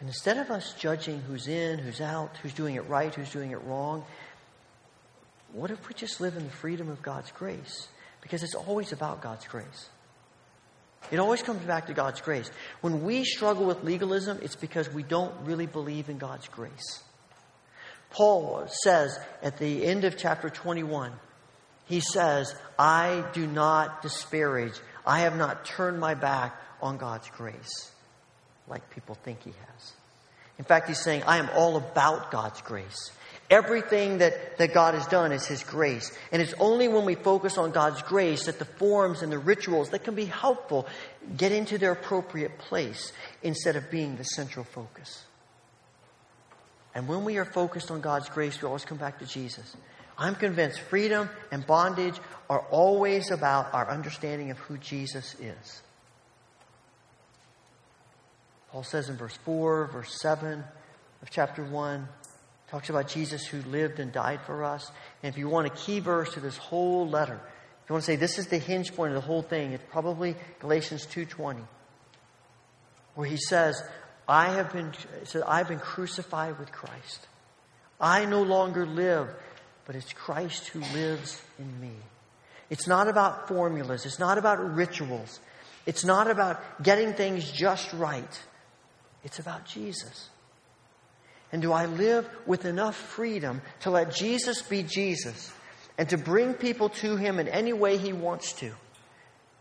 And 0.00 0.08
instead 0.08 0.38
of 0.38 0.50
us 0.50 0.74
judging 0.78 1.20
who's 1.20 1.46
in, 1.46 1.78
who's 1.78 2.00
out, 2.00 2.36
who's 2.42 2.54
doing 2.54 2.74
it 2.74 2.88
right, 2.88 3.14
who's 3.14 3.30
doing 3.30 3.50
it 3.50 3.62
wrong, 3.64 4.02
what 5.52 5.70
if 5.70 5.88
we 5.88 5.94
just 5.94 6.20
live 6.20 6.36
in 6.36 6.44
the 6.44 6.50
freedom 6.50 6.88
of 6.88 7.02
God's 7.02 7.30
grace? 7.32 7.88
Because 8.22 8.42
it's 8.42 8.54
always 8.54 8.92
about 8.92 9.20
God's 9.20 9.46
grace. 9.46 9.90
It 11.10 11.18
always 11.18 11.42
comes 11.42 11.62
back 11.64 11.86
to 11.86 11.94
God's 11.94 12.20
grace. 12.20 12.50
When 12.80 13.04
we 13.04 13.24
struggle 13.24 13.66
with 13.66 13.84
legalism, 13.84 14.38
it's 14.42 14.56
because 14.56 14.92
we 14.92 15.02
don't 15.02 15.34
really 15.44 15.66
believe 15.66 16.08
in 16.08 16.16
God's 16.18 16.48
grace. 16.48 17.02
Paul 18.10 18.68
says 18.82 19.18
at 19.42 19.58
the 19.58 19.84
end 19.84 20.04
of 20.04 20.16
chapter 20.16 20.48
21, 20.48 21.12
he 21.86 22.00
says, 22.00 22.54
I 22.78 23.24
do 23.34 23.46
not 23.46 24.02
disparage, 24.02 24.78
I 25.06 25.20
have 25.20 25.36
not 25.36 25.64
turned 25.64 26.00
my 26.00 26.14
back 26.14 26.58
on 26.80 26.96
God's 26.96 27.28
grace 27.30 27.90
like 28.68 28.88
people 28.90 29.14
think 29.14 29.42
he 29.42 29.50
has. 29.50 29.92
In 30.58 30.64
fact, 30.64 30.88
he's 30.88 31.00
saying, 31.00 31.22
I 31.26 31.38
am 31.38 31.48
all 31.54 31.76
about 31.76 32.30
God's 32.30 32.60
grace. 32.60 33.10
Everything 33.50 34.18
that, 34.18 34.58
that 34.58 34.72
God 34.72 34.94
has 34.94 35.06
done 35.08 35.32
is 35.32 35.44
His 35.44 35.64
grace. 35.64 36.16
And 36.30 36.40
it's 36.40 36.54
only 36.60 36.86
when 36.86 37.04
we 37.04 37.16
focus 37.16 37.58
on 37.58 37.72
God's 37.72 38.00
grace 38.02 38.46
that 38.46 38.60
the 38.60 38.64
forms 38.64 39.22
and 39.22 39.32
the 39.32 39.40
rituals 39.40 39.90
that 39.90 40.04
can 40.04 40.14
be 40.14 40.26
helpful 40.26 40.86
get 41.36 41.50
into 41.50 41.76
their 41.76 41.90
appropriate 41.90 42.58
place 42.58 43.12
instead 43.42 43.74
of 43.74 43.90
being 43.90 44.16
the 44.16 44.24
central 44.24 44.64
focus. 44.64 45.24
And 46.94 47.08
when 47.08 47.24
we 47.24 47.38
are 47.38 47.44
focused 47.44 47.90
on 47.90 48.00
God's 48.00 48.28
grace, 48.28 48.62
we 48.62 48.66
always 48.66 48.84
come 48.84 48.98
back 48.98 49.18
to 49.18 49.26
Jesus. 49.26 49.76
I'm 50.16 50.36
convinced 50.36 50.80
freedom 50.80 51.28
and 51.50 51.66
bondage 51.66 52.20
are 52.48 52.60
always 52.70 53.32
about 53.32 53.74
our 53.74 53.90
understanding 53.90 54.52
of 54.52 54.58
who 54.58 54.78
Jesus 54.78 55.34
is. 55.40 55.82
Paul 58.72 58.84
says 58.84 59.08
in 59.08 59.16
verse 59.16 59.36
4, 59.44 59.86
verse 59.86 60.20
7 60.20 60.64
of 61.22 61.30
chapter 61.30 61.64
1, 61.64 62.08
talks 62.70 62.88
about 62.88 63.08
Jesus 63.08 63.44
who 63.44 63.62
lived 63.62 63.98
and 63.98 64.12
died 64.12 64.40
for 64.46 64.62
us. 64.62 64.90
And 65.22 65.32
if 65.32 65.38
you 65.38 65.48
want 65.48 65.66
a 65.66 65.70
key 65.70 65.98
verse 65.98 66.34
to 66.34 66.40
this 66.40 66.56
whole 66.56 67.08
letter, 67.08 67.34
if 67.34 67.90
you 67.90 67.94
want 67.94 68.04
to 68.04 68.12
say 68.12 68.16
this 68.16 68.38
is 68.38 68.46
the 68.46 68.58
hinge 68.58 68.94
point 68.94 69.12
of 69.12 69.20
the 69.20 69.26
whole 69.26 69.42
thing, 69.42 69.72
it's 69.72 69.84
probably 69.90 70.36
Galatians 70.60 71.06
2.20, 71.06 71.58
where 73.16 73.28
he 73.28 73.36
says, 73.36 73.82
I 74.28 74.50
have 74.50 74.72
been, 74.72 74.92
said, 75.24 75.42
I've 75.42 75.66
been 75.66 75.80
crucified 75.80 76.60
with 76.60 76.70
Christ. 76.70 77.26
I 78.00 78.24
no 78.24 78.42
longer 78.42 78.86
live, 78.86 79.28
but 79.84 79.96
it's 79.96 80.12
Christ 80.12 80.68
who 80.68 80.80
lives 80.94 81.42
in 81.58 81.80
me. 81.80 81.92
It's 82.70 82.86
not 82.86 83.08
about 83.08 83.48
formulas. 83.48 84.06
It's 84.06 84.20
not 84.20 84.38
about 84.38 84.74
rituals. 84.76 85.40
It's 85.86 86.04
not 86.04 86.30
about 86.30 86.84
getting 86.84 87.14
things 87.14 87.50
just 87.50 87.92
right. 87.92 88.40
It's 89.24 89.38
about 89.38 89.66
Jesus. 89.66 90.30
And 91.52 91.60
do 91.60 91.72
I 91.72 91.86
live 91.86 92.28
with 92.46 92.64
enough 92.64 92.96
freedom 92.96 93.60
to 93.80 93.90
let 93.90 94.14
Jesus 94.14 94.62
be 94.62 94.82
Jesus 94.82 95.52
and 95.98 96.08
to 96.10 96.16
bring 96.16 96.54
people 96.54 96.88
to 96.88 97.16
Him 97.16 97.38
in 97.38 97.48
any 97.48 97.72
way 97.72 97.96
He 97.96 98.12
wants 98.12 98.52
to? 98.54 98.72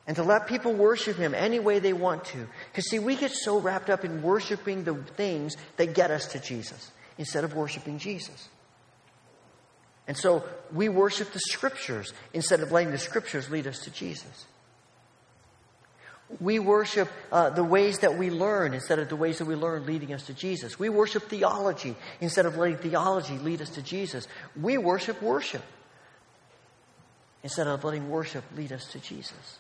And 0.07 0.15
to 0.15 0.23
let 0.23 0.47
people 0.47 0.73
worship 0.73 1.17
Him 1.17 1.35
any 1.35 1.59
way 1.59 1.79
they 1.79 1.93
want 1.93 2.25
to. 2.25 2.47
Because, 2.71 2.89
see, 2.89 2.99
we 2.99 3.15
get 3.15 3.31
so 3.31 3.59
wrapped 3.59 3.89
up 3.89 4.05
in 4.05 4.21
worshiping 4.21 4.83
the 4.83 4.95
things 4.95 5.55
that 5.77 5.93
get 5.93 6.09
us 6.09 6.27
to 6.27 6.39
Jesus. 6.39 6.91
instead 7.19 7.43
of 7.43 7.53
worshiping 7.53 7.99
Jesus. 7.99 8.47
And 10.07 10.17
so 10.17 10.43
we 10.73 10.89
worship 10.89 11.31
the 11.33 11.39
scriptures 11.39 12.13
instead 12.33 12.61
of 12.61 12.71
letting 12.71 12.89
the 12.89 12.97
scriptures 12.97 13.51
lead 13.51 13.67
us 13.67 13.79
to 13.81 13.91
Jesus. 13.91 14.45
We 16.39 16.59
worship 16.59 17.09
uh, 17.31 17.49
the 17.49 17.63
ways 17.63 17.99
that 17.99 18.17
we 18.17 18.29
learn 18.29 18.75
instead 18.75 18.99
of 18.99 19.09
the 19.09 19.15
ways 19.15 19.39
that 19.39 19.45
we 19.45 19.55
learn 19.55 19.87
leading 19.87 20.13
us 20.13 20.27
to 20.27 20.33
Jesus. 20.33 20.77
We 20.77 20.89
worship 20.89 21.23
theology 21.23 21.95
instead 22.21 22.45
of 22.45 22.55
letting 22.55 22.77
theology 22.77 23.39
lead 23.39 23.61
us 23.63 23.69
to 23.71 23.81
Jesus. 23.81 24.27
We 24.55 24.77
worship 24.77 25.21
worship 25.23 25.63
instead 27.41 27.65
of 27.65 27.83
letting 27.83 28.09
worship 28.09 28.43
lead 28.55 28.71
us 28.71 28.85
to 28.91 28.99
Jesus. 28.99 29.57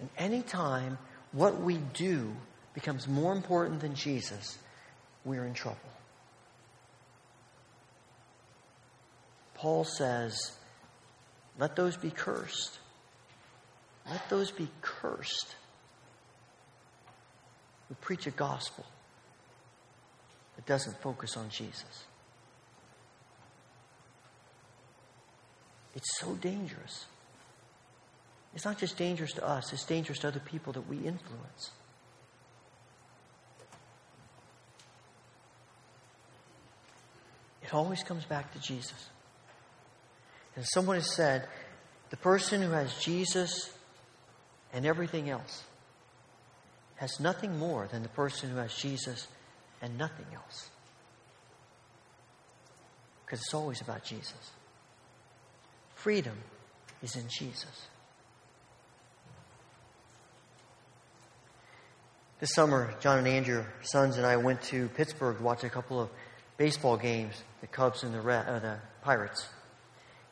And 0.00 0.08
anytime 0.18 0.98
what 1.30 1.60
we 1.60 1.76
do 1.76 2.34
becomes 2.74 3.06
more 3.06 3.32
important 3.32 3.80
than 3.80 3.94
Jesus, 3.94 4.58
we're 5.24 5.44
in 5.44 5.54
trouble. 5.54 5.78
Paul 9.54 9.84
says, 9.84 10.52
let 11.58 11.76
those 11.76 11.96
be 11.96 12.10
cursed. 12.10 12.79
Let 14.10 14.28
those 14.28 14.50
be 14.50 14.68
cursed. 14.82 15.54
We 17.88 17.96
preach 18.00 18.26
a 18.26 18.30
gospel 18.30 18.84
that 20.56 20.66
doesn't 20.66 21.00
focus 21.00 21.36
on 21.36 21.48
Jesus. 21.48 22.04
It's 25.94 26.18
so 26.18 26.34
dangerous. 26.34 27.06
It's 28.54 28.64
not 28.64 28.78
just 28.78 28.96
dangerous 28.96 29.32
to 29.34 29.46
us, 29.46 29.72
it's 29.72 29.84
dangerous 29.84 30.18
to 30.20 30.28
other 30.28 30.40
people 30.40 30.72
that 30.72 30.88
we 30.88 30.96
influence. 30.96 31.70
It 37.62 37.72
always 37.74 38.02
comes 38.02 38.24
back 38.24 38.52
to 38.54 38.58
Jesus. 38.58 39.08
And 40.56 40.64
someone 40.66 40.96
has 40.96 41.14
said, 41.14 41.46
the 42.10 42.16
person 42.16 42.60
who 42.60 42.70
has 42.70 42.92
Jesus 42.98 43.70
and 44.72 44.86
everything 44.86 45.28
else 45.28 45.64
has 46.96 47.18
nothing 47.18 47.58
more 47.58 47.88
than 47.90 48.02
the 48.02 48.08
person 48.10 48.50
who 48.50 48.56
has 48.56 48.74
Jesus 48.74 49.26
and 49.80 49.96
nothing 49.96 50.26
else. 50.34 50.68
Because 53.24 53.40
it's 53.40 53.54
always 53.54 53.80
about 53.80 54.04
Jesus. 54.04 54.50
Freedom 55.94 56.36
is 57.02 57.16
in 57.16 57.26
Jesus. 57.28 57.86
This 62.40 62.54
summer, 62.54 62.94
John 63.00 63.18
and 63.18 63.28
Andrew, 63.28 63.64
sons, 63.82 64.16
and 64.16 64.26
I 64.26 64.38
went 64.38 64.62
to 64.62 64.88
Pittsburgh 64.88 65.36
to 65.36 65.42
watch 65.42 65.62
a 65.62 65.68
couple 65.68 66.00
of 66.00 66.08
baseball 66.56 66.96
games, 66.96 67.34
the 67.60 67.66
Cubs 67.66 68.02
and 68.02 68.14
the, 68.14 68.20
uh, 68.20 68.58
the 68.58 68.78
Pirates. 69.02 69.46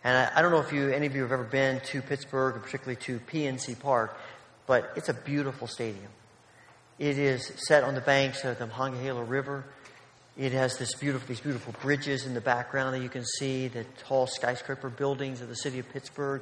And 0.09 0.17
I, 0.17 0.39
I, 0.39 0.41
don't 0.41 0.53
know 0.53 0.61
if 0.61 0.73
you, 0.73 0.89
any 0.89 1.05
of 1.05 1.15
you 1.15 1.21
have 1.21 1.33
ever 1.33 1.45
been 1.45 1.81
to 1.81 2.01
Pittsburgh, 2.01 2.63
particularly 2.63 2.97
to 3.03 3.21
PNC 3.31 3.79
Park, 3.79 4.19
but 4.67 4.91
it's 4.97 5.11
a 5.11 5.13
beautiful 5.13 5.67
stadium. 5.67 6.09
It 6.99 7.19
is 7.19 7.53
set 7.67 7.85
on 7.85 7.95
the 7.95 8.01
banks 8.01 8.43
of 8.43 8.59
the 8.59 8.69
Monongahela 8.69 9.23
River. 9.23 9.67
It 10.39 10.53
has 10.53 10.79
this 10.79 10.95
beautiful, 10.95 11.29
these 11.29 11.41
beautiful 11.41 11.75
bridges 11.83 12.25
in 12.25 12.33
the 12.33 12.41
background 12.41 12.95
that 12.95 13.03
you 13.03 13.11
can 13.11 13.23
see, 13.23 13.69
the 13.69 13.85
tall 13.99 14.27
skyscraper 14.27 14.89
buildings 14.89 15.43
of 15.43 15.51
the 15.51 15.57
city 15.57 15.79
of 15.79 15.87
Pittsburgh. 15.91 16.41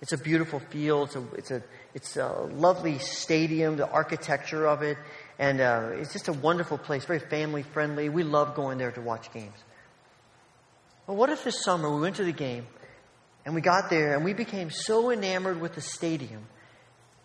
It's 0.00 0.14
a 0.14 0.18
beautiful 0.18 0.60
field. 0.60 1.08
It's 1.08 1.16
a, 1.16 1.24
it's 1.36 1.50
a, 1.50 1.62
it's 1.92 2.16
a 2.16 2.48
lovely 2.54 2.96
stadium, 3.00 3.76
the 3.76 3.90
architecture 3.90 4.66
of 4.66 4.80
it. 4.80 4.96
And 5.38 5.60
uh, 5.60 5.90
it's 5.92 6.14
just 6.14 6.28
a 6.28 6.32
wonderful 6.32 6.78
place, 6.78 7.04
very 7.04 7.20
family 7.20 7.64
friendly. 7.64 8.08
We 8.08 8.22
love 8.22 8.54
going 8.54 8.78
there 8.78 8.92
to 8.92 9.02
watch 9.02 9.30
games. 9.30 9.58
But 11.06 11.16
what 11.16 11.28
if 11.28 11.44
this 11.44 11.62
summer 11.62 11.94
we 11.94 12.00
went 12.00 12.16
to 12.16 12.24
the 12.24 12.32
game 12.32 12.66
and 13.44 13.54
we 13.54 13.60
got 13.60 13.90
there 13.90 14.14
and 14.14 14.24
we 14.24 14.32
became 14.32 14.70
so 14.70 15.10
enamored 15.10 15.60
with 15.60 15.74
the 15.74 15.80
stadium 15.80 16.46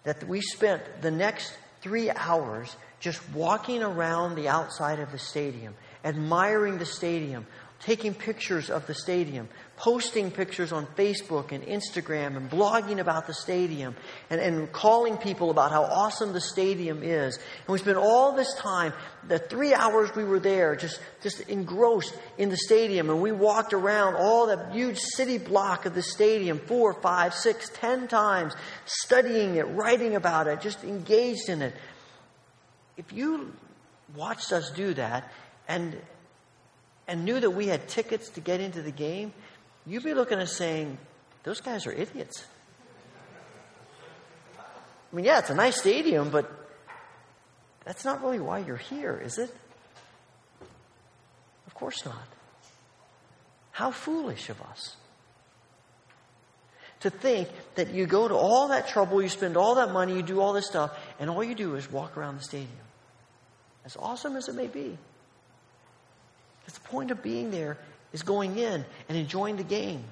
that 0.04 0.24
we 0.28 0.42
spent 0.42 0.82
the 1.02 1.12
next 1.12 1.54
three 1.82 2.10
hours 2.10 2.76
just 3.00 3.22
walking 3.32 3.82
around 3.82 4.36
the 4.36 4.48
outside 4.48 5.00
of 5.00 5.12
the 5.12 5.18
stadium, 5.18 5.76
admiring 6.04 6.78
the 6.78 6.86
stadium, 6.86 7.48
taking 7.82 8.14
pictures 8.14 8.70
of 8.70 8.86
the 8.88 8.94
stadium, 8.94 9.48
posting 9.78 10.32
pictures 10.32 10.74
on 10.74 10.86
Facebook 10.98 11.54
and 11.54 11.64
Instagram 11.64 12.36
and 12.36 12.50
blogging 12.50 13.00
about 13.00 13.26
the 13.26 13.34
stadium 13.34 13.96
and, 14.30 14.42
and 14.42 14.70
calling 14.74 15.16
people 15.16 15.50
about 15.50 15.72
how 15.72 15.84
awesome 15.84 16.34
the 16.34 16.42
stadium 16.42 17.02
is. 17.02 17.38
And 17.38 17.68
we 17.68 17.78
spent 17.80 17.98
all 17.98 18.36
this 18.36 18.54
time, 18.56 18.92
the 19.28 19.40
three 19.40 19.74
hours 19.74 20.14
we 20.14 20.26
were 20.26 20.42
there, 20.42 20.76
just, 20.76 21.00
just 21.22 21.40
engrossed 21.42 22.14
in 22.38 22.50
the 22.50 22.58
stadium. 22.58 23.10
And 23.10 23.22
we 23.22 23.32
walked 23.32 23.74
around 23.74 24.16
all 24.16 24.48
that 24.48 24.74
huge 24.74 24.98
city 25.00 25.38
block 25.38 25.86
of 25.86 25.96
the 25.96 26.04
stadium 26.04 26.60
four, 26.60 26.94
five, 26.94 27.34
six, 27.34 27.70
ten 27.74 28.10
times, 28.10 28.54
studying 28.86 29.56
it, 29.56 29.64
writing 29.70 30.16
about 30.16 30.48
it, 30.48 30.60
just 30.60 30.84
engaged 30.84 31.48
in 31.48 31.62
it. 31.62 31.74
If 32.98 33.14
you 33.14 33.54
watched 34.14 34.52
us 34.52 34.70
do 34.72 34.94
that 34.96 35.32
and 35.68 35.96
and 37.10 37.26
knew 37.26 37.40
that 37.40 37.50
we 37.50 37.66
had 37.66 37.88
tickets 37.88 38.30
to 38.30 38.40
get 38.40 38.62
into 38.62 38.84
the 38.84 38.92
game, 38.92 39.34
you'd 39.86 40.04
be 40.04 40.14
looking 40.14 40.40
at 40.40 40.48
saying, 40.48 40.98
those 41.44 41.60
guys 41.60 41.88
are 41.88 41.92
idiots. 41.92 42.46
I 45.12 45.16
mean, 45.16 45.26
yeah, 45.26 45.40
it's 45.40 45.50
a 45.50 45.56
nice 45.56 45.82
stadium, 45.82 46.30
but 46.30 46.50
that's 47.84 48.06
not 48.06 48.22
really 48.22 48.40
why 48.40 48.60
you're 48.60 48.78
here, 48.78 49.20
is 49.22 49.40
it? 49.40 49.54
Of 51.66 51.74
course 51.74 52.06
not. 52.06 52.28
How 53.72 53.90
foolish 53.90 54.50
of 54.50 54.62
us. 54.62 54.96
To 57.00 57.10
think 57.10 57.50
that 57.74 57.92
you 57.92 58.06
go 58.06 58.28
to 58.28 58.36
all 58.36 58.68
that 58.68 58.88
trouble, 58.88 59.20
you 59.20 59.30
spend 59.30 59.58
all 59.58 59.76
that 59.76 59.92
money, 59.92 60.16
you 60.16 60.22
do 60.22 60.42
all 60.42 60.54
this 60.54 60.68
stuff, 60.68 60.96
and 61.20 61.28
all 61.28 61.44
you 61.44 61.56
do 61.56 61.74
is 61.74 61.92
walk 61.92 62.18
around 62.18 62.38
the 62.38 62.44
stadium. 62.44 62.70
As 63.84 63.98
awesome 63.98 64.36
as 64.36 64.48
it 64.48 64.54
may 64.54 64.68
be. 64.68 64.96
Because 66.70 66.84
the 66.84 66.90
point 66.90 67.10
of 67.10 67.24
being 67.24 67.50
there 67.50 67.80
is 68.14 68.22
going 68.22 68.60
in 68.60 68.86
and 69.08 69.18
enjoying 69.18 69.56
the 69.56 69.64
game 69.64 70.04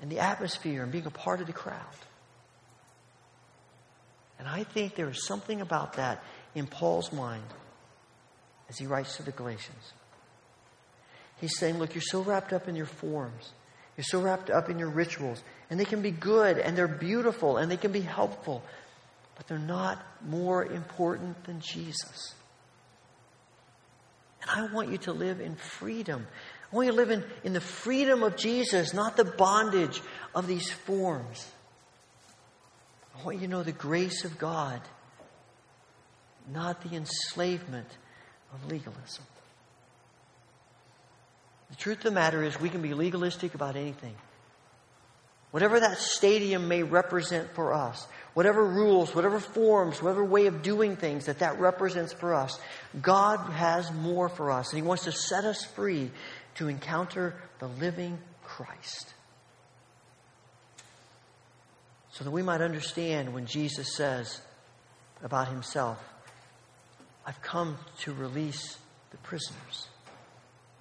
and 0.00 0.10
the 0.10 0.20
atmosphere 0.20 0.82
and 0.82 0.90
being 0.90 1.04
a 1.04 1.10
part 1.10 1.42
of 1.42 1.46
the 1.46 1.52
crowd. 1.52 1.76
And 4.38 4.48
I 4.48 4.64
think 4.64 4.94
there 4.94 5.10
is 5.10 5.26
something 5.26 5.60
about 5.60 5.94
that 5.94 6.24
in 6.54 6.66
Paul's 6.66 7.12
mind 7.12 7.44
as 8.70 8.78
he 8.78 8.86
writes 8.86 9.18
to 9.18 9.24
the 9.24 9.30
Galatians. 9.30 9.92
He's 11.38 11.58
saying, 11.58 11.78
Look, 11.78 11.94
you're 11.94 12.00
so 12.00 12.22
wrapped 12.22 12.54
up 12.54 12.66
in 12.66 12.74
your 12.74 12.86
forms, 12.86 13.52
you're 13.98 14.04
so 14.04 14.22
wrapped 14.22 14.48
up 14.48 14.70
in 14.70 14.78
your 14.78 14.88
rituals, 14.88 15.42
and 15.68 15.78
they 15.78 15.84
can 15.84 16.00
be 16.00 16.12
good 16.12 16.56
and 16.56 16.78
they're 16.78 16.88
beautiful 16.88 17.58
and 17.58 17.70
they 17.70 17.76
can 17.76 17.92
be 17.92 18.00
helpful, 18.00 18.62
but 19.36 19.46
they're 19.48 19.58
not 19.58 20.02
more 20.26 20.64
important 20.64 21.44
than 21.44 21.60
Jesus. 21.60 22.36
And 24.42 24.50
I 24.50 24.72
want 24.72 24.90
you 24.90 24.98
to 24.98 25.12
live 25.12 25.40
in 25.40 25.56
freedom. 25.56 26.26
I 26.72 26.76
want 26.76 26.86
you 26.86 26.92
to 26.92 26.96
live 26.96 27.10
in, 27.10 27.24
in 27.44 27.52
the 27.52 27.60
freedom 27.60 28.22
of 28.22 28.36
Jesus, 28.36 28.92
not 28.92 29.16
the 29.16 29.24
bondage 29.24 30.00
of 30.34 30.46
these 30.46 30.70
forms. 30.70 31.46
I 33.18 33.24
want 33.24 33.36
you 33.36 33.46
to 33.46 33.50
know 33.50 33.62
the 33.62 33.72
grace 33.72 34.24
of 34.24 34.38
God, 34.38 34.80
not 36.52 36.82
the 36.82 36.96
enslavement 36.96 37.88
of 38.52 38.70
legalism. 38.70 39.24
The 41.70 41.76
truth 41.76 41.98
of 41.98 42.04
the 42.04 42.10
matter 42.10 42.42
is, 42.42 42.60
we 42.60 42.68
can 42.68 42.82
be 42.82 42.94
legalistic 42.94 43.54
about 43.54 43.76
anything. 43.76 44.14
Whatever 45.52 45.80
that 45.80 45.98
stadium 45.98 46.68
may 46.68 46.82
represent 46.82 47.54
for 47.54 47.72
us, 47.74 48.06
whatever 48.34 48.64
rules, 48.64 49.14
whatever 49.14 49.38
forms, 49.38 50.02
whatever 50.02 50.24
way 50.24 50.46
of 50.46 50.62
doing 50.62 50.96
things 50.96 51.26
that 51.26 51.40
that 51.40 51.60
represents 51.60 52.12
for 52.12 52.34
us, 52.34 52.58
God 53.00 53.38
has 53.52 53.92
more 53.92 54.28
for 54.28 54.50
us. 54.50 54.72
And 54.72 54.82
He 54.82 54.86
wants 54.86 55.04
to 55.04 55.12
set 55.12 55.44
us 55.44 55.64
free 55.64 56.10
to 56.56 56.68
encounter 56.68 57.34
the 57.58 57.68
living 57.68 58.18
Christ. 58.42 59.14
So 62.12 62.24
that 62.24 62.30
we 62.30 62.42
might 62.42 62.60
understand 62.60 63.32
when 63.32 63.46
Jesus 63.46 63.94
says 63.94 64.40
about 65.22 65.48
Himself, 65.48 65.98
I've 67.26 67.40
come 67.42 67.78
to 68.00 68.12
release 68.12 68.76
the 69.10 69.16
prisoners 69.18 69.88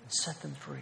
and 0.02 0.12
set 0.12 0.42
them 0.42 0.56
free. 0.56 0.80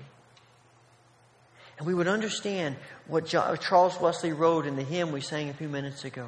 And 1.77 1.87
we 1.87 1.93
would 1.93 2.07
understand 2.07 2.75
what 3.07 3.25
Charles 3.25 3.99
Wesley 4.01 4.33
wrote 4.33 4.65
in 4.65 4.75
the 4.75 4.83
hymn 4.83 5.11
we 5.11 5.21
sang 5.21 5.49
a 5.49 5.53
few 5.53 5.69
minutes 5.69 6.03
ago. 6.03 6.27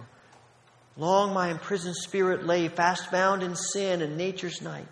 Long 0.97 1.33
my 1.33 1.49
imprisoned 1.49 1.95
spirit 1.95 2.45
lay, 2.45 2.67
fast 2.67 3.11
bound 3.11 3.43
in 3.43 3.55
sin 3.55 4.01
and 4.01 4.17
nature's 4.17 4.61
night. 4.61 4.87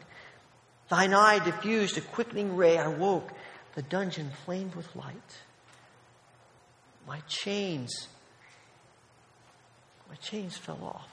Thine 0.90 1.14
eye 1.14 1.44
diffused 1.44 1.98
a 1.98 2.02
quickening 2.02 2.56
ray. 2.56 2.78
I 2.78 2.88
woke, 2.88 3.32
the 3.76 3.82
dungeon 3.82 4.32
flamed 4.46 4.76
with 4.76 4.96
light. 4.96 5.38
My 7.06 7.20
chains, 7.28 8.08
my 10.10 10.16
chains 10.16 10.58
fell 10.58 10.80
off, 10.84 11.10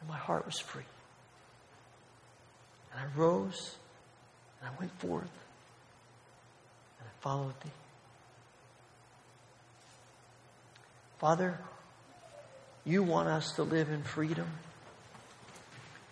and 0.00 0.08
my 0.08 0.18
heart 0.18 0.46
was 0.46 0.58
free. 0.58 0.84
And 2.92 3.00
I 3.00 3.18
rose 3.18 3.76
and 4.60 4.70
I 4.70 4.78
went 4.78 4.92
forth 5.00 5.22
and 6.98 7.08
I 7.08 7.22
followed 7.22 7.54
thee. 7.62 7.70
Father, 11.18 11.58
you 12.84 13.02
want 13.02 13.28
us 13.28 13.52
to 13.52 13.62
live 13.62 13.90
in 13.90 14.02
freedom. 14.02 14.48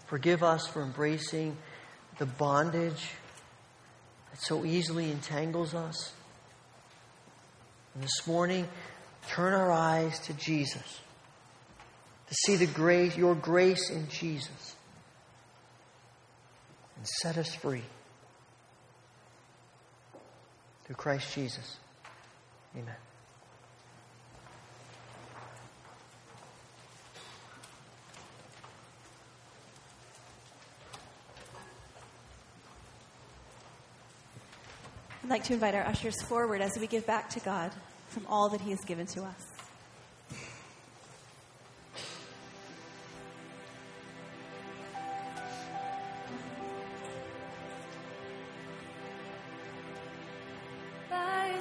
Forgive 0.06 0.42
us 0.42 0.66
for 0.66 0.82
embracing 0.82 1.56
the 2.18 2.26
bondage 2.26 3.10
that 4.30 4.40
so 4.40 4.64
easily 4.64 5.10
entangles 5.10 5.74
us. 5.74 6.12
And 7.94 8.02
this 8.02 8.26
morning, 8.26 8.68
turn 9.28 9.52
our 9.52 9.70
eyes 9.70 10.18
to 10.20 10.32
Jesus, 10.34 11.00
to 12.28 12.34
see 12.46 12.56
the 12.56 12.66
grace, 12.66 13.16
your 13.16 13.34
grace 13.34 13.90
in 13.90 14.08
Jesus, 14.08 14.76
and 16.96 17.06
set 17.06 17.36
us 17.36 17.54
free. 17.54 17.82
Through 20.84 20.96
Christ 20.96 21.34
Jesus. 21.34 21.76
Amen. 22.76 22.96
I'd 35.30 35.34
like 35.34 35.44
to 35.44 35.52
invite 35.52 35.76
our 35.76 35.86
ushers 35.86 36.20
forward 36.22 36.60
as 36.60 36.72
we 36.80 36.88
give 36.88 37.06
back 37.06 37.30
to 37.30 37.38
God 37.38 37.70
from 38.08 38.26
all 38.26 38.48
that 38.48 38.60
He 38.60 38.70
has 38.70 38.80
given 38.80 39.06
to 39.06 39.22
us. 39.22 39.46
By 51.08 51.60